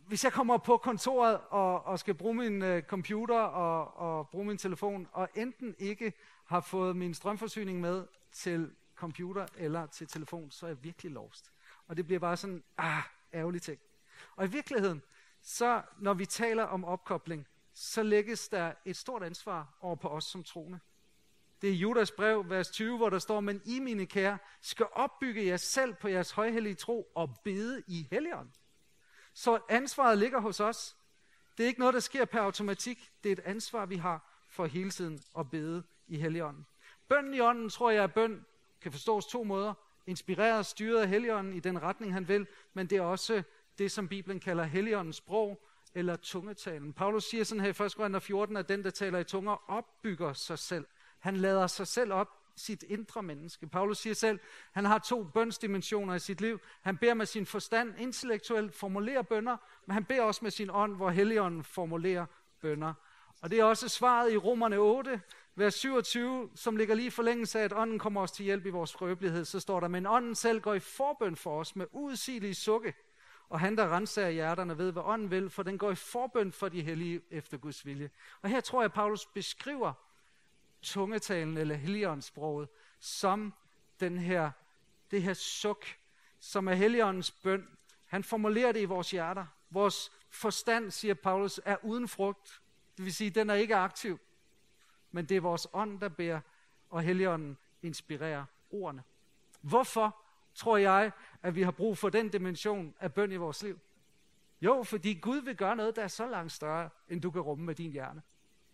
hvis 0.07 0.25
jeg 0.25 0.33
kommer 0.33 0.59
på 0.59 0.77
kontoret 0.77 1.41
og, 1.51 1.85
og 1.85 1.99
skal 1.99 2.15
bruge 2.15 2.35
min 2.35 2.63
øh, 2.63 2.83
computer 2.83 3.41
og, 3.41 3.97
og 3.97 4.29
bruge 4.29 4.45
min 4.45 4.59
telefon, 4.59 5.09
og 5.13 5.29
enten 5.35 5.75
ikke 5.79 6.13
har 6.45 6.61
fået 6.61 6.97
min 6.97 7.15
strømforsyning 7.15 7.81
med 7.81 8.07
til 8.33 8.71
computer 8.97 9.47
eller 9.57 9.87
til 9.87 10.07
telefon, 10.07 10.51
så 10.51 10.67
er 10.67 10.71
jeg 10.71 10.85
virkelig 10.85 11.13
lost. 11.13 11.53
Og 11.87 11.97
det 11.97 12.07
bliver 12.07 12.19
bare 12.19 12.37
sådan, 12.37 12.65
ah, 12.79 13.03
ærgerlig 13.35 13.63
ting. 13.63 13.81
Og 14.37 14.45
i 14.45 14.49
virkeligheden, 14.49 15.03
så 15.43 15.83
når 15.99 16.15
vi 16.15 16.27
taler 16.27 16.63
om 16.63 16.85
opkobling, 16.85 17.47
så 17.75 18.03
lægges 18.03 18.49
der 18.49 18.73
et 18.85 18.97
stort 18.97 19.23
ansvar 19.23 19.79
over 19.81 19.97
på 19.97 20.09
os 20.09 20.25
som 20.25 20.45
troende. 20.45 20.79
Det 21.63 21.71
er 21.71 21.75
Judas 21.75 22.11
brev, 22.11 22.51
vers 22.51 22.71
20, 22.71 22.97
hvor 22.97 23.11
der 23.11 23.19
står, 23.19 23.41
men 23.41 23.63
I, 23.65 23.81
mine 23.81 24.07
kære, 24.07 24.39
skal 24.61 24.87
opbygge 24.93 25.47
jer 25.47 25.57
selv 25.57 25.95
på 25.95 26.09
jeres 26.09 26.31
højhellige 26.31 26.75
tro 26.75 27.13
og 27.15 27.39
bede 27.45 27.83
i 27.87 28.09
helligånd. 28.11 28.51
Så 29.35 29.61
ansvaret 29.69 30.19
ligger 30.19 30.41
hos 30.41 30.61
os. 30.61 30.97
Det 31.57 31.65
er 31.65 31.69
ikke 31.69 31.81
noget, 31.81 31.95
der 31.95 32.01
sker 32.01 32.25
per 32.25 32.41
automatik. 32.41 33.13
Det 33.23 33.29
er 33.29 33.33
et 33.33 33.41
ansvar, 33.45 33.87
vi 33.87 33.97
har 33.97 34.45
for 34.49 34.67
hele 34.67 34.91
tiden 34.91 35.23
at 35.39 35.51
bede 35.51 35.83
i 36.07 36.19
helligånden. 36.19 36.67
Bønden 37.09 37.35
i 37.35 37.41
ånden, 37.41 37.71
tror 37.71 37.91
jeg, 37.91 38.03
er 38.03 38.07
bøn 38.07 38.45
kan 38.81 38.93
forstås 38.93 39.27
to 39.27 39.45
måder. 39.45 39.75
Inspireret 40.07 40.59
og 40.59 40.67
styret 40.67 41.03
af 41.03 41.09
helligånden 41.09 41.55
i 41.55 41.61
den 41.61 41.83
retning, 41.83 42.13
han 42.13 42.29
vil, 42.29 42.47
men 42.75 42.87
det 42.87 42.99
er 42.99 43.03
også 43.03 43.43
det, 43.79 43.93
som 43.93 44.09
Bibelen 44.09 44.41
kalder 44.41 44.65
helligåndens 44.65 45.17
sprog, 45.17 45.63
eller 45.95 46.17
tungetalen. 46.17 46.93
Paulus 46.93 47.25
siger 47.25 47.45
sådan 47.45 47.61
her 47.61 47.83
i 47.83 47.85
1. 47.87 47.97
Korinther 47.97 48.21
14, 48.21 48.57
at 48.57 48.69
den, 48.69 48.85
der 48.85 48.91
taler 48.91 49.19
i 49.19 49.25
tunger, 49.25 49.71
opbygger 49.71 50.33
sig 50.33 50.59
selv. 50.59 50.87
Han 51.19 51.37
lader 51.37 51.67
sig 51.67 51.87
selv 51.87 52.13
op, 52.13 52.29
sit 52.57 52.83
indre 52.83 53.23
menneske. 53.23 53.67
Paulus 53.67 53.99
siger 53.99 54.15
selv, 54.15 54.39
han 54.73 54.85
har 54.85 54.99
to 54.99 55.25
bønsdimensioner 55.25 56.15
i 56.15 56.19
sit 56.19 56.41
liv. 56.41 56.61
Han 56.83 56.97
beder 56.97 57.15
med 57.15 57.27
sin 57.27 57.47
forstand 57.47 57.95
intellektuelt 57.99 58.75
formulerer 58.75 59.23
bønder, 59.23 59.57
men 59.87 59.95
han 59.95 60.05
beder 60.05 60.23
også 60.23 60.41
med 60.43 60.51
sin 60.51 60.71
ånd, 60.71 60.97
hvor 60.97 61.11
Helligånden 61.11 61.65
formulerer 61.65 62.27
bønder. 62.61 62.95
Og 63.41 63.51
det 63.51 63.61
er 63.61 63.65
også 63.65 63.89
svaret 63.89 64.33
i 64.33 64.37
Romerne 64.37 64.77
8, 64.77 65.21
vers 65.57 65.75
27, 65.75 66.51
som 66.55 66.77
ligger 66.77 66.95
lige 66.95 67.07
i 67.07 67.11
forlængelse 67.11 67.61
af, 67.61 67.65
at 67.65 67.73
ånden 67.73 67.99
kommer 67.99 68.23
os 68.23 68.33
til 68.33 68.45
hjælp 68.45 68.67
i 68.67 68.71
vores 68.71 68.91
skrøbelighed, 68.91 69.45
Så 69.45 69.61
står 69.61 69.81
der, 69.81 69.89
men 69.89 70.07
ånden 70.07 70.35
selv 70.35 70.61
går 70.61 70.75
i 70.75 70.81
forbøn 70.81 71.37
for 71.37 71.61
os 71.61 71.77
med 71.77 71.87
udsigelige 71.93 72.55
sukke. 72.55 72.95
Og 73.49 73.61
han, 73.61 73.77
der 73.77 73.97
renser 73.97 74.29
hjerterne, 74.29 74.79
ved, 74.79 74.93
hvad 74.93 75.03
ånden 75.03 75.31
vil, 75.31 75.51
for 75.51 75.63
den 75.63 75.79
går 75.79 75.91
i 75.91 75.95
forbøn 75.95 76.53
for 76.53 76.69
de 76.69 76.83
hellige 76.83 77.21
efter 77.31 77.57
Guds 77.57 77.87
vilje. 77.87 78.11
Og 78.43 78.51
her 78.51 78.61
tror 78.61 78.81
jeg, 78.81 78.85
at 78.85 78.93
Paulus 78.93 79.27
beskriver 79.27 79.93
tungetalen 80.83 81.57
eller 81.57 81.75
helligåndssproget 81.75 82.69
som 82.99 83.55
den 84.01 84.19
her, 84.19 84.51
det 85.11 85.23
her 85.23 85.35
suk, 85.35 85.87
som 86.41 86.69
er 86.69 86.75
helligåndens 86.75 87.31
bøn. 87.31 87.69
Han 88.07 88.25
formulerer 88.25 88.73
det 88.73 88.81
i 88.81 88.85
vores 88.85 89.11
hjerter. 89.11 89.47
Vores 89.71 90.13
forstand, 90.31 90.91
siger 90.91 91.15
Paulus, 91.15 91.61
er 91.65 91.77
uden 91.85 92.09
frugt. 92.09 92.61
Det 92.97 93.05
vil 93.05 93.15
sige, 93.15 93.31
den 93.31 93.51
er 93.51 93.55
ikke 93.55 93.77
aktiv. 93.77 94.19
Men 95.11 95.25
det 95.25 95.37
er 95.37 95.41
vores 95.41 95.67
ånd, 95.73 96.01
der 96.01 96.09
bærer, 96.09 96.41
og 96.91 97.03
helligånden 97.03 97.57
inspirerer 97.83 98.45
ordene. 98.71 99.03
Hvorfor 99.61 100.17
tror 100.55 100.77
jeg, 100.77 101.11
at 101.43 101.55
vi 101.55 101.63
har 101.63 101.71
brug 101.71 101.99
for 101.99 102.09
den 102.09 102.29
dimension 102.29 102.95
af 103.01 103.15
bøn 103.15 103.33
i 103.33 103.37
vores 103.37 103.63
liv? 103.63 103.81
Jo, 104.61 104.83
fordi 104.83 105.15
Gud 105.15 105.41
vil 105.41 105.57
gøre 105.57 105.77
noget, 105.77 105.97
der 105.97 106.03
er 106.03 106.09
så 106.09 106.27
langt 106.27 106.53
større, 106.53 106.91
end 107.09 107.23
du 107.23 107.31
kan 107.31 107.41
rumme 107.41 107.65
med 107.65 107.75
din 107.75 107.93
hjerne. 107.93 108.23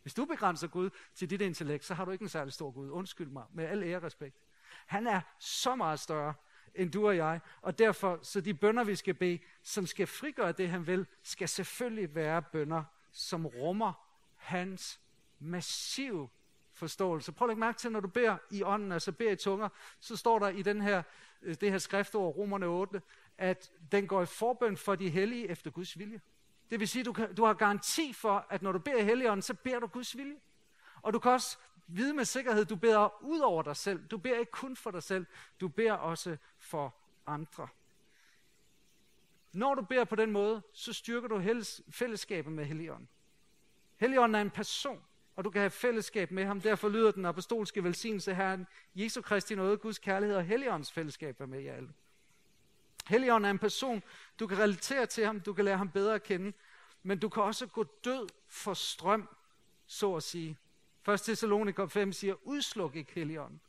Hvis 0.02 0.14
du 0.14 0.24
begrænser 0.24 0.68
Gud 0.68 0.90
til 1.14 1.30
dit 1.30 1.40
intellekt, 1.40 1.84
så 1.84 1.94
har 1.94 2.04
du 2.04 2.10
ikke 2.10 2.22
en 2.22 2.28
særlig 2.28 2.52
stor 2.52 2.70
Gud. 2.70 2.90
Undskyld 2.90 3.28
mig, 3.28 3.44
med 3.52 3.64
al 3.64 3.82
ære 3.82 3.96
og 3.96 4.02
respekt. 4.02 4.36
Han 4.86 5.06
er 5.06 5.20
så 5.38 5.74
meget 5.76 6.00
større 6.00 6.34
end 6.74 6.92
du 6.92 7.06
og 7.06 7.16
jeg, 7.16 7.40
og 7.62 7.78
derfor, 7.78 8.18
så 8.22 8.40
de 8.40 8.54
bønder, 8.54 8.84
vi 8.84 8.94
skal 8.94 9.14
bede, 9.14 9.38
som 9.62 9.86
skal 9.86 10.06
frigøre 10.06 10.52
det, 10.52 10.68
han 10.68 10.86
vil, 10.86 11.06
skal 11.22 11.48
selvfølgelig 11.48 12.14
være 12.14 12.42
bønder, 12.42 12.84
som 13.10 13.46
rummer 13.46 13.92
hans 14.36 15.00
massiv 15.42 16.30
forståelse. 16.72 17.32
Prøv 17.32 17.46
at 17.46 17.50
lægge 17.50 17.60
mærke 17.60 17.78
til, 17.78 17.92
når 17.92 18.00
du 18.00 18.08
beder 18.08 18.36
i 18.50 18.62
ånden, 18.62 18.92
altså 18.92 19.12
beder 19.12 19.30
i 19.30 19.36
tunger, 19.36 19.68
så 20.00 20.16
står 20.16 20.38
der 20.38 20.48
i 20.48 20.62
den 20.62 20.80
her, 20.80 21.02
øh, 21.42 21.56
det 21.60 21.70
her 21.70 21.78
skriftord, 21.78 22.36
Romerne 22.36 22.66
8, 22.66 23.02
at 23.38 23.72
den 23.92 24.06
går 24.06 24.22
i 24.22 24.26
forbøn 24.26 24.76
for 24.76 24.94
de 24.94 25.10
hellige 25.10 25.48
efter 25.48 25.70
Guds 25.70 25.98
vilje. 25.98 26.20
Det 26.70 26.80
vil 26.80 26.88
sige, 26.88 27.00
at 27.00 27.06
du, 27.06 27.12
kan, 27.12 27.34
du 27.34 27.44
har 27.44 27.54
garanti 27.54 28.12
for, 28.12 28.46
at 28.50 28.62
når 28.62 28.72
du 28.72 28.78
beder 28.78 28.98
i 28.98 29.04
Helligånden, 29.04 29.42
så 29.42 29.54
beder 29.54 29.80
du 29.80 29.86
Guds 29.86 30.16
vilje. 30.16 30.36
Og 31.02 31.12
du 31.12 31.18
kan 31.18 31.30
også 31.30 31.58
vide 31.86 32.14
med 32.14 32.24
sikkerhed, 32.24 32.64
du 32.64 32.76
beder 32.76 33.22
ud 33.22 33.40
over 33.40 33.62
dig 33.62 33.76
selv. 33.76 34.06
Du 34.06 34.18
beder 34.18 34.38
ikke 34.38 34.52
kun 34.52 34.76
for 34.76 34.90
dig 34.90 35.02
selv, 35.02 35.26
du 35.60 35.68
beder 35.68 35.92
også 35.92 36.36
for 36.58 36.94
andre. 37.26 37.68
Når 39.52 39.74
du 39.74 39.82
beder 39.82 40.04
på 40.04 40.16
den 40.16 40.30
måde, 40.30 40.62
så 40.72 40.92
styrker 40.92 41.28
du 41.28 41.62
fællesskabet 41.90 42.52
med 42.52 42.64
Helligånden. 42.64 43.08
Helligånden 43.96 44.34
er 44.34 44.40
en 44.40 44.50
person, 44.50 45.02
og 45.42 45.44
du 45.44 45.50
kan 45.50 45.60
have 45.60 45.70
fællesskab 45.70 46.30
med 46.30 46.44
ham. 46.44 46.60
Derfor 46.60 46.88
lyder 46.88 47.10
den 47.10 47.24
apostolske 47.24 47.84
velsignelse 47.84 48.34
her, 48.34 48.58
Jesu 48.94 49.22
Kristi 49.22 49.54
nåde, 49.54 49.76
Guds 49.76 49.98
kærlighed 49.98 50.36
og 50.36 50.44
Helligåndens 50.44 50.92
fællesskab 50.92 51.40
er 51.40 51.46
med 51.46 51.60
jer 51.60 51.74
alle. 51.74 51.92
Helligånden 53.06 53.44
er 53.44 53.50
en 53.50 53.58
person, 53.58 54.02
du 54.40 54.46
kan 54.46 54.58
relatere 54.58 55.06
til 55.06 55.26
ham, 55.26 55.40
du 55.40 55.52
kan 55.52 55.64
lære 55.64 55.76
ham 55.76 55.90
bedre 55.90 56.14
at 56.14 56.22
kende, 56.22 56.52
men 57.02 57.18
du 57.18 57.28
kan 57.28 57.42
også 57.42 57.66
gå 57.66 57.84
død 58.04 58.28
for 58.48 58.74
strøm, 58.74 59.28
så 59.86 60.14
at 60.14 60.22
sige. 60.22 60.58
1. 61.08 61.20
Thessaloniker 61.20 61.86
5 61.86 62.12
siger, 62.12 62.34
udsluk 62.42 62.96
ikke 62.96 63.12
Helligånden. 63.12 63.60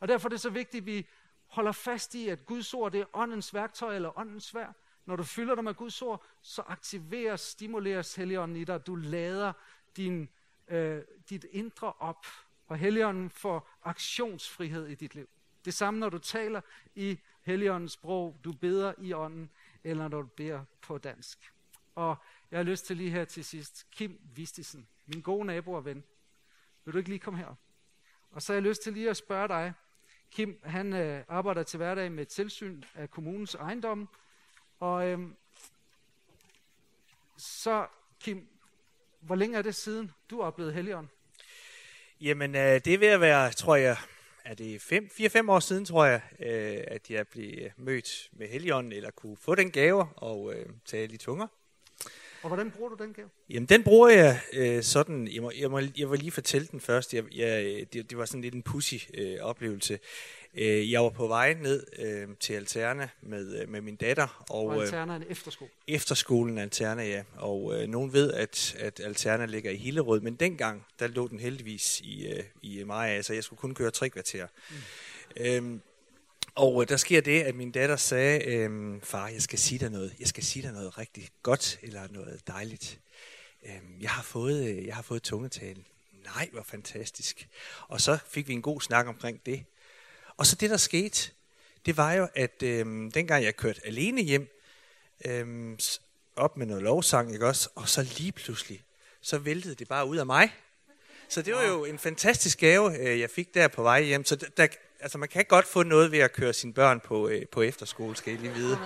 Og 0.00 0.08
derfor 0.08 0.28
er 0.28 0.30
det 0.30 0.40
så 0.40 0.50
vigtigt, 0.50 0.82
at 0.82 0.86
vi 0.86 1.06
holder 1.46 1.72
fast 1.72 2.14
i, 2.14 2.28
at 2.28 2.46
Guds 2.46 2.74
ord 2.74 2.92
det 2.92 3.00
er 3.00 3.06
åndens 3.12 3.54
værktøj 3.54 3.94
eller 3.94 4.18
åndens 4.18 4.44
svær. 4.44 4.72
Når 5.06 5.16
du 5.16 5.22
fylder 5.22 5.54
dig 5.54 5.64
med 5.64 5.74
Guds 5.74 6.02
ord, 6.02 6.24
så 6.42 6.62
aktiveres, 6.66 7.40
stimuleres 7.40 8.14
Helligånden 8.14 8.56
i 8.56 8.64
dig. 8.64 8.86
Du 8.86 8.94
lader 8.94 9.52
din, 9.96 10.28
øh, 10.72 11.02
dit 11.30 11.46
indre 11.50 11.92
op, 11.98 12.26
og 12.66 12.76
Helligånden 12.76 13.30
får 13.30 13.70
aktionsfrihed 13.82 14.86
i 14.86 14.94
dit 14.94 15.14
liv. 15.14 15.28
Det 15.64 15.74
samme, 15.74 16.00
når 16.00 16.08
du 16.08 16.18
taler 16.18 16.60
i 16.94 17.18
Helligåndens 17.42 17.92
sprog, 17.92 18.36
du 18.44 18.52
beder 18.52 18.94
i 18.98 19.12
ånden, 19.12 19.50
eller 19.84 20.08
når 20.08 20.22
du 20.22 20.28
beder 20.28 20.64
på 20.80 20.98
dansk. 20.98 21.52
Og 21.94 22.16
jeg 22.50 22.58
har 22.58 22.64
lyst 22.64 22.86
til 22.86 22.96
lige 22.96 23.10
her 23.10 23.24
til 23.24 23.44
sidst, 23.44 23.86
Kim 23.90 24.20
Vistisen, 24.34 24.88
min 25.06 25.20
gode 25.20 25.44
nabo 25.44 25.72
og 25.72 25.84
ven. 25.84 26.04
Vil 26.84 26.94
du 26.94 26.98
ikke 26.98 27.10
lige 27.10 27.18
komme 27.18 27.38
her? 27.38 27.54
Og 28.30 28.42
så 28.42 28.52
har 28.52 28.54
jeg 28.54 28.62
lyst 28.62 28.82
til 28.82 28.92
lige 28.92 29.10
at 29.10 29.16
spørge 29.16 29.48
dig. 29.48 29.72
Kim, 30.30 30.60
han 30.64 30.92
øh, 30.92 31.24
arbejder 31.28 31.62
til 31.62 31.76
hverdag 31.76 32.12
med 32.12 32.26
tilsyn 32.26 32.82
af 32.94 33.10
kommunens 33.10 33.54
ejendom. 33.54 34.08
Og 34.80 35.08
øh, 35.08 35.28
så, 37.36 37.86
Kim, 38.20 38.48
hvor 39.22 39.34
længe 39.34 39.58
er 39.58 39.62
det 39.62 39.74
siden, 39.74 40.10
du 40.30 40.40
har 40.40 40.46
oplevet 40.46 40.74
Helligånd? 40.74 41.08
Jamen, 42.20 42.54
øh, 42.54 42.80
det 42.84 42.86
er 42.86 42.98
ved 42.98 43.08
at 43.08 43.20
være, 43.20 43.50
tror 43.50 43.76
jeg, 43.76 43.96
er 44.44 44.54
det 44.54 44.78
4-5 44.78 45.50
år 45.50 45.60
siden, 45.60 45.84
tror 45.84 46.04
jeg, 46.04 46.20
øh, 46.38 46.84
at 46.86 47.10
jeg 47.10 47.28
blev 47.28 47.70
mødt 47.76 48.28
med 48.32 48.48
Helligånden, 48.48 48.92
eller 48.92 49.10
kunne 49.10 49.36
få 49.36 49.54
den 49.54 49.70
gave 49.70 50.08
og 50.16 50.54
øh, 50.54 50.66
tale 50.84 51.14
i 51.14 51.16
tunger. 51.16 51.46
Og 52.42 52.48
hvordan 52.48 52.70
bruger 52.70 52.88
du 52.88 53.04
den 53.04 53.12
gave? 53.12 53.28
Jamen, 53.50 53.66
den 53.66 53.82
bruger 53.82 54.08
jeg 54.08 54.40
øh, 54.52 54.82
sådan, 54.82 55.28
jeg 55.28 55.42
må, 55.42 55.52
jeg, 55.58 55.70
må, 55.70 55.80
jeg 55.96 56.10
vil 56.10 56.18
lige 56.18 56.30
fortælle 56.30 56.66
den 56.66 56.80
først, 56.80 57.14
jeg, 57.14 57.24
jeg, 57.36 57.86
det, 57.92 58.10
det 58.10 58.18
var 58.18 58.24
sådan 58.24 58.40
lidt 58.40 58.54
en 58.54 58.62
pussy 58.62 58.94
øh, 59.14 59.38
oplevelse. 59.40 59.98
Øh, 60.54 60.92
jeg 60.92 61.02
var 61.02 61.10
på 61.10 61.26
vej 61.26 61.54
ned 61.54 61.86
øh, 61.98 62.28
til 62.40 62.54
Alterna 62.54 63.08
med, 63.22 63.62
øh, 63.62 63.68
med 63.68 63.80
min 63.80 63.96
datter. 63.96 64.44
Og, 64.50 64.66
og 64.66 64.82
Alterna 64.82 65.12
er 65.12 65.16
en 65.16 65.24
efterskole? 65.28 65.70
Efterskolen 65.88 66.58
Alterna, 66.58 67.08
ja. 67.08 67.22
Og 67.36 67.82
øh, 67.82 67.88
nogen 67.88 68.12
ved, 68.12 68.32
at, 68.32 68.76
at 68.78 69.00
Alterna 69.00 69.46
ligger 69.46 69.70
i 69.70 69.76
Hillerød, 69.76 70.20
men 70.20 70.34
dengang, 70.34 70.86
der 70.98 71.06
lå 71.06 71.28
den 71.28 71.40
heldigvis 71.40 72.00
i, 72.00 72.26
øh, 72.26 72.44
i 72.62 72.84
Maja, 72.84 73.22
så 73.22 73.34
jeg 73.34 73.44
skulle 73.44 73.60
kun 73.60 73.74
køre 73.74 73.90
tre 73.90 74.08
kvarter. 74.08 74.46
Mm. 74.70 74.76
Øh, 75.44 75.80
Og 76.54 76.82
øh, 76.82 76.88
der 76.88 76.96
sker 76.96 77.20
det, 77.20 77.42
at 77.42 77.54
min 77.54 77.70
datter 77.70 77.96
sagde, 77.96 78.44
øhm, 78.44 79.00
far, 79.00 79.28
jeg 79.28 79.42
skal 79.42 79.58
sige 79.58 79.78
dig 79.78 79.90
noget. 79.90 80.14
Jeg 80.20 80.28
skal 80.28 80.44
sige 80.44 80.62
dig 80.62 80.72
noget 80.72 80.98
rigtig 80.98 81.28
godt, 81.42 81.78
eller 81.82 82.08
noget 82.10 82.40
dejligt. 82.46 83.00
Øhm, 83.66 84.00
jeg 84.00 84.10
har 84.10 84.22
fået, 84.22 84.68
øh, 84.68 84.86
jeg 84.86 84.94
har 84.94 85.02
fået 85.02 85.22
tungetalen. 85.22 85.84
Nej, 86.24 86.48
hvor 86.52 86.62
fantastisk. 86.62 87.48
Og 87.88 88.00
så 88.00 88.18
fik 88.28 88.48
vi 88.48 88.52
en 88.52 88.62
god 88.62 88.80
snak 88.80 89.06
omkring 89.06 89.40
det. 89.46 89.64
Og 90.36 90.46
så 90.46 90.56
det, 90.56 90.70
der 90.70 90.76
skete, 90.76 91.30
det 91.86 91.96
var 91.96 92.12
jo, 92.12 92.28
at 92.34 92.62
øh, 92.62 93.10
dengang 93.14 93.44
jeg 93.44 93.56
kørte 93.56 93.86
alene 93.86 94.22
hjem, 94.22 94.58
øh, 95.24 95.78
op 96.36 96.56
med 96.56 96.66
noget 96.66 96.82
lovsang, 96.82 97.32
ikke 97.32 97.46
også? 97.46 97.68
Og 97.74 97.88
så 97.88 98.02
lige 98.18 98.32
pludselig, 98.32 98.82
så 99.20 99.38
væltede 99.38 99.74
det 99.74 99.88
bare 99.88 100.06
ud 100.06 100.16
af 100.16 100.26
mig. 100.26 100.54
Så 101.28 101.42
det 101.42 101.54
var 101.54 101.64
jo 101.64 101.84
en 101.84 101.98
fantastisk 101.98 102.58
gave, 102.58 102.98
øh, 102.98 103.20
jeg 103.20 103.30
fik 103.30 103.54
der 103.54 103.68
på 103.68 103.82
vej 103.82 104.02
hjem. 104.02 104.24
Så 104.24 104.36
der, 104.56 104.66
altså 105.00 105.18
man 105.18 105.28
kan 105.28 105.44
godt 105.44 105.66
få 105.66 105.82
noget 105.82 106.12
ved 106.12 106.18
at 106.18 106.32
køre 106.32 106.52
sine 106.52 106.72
børn 106.72 107.00
på, 107.00 107.28
øh, 107.28 107.46
på 107.46 107.62
efterskole, 107.62 108.16
skal 108.16 108.32
I 108.32 108.36
lige 108.36 108.54
vide. 108.54 108.78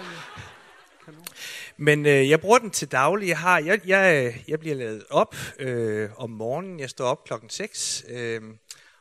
Men 1.76 2.06
øh, 2.06 2.30
jeg 2.30 2.40
bruger 2.40 2.58
den 2.58 2.70
til 2.70 2.92
daglig. 2.92 3.28
Jeg, 3.28 3.38
har, 3.38 3.58
jeg, 3.58 3.80
jeg, 3.86 4.34
jeg 4.48 4.60
bliver 4.60 4.76
lavet 4.76 5.04
op 5.10 5.36
øh, 5.58 6.10
om 6.16 6.30
morgenen. 6.30 6.80
Jeg 6.80 6.90
står 6.90 7.06
op 7.06 7.24
klokken 7.24 7.50
6. 7.50 8.04
Øh, 8.08 8.42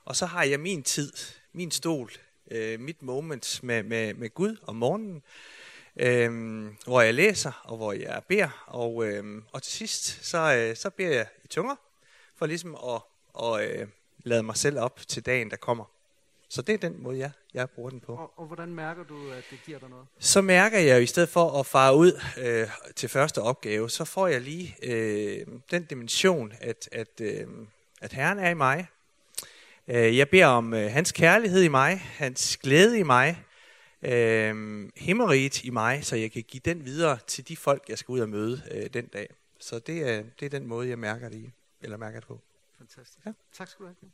og 0.06 0.16
så 0.16 0.26
har 0.26 0.44
jeg 0.44 0.60
min 0.60 0.84
tid, 0.84 1.14
min 1.54 1.72
stol, 1.72 2.12
øh, 2.52 2.80
mit 2.80 3.02
moment 3.02 3.60
med, 3.64 3.84
med, 3.84 4.14
med 4.14 4.34
Gud 4.34 4.58
om 4.64 4.76
morgenen. 4.76 5.24
Øh, 6.00 6.66
hvor 6.86 7.02
jeg 7.02 7.14
læser, 7.14 7.62
og 7.64 7.78
hvor 7.78 7.94
jeg 7.94 8.22
beder. 8.28 8.66
Og, 8.68 9.06
øh, 9.08 9.42
og 9.52 9.64
til 9.64 9.74
sidst, 9.74 10.26
så, 10.26 10.56
øh, 10.56 10.76
så 10.76 10.90
beder 10.90 11.16
jeg 11.16 11.28
i 11.44 11.48
tunger, 11.48 11.76
for 12.36 12.46
ligesom 12.46 12.76
at 12.76 13.02
og, 13.36 13.66
øh, 13.66 13.88
lade 14.24 14.44
mig 14.44 14.58
selv 14.58 14.80
op 14.80 15.00
til 15.08 15.26
dagen, 15.26 15.50
der 15.50 15.56
kommer. 15.56 15.86
Så 16.50 16.62
det 16.62 16.74
er 16.74 16.78
den 16.78 17.04
måde, 17.04 17.18
jeg, 17.18 17.32
jeg 17.54 17.70
bruger 17.70 17.90
den 17.90 18.00
på. 18.00 18.16
Og, 18.16 18.40
og 18.40 18.46
hvordan 18.46 18.76
mærker 18.76 19.04
du, 19.04 19.32
at 19.32 19.44
det 19.52 19.60
giver 19.66 19.80
dig 19.80 19.90
noget? 19.90 20.08
Så 20.20 20.42
mærker 20.42 20.80
jeg, 20.80 21.04
i 21.04 21.06
stedet 21.06 21.30
for 21.30 21.60
at 21.60 21.66
fare 21.66 21.96
ud 21.96 22.22
øh, 22.38 22.68
til 22.96 23.10
første 23.10 23.42
opgave, 23.42 23.90
så 23.90 24.06
får 24.06 24.28
jeg 24.28 24.42
lige 24.42 24.76
øh, 24.84 25.48
den 25.72 25.86
dimension, 25.86 26.54
at, 26.60 26.90
at, 26.92 27.22
øh, 27.22 27.48
at 28.02 28.14
Herren 28.14 28.40
er 28.40 28.50
i 28.50 28.54
mig. 28.54 28.88
Øh, 29.88 30.18
jeg 30.18 30.30
beder 30.30 30.48
om 30.48 30.74
øh, 30.74 30.92
hans 30.92 31.12
kærlighed 31.12 31.64
i 31.64 31.68
mig, 31.68 32.00
hans 32.00 32.58
glæde 32.58 33.00
i 33.00 33.04
mig, 33.04 33.44
øh, 34.02 34.90
himmeriget 34.96 35.64
i 35.64 35.70
mig, 35.70 36.06
så 36.06 36.16
jeg 36.16 36.32
kan 36.32 36.44
give 36.44 36.62
den 36.66 36.86
videre 36.86 37.18
til 37.28 37.48
de 37.48 37.58
folk, 37.58 37.90
jeg 37.90 37.98
skal 37.98 38.12
ud 38.12 38.20
og 38.20 38.30
møde 38.30 38.62
øh, 38.72 38.90
den 38.94 39.08
dag. 39.08 39.30
Så 39.60 39.80
det 39.80 40.10
er, 40.10 40.24
det 40.40 40.46
er 40.46 40.50
den 40.50 40.68
måde, 40.68 40.90
jeg 40.90 41.00
mærker 41.00 41.30
det 41.30 41.38
i, 41.38 41.52
eller 41.82 41.98
mærker 41.98 42.20
det 42.20 42.28
på. 42.28 42.42
Fantastisk. 42.78 43.26
Ja. 43.26 43.32
Tak 43.54 43.68
skal 43.68 43.86
du 43.86 43.88
have. 43.88 44.12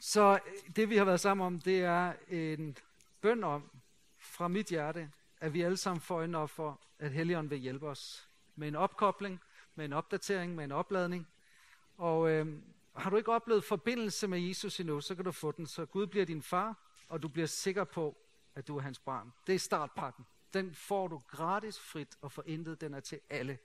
Så 0.00 0.38
det 0.76 0.90
vi 0.90 0.96
har 0.96 1.04
været 1.04 1.20
sammen 1.20 1.46
om, 1.46 1.60
det 1.60 1.80
er 1.80 2.12
en 2.28 2.76
bøn 3.20 3.44
om 3.44 3.70
fra 4.20 4.48
mit 4.48 4.66
hjerte, 4.66 5.10
at 5.40 5.54
vi 5.54 5.62
alle 5.62 5.76
sammen 5.76 6.00
får 6.00 6.16
øjnene 6.16 6.38
op 6.38 6.50
for, 6.50 6.80
at 6.98 7.12
Helligånden 7.12 7.50
vil 7.50 7.58
hjælpe 7.58 7.88
os 7.88 8.28
med 8.54 8.68
en 8.68 8.76
opkobling, 8.76 9.40
med 9.74 9.84
en 9.84 9.92
opdatering, 9.92 10.54
med 10.54 10.64
en 10.64 10.72
opladning. 10.72 11.28
Og 11.96 12.30
øh, 12.30 12.62
har 12.96 13.10
du 13.10 13.16
ikke 13.16 13.32
oplevet 13.32 13.64
forbindelse 13.64 14.28
med 14.28 14.40
Jesus 14.40 14.80
endnu, 14.80 15.00
så 15.00 15.14
kan 15.14 15.24
du 15.24 15.32
få 15.32 15.52
den. 15.52 15.66
Så 15.66 15.86
Gud 15.86 16.06
bliver 16.06 16.26
din 16.26 16.42
far, 16.42 16.76
og 17.08 17.22
du 17.22 17.28
bliver 17.28 17.46
sikker 17.46 17.84
på, 17.84 18.16
at 18.54 18.68
du 18.68 18.76
er 18.76 18.80
hans 18.80 18.98
barn. 18.98 19.32
Det 19.46 19.54
er 19.54 19.58
startpakken. 19.58 20.26
Den 20.54 20.74
får 20.74 21.08
du 21.08 21.22
gratis 21.28 21.78
frit 21.78 22.16
og 22.20 22.32
forintet. 22.32 22.80
Den 22.80 22.94
er 22.94 23.00
til 23.00 23.20
alle. 23.30 23.58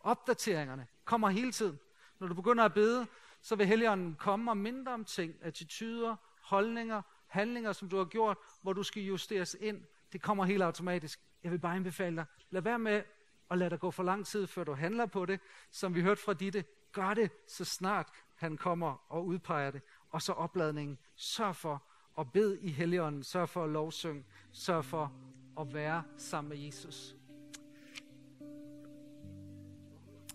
Opdateringerne 0.00 0.86
kommer 1.04 1.28
hele 1.28 1.52
tiden. 1.52 1.78
Når 2.18 2.28
du 2.28 2.34
begynder 2.34 2.64
at 2.64 2.74
bede, 2.74 3.06
så 3.42 3.56
vil 3.56 3.66
Helligånden 3.66 4.14
komme 4.14 4.50
og 4.50 4.56
mindre 4.56 4.92
om 4.92 5.04
ting, 5.04 5.34
attityder, 5.42 6.16
holdninger, 6.40 7.02
handlinger, 7.26 7.72
som 7.72 7.88
du 7.88 7.96
har 7.96 8.04
gjort, 8.04 8.38
hvor 8.62 8.72
du 8.72 8.82
skal 8.82 9.02
justeres 9.02 9.56
ind. 9.60 9.84
Det 10.12 10.22
kommer 10.22 10.44
helt 10.44 10.62
automatisk. 10.62 11.20
Jeg 11.42 11.52
vil 11.52 11.58
bare 11.58 11.76
anbefale 11.76 12.16
dig, 12.16 12.24
lad 12.50 12.62
være 12.62 12.78
med 12.78 13.02
at 13.50 13.58
lade 13.58 13.70
dig 13.70 13.80
gå 13.80 13.90
for 13.90 14.02
lang 14.02 14.26
tid, 14.26 14.46
før 14.46 14.64
du 14.64 14.72
handler 14.72 15.06
på 15.06 15.26
det. 15.26 15.40
Som 15.70 15.94
vi 15.94 16.02
hørte 16.02 16.22
fra 16.22 16.34
Ditte, 16.34 16.64
gør 16.92 17.14
det 17.14 17.30
så 17.46 17.64
snart 17.64 18.08
han 18.34 18.56
kommer 18.56 19.12
og 19.12 19.26
udpeger 19.26 19.70
det. 19.70 19.82
Og 20.10 20.22
så 20.22 20.32
opladningen. 20.32 20.98
Sørg 21.14 21.56
for 21.56 21.82
at 22.18 22.32
bede 22.32 22.60
i 22.60 22.70
Helligånden. 22.70 23.22
Sørg 23.22 23.48
for 23.48 23.64
at 23.64 23.70
lovsynge. 23.70 24.24
Sørg 24.52 24.84
for 24.84 25.12
at 25.60 25.74
være 25.74 26.02
sammen 26.16 26.48
med 26.48 26.58
Jesus. 26.58 27.16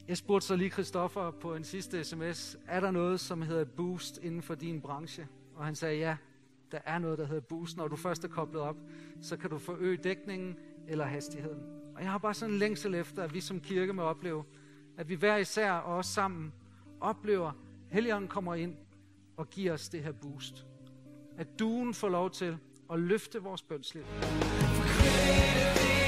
Jeg 0.08 0.18
spurgte 0.18 0.48
så 0.48 0.56
lige 0.56 0.70
Christoffer 0.70 1.32
på 1.32 1.56
en 1.56 1.64
sidste 1.64 2.04
sms, 2.04 2.58
er 2.68 2.80
der 2.80 2.92
noget, 2.92 3.20
som 3.20 3.42
hedder 3.42 3.66
boost 3.66 4.18
inden 4.18 4.42
for 4.42 4.56
din 4.56 4.82
branche? 4.82 5.28
Og 5.56 5.66
han 5.66 5.76
sagde, 5.76 5.98
ja, 5.98 6.18
der 6.72 6.80
er 6.86 7.00
noget, 7.00 7.20
der 7.20 7.26
hedder 7.26 7.42
boost. 7.42 7.78
Når 7.78 7.88
du 7.88 7.96
først 7.96 8.24
er 8.24 8.28
koblet 8.28 8.62
op, 8.62 8.76
så 9.22 9.38
kan 9.38 9.50
du 9.50 9.58
forøge 9.58 9.98
dækningen 9.98 10.56
eller 10.88 11.06
hastigheden. 11.06 11.62
Og 11.96 12.02
jeg 12.02 12.12
har 12.12 12.18
bare 12.18 12.34
sådan 12.34 12.54
en 12.54 12.60
længsel 12.60 12.96
efter, 12.96 13.24
at 13.24 13.34
vi 13.34 13.42
som 13.42 13.60
kirke 13.60 13.94
må 13.94 14.02
opleve, 14.02 14.44
at 14.98 15.10
vi 15.10 15.16
hver 15.16 15.38
især 15.38 15.72
og 15.72 15.98
også 15.98 16.14
sammen 16.14 16.54
oplever, 17.00 17.48
at 17.48 17.56
Helligånden 17.90 18.30
kommer 18.30 18.56
ind 18.56 18.76
og 19.38 19.50
giver 19.50 19.74
os 19.74 19.90
det 19.90 20.04
her 20.04 20.12
boost. 20.12 20.66
At 21.38 21.48
duen 21.60 21.94
får 21.94 22.10
lov 22.10 22.30
til 22.32 22.58
at 22.92 23.00
løfte 23.00 23.44
vores 23.44 23.62
bønsliv. 23.62 24.04
For 24.04 26.01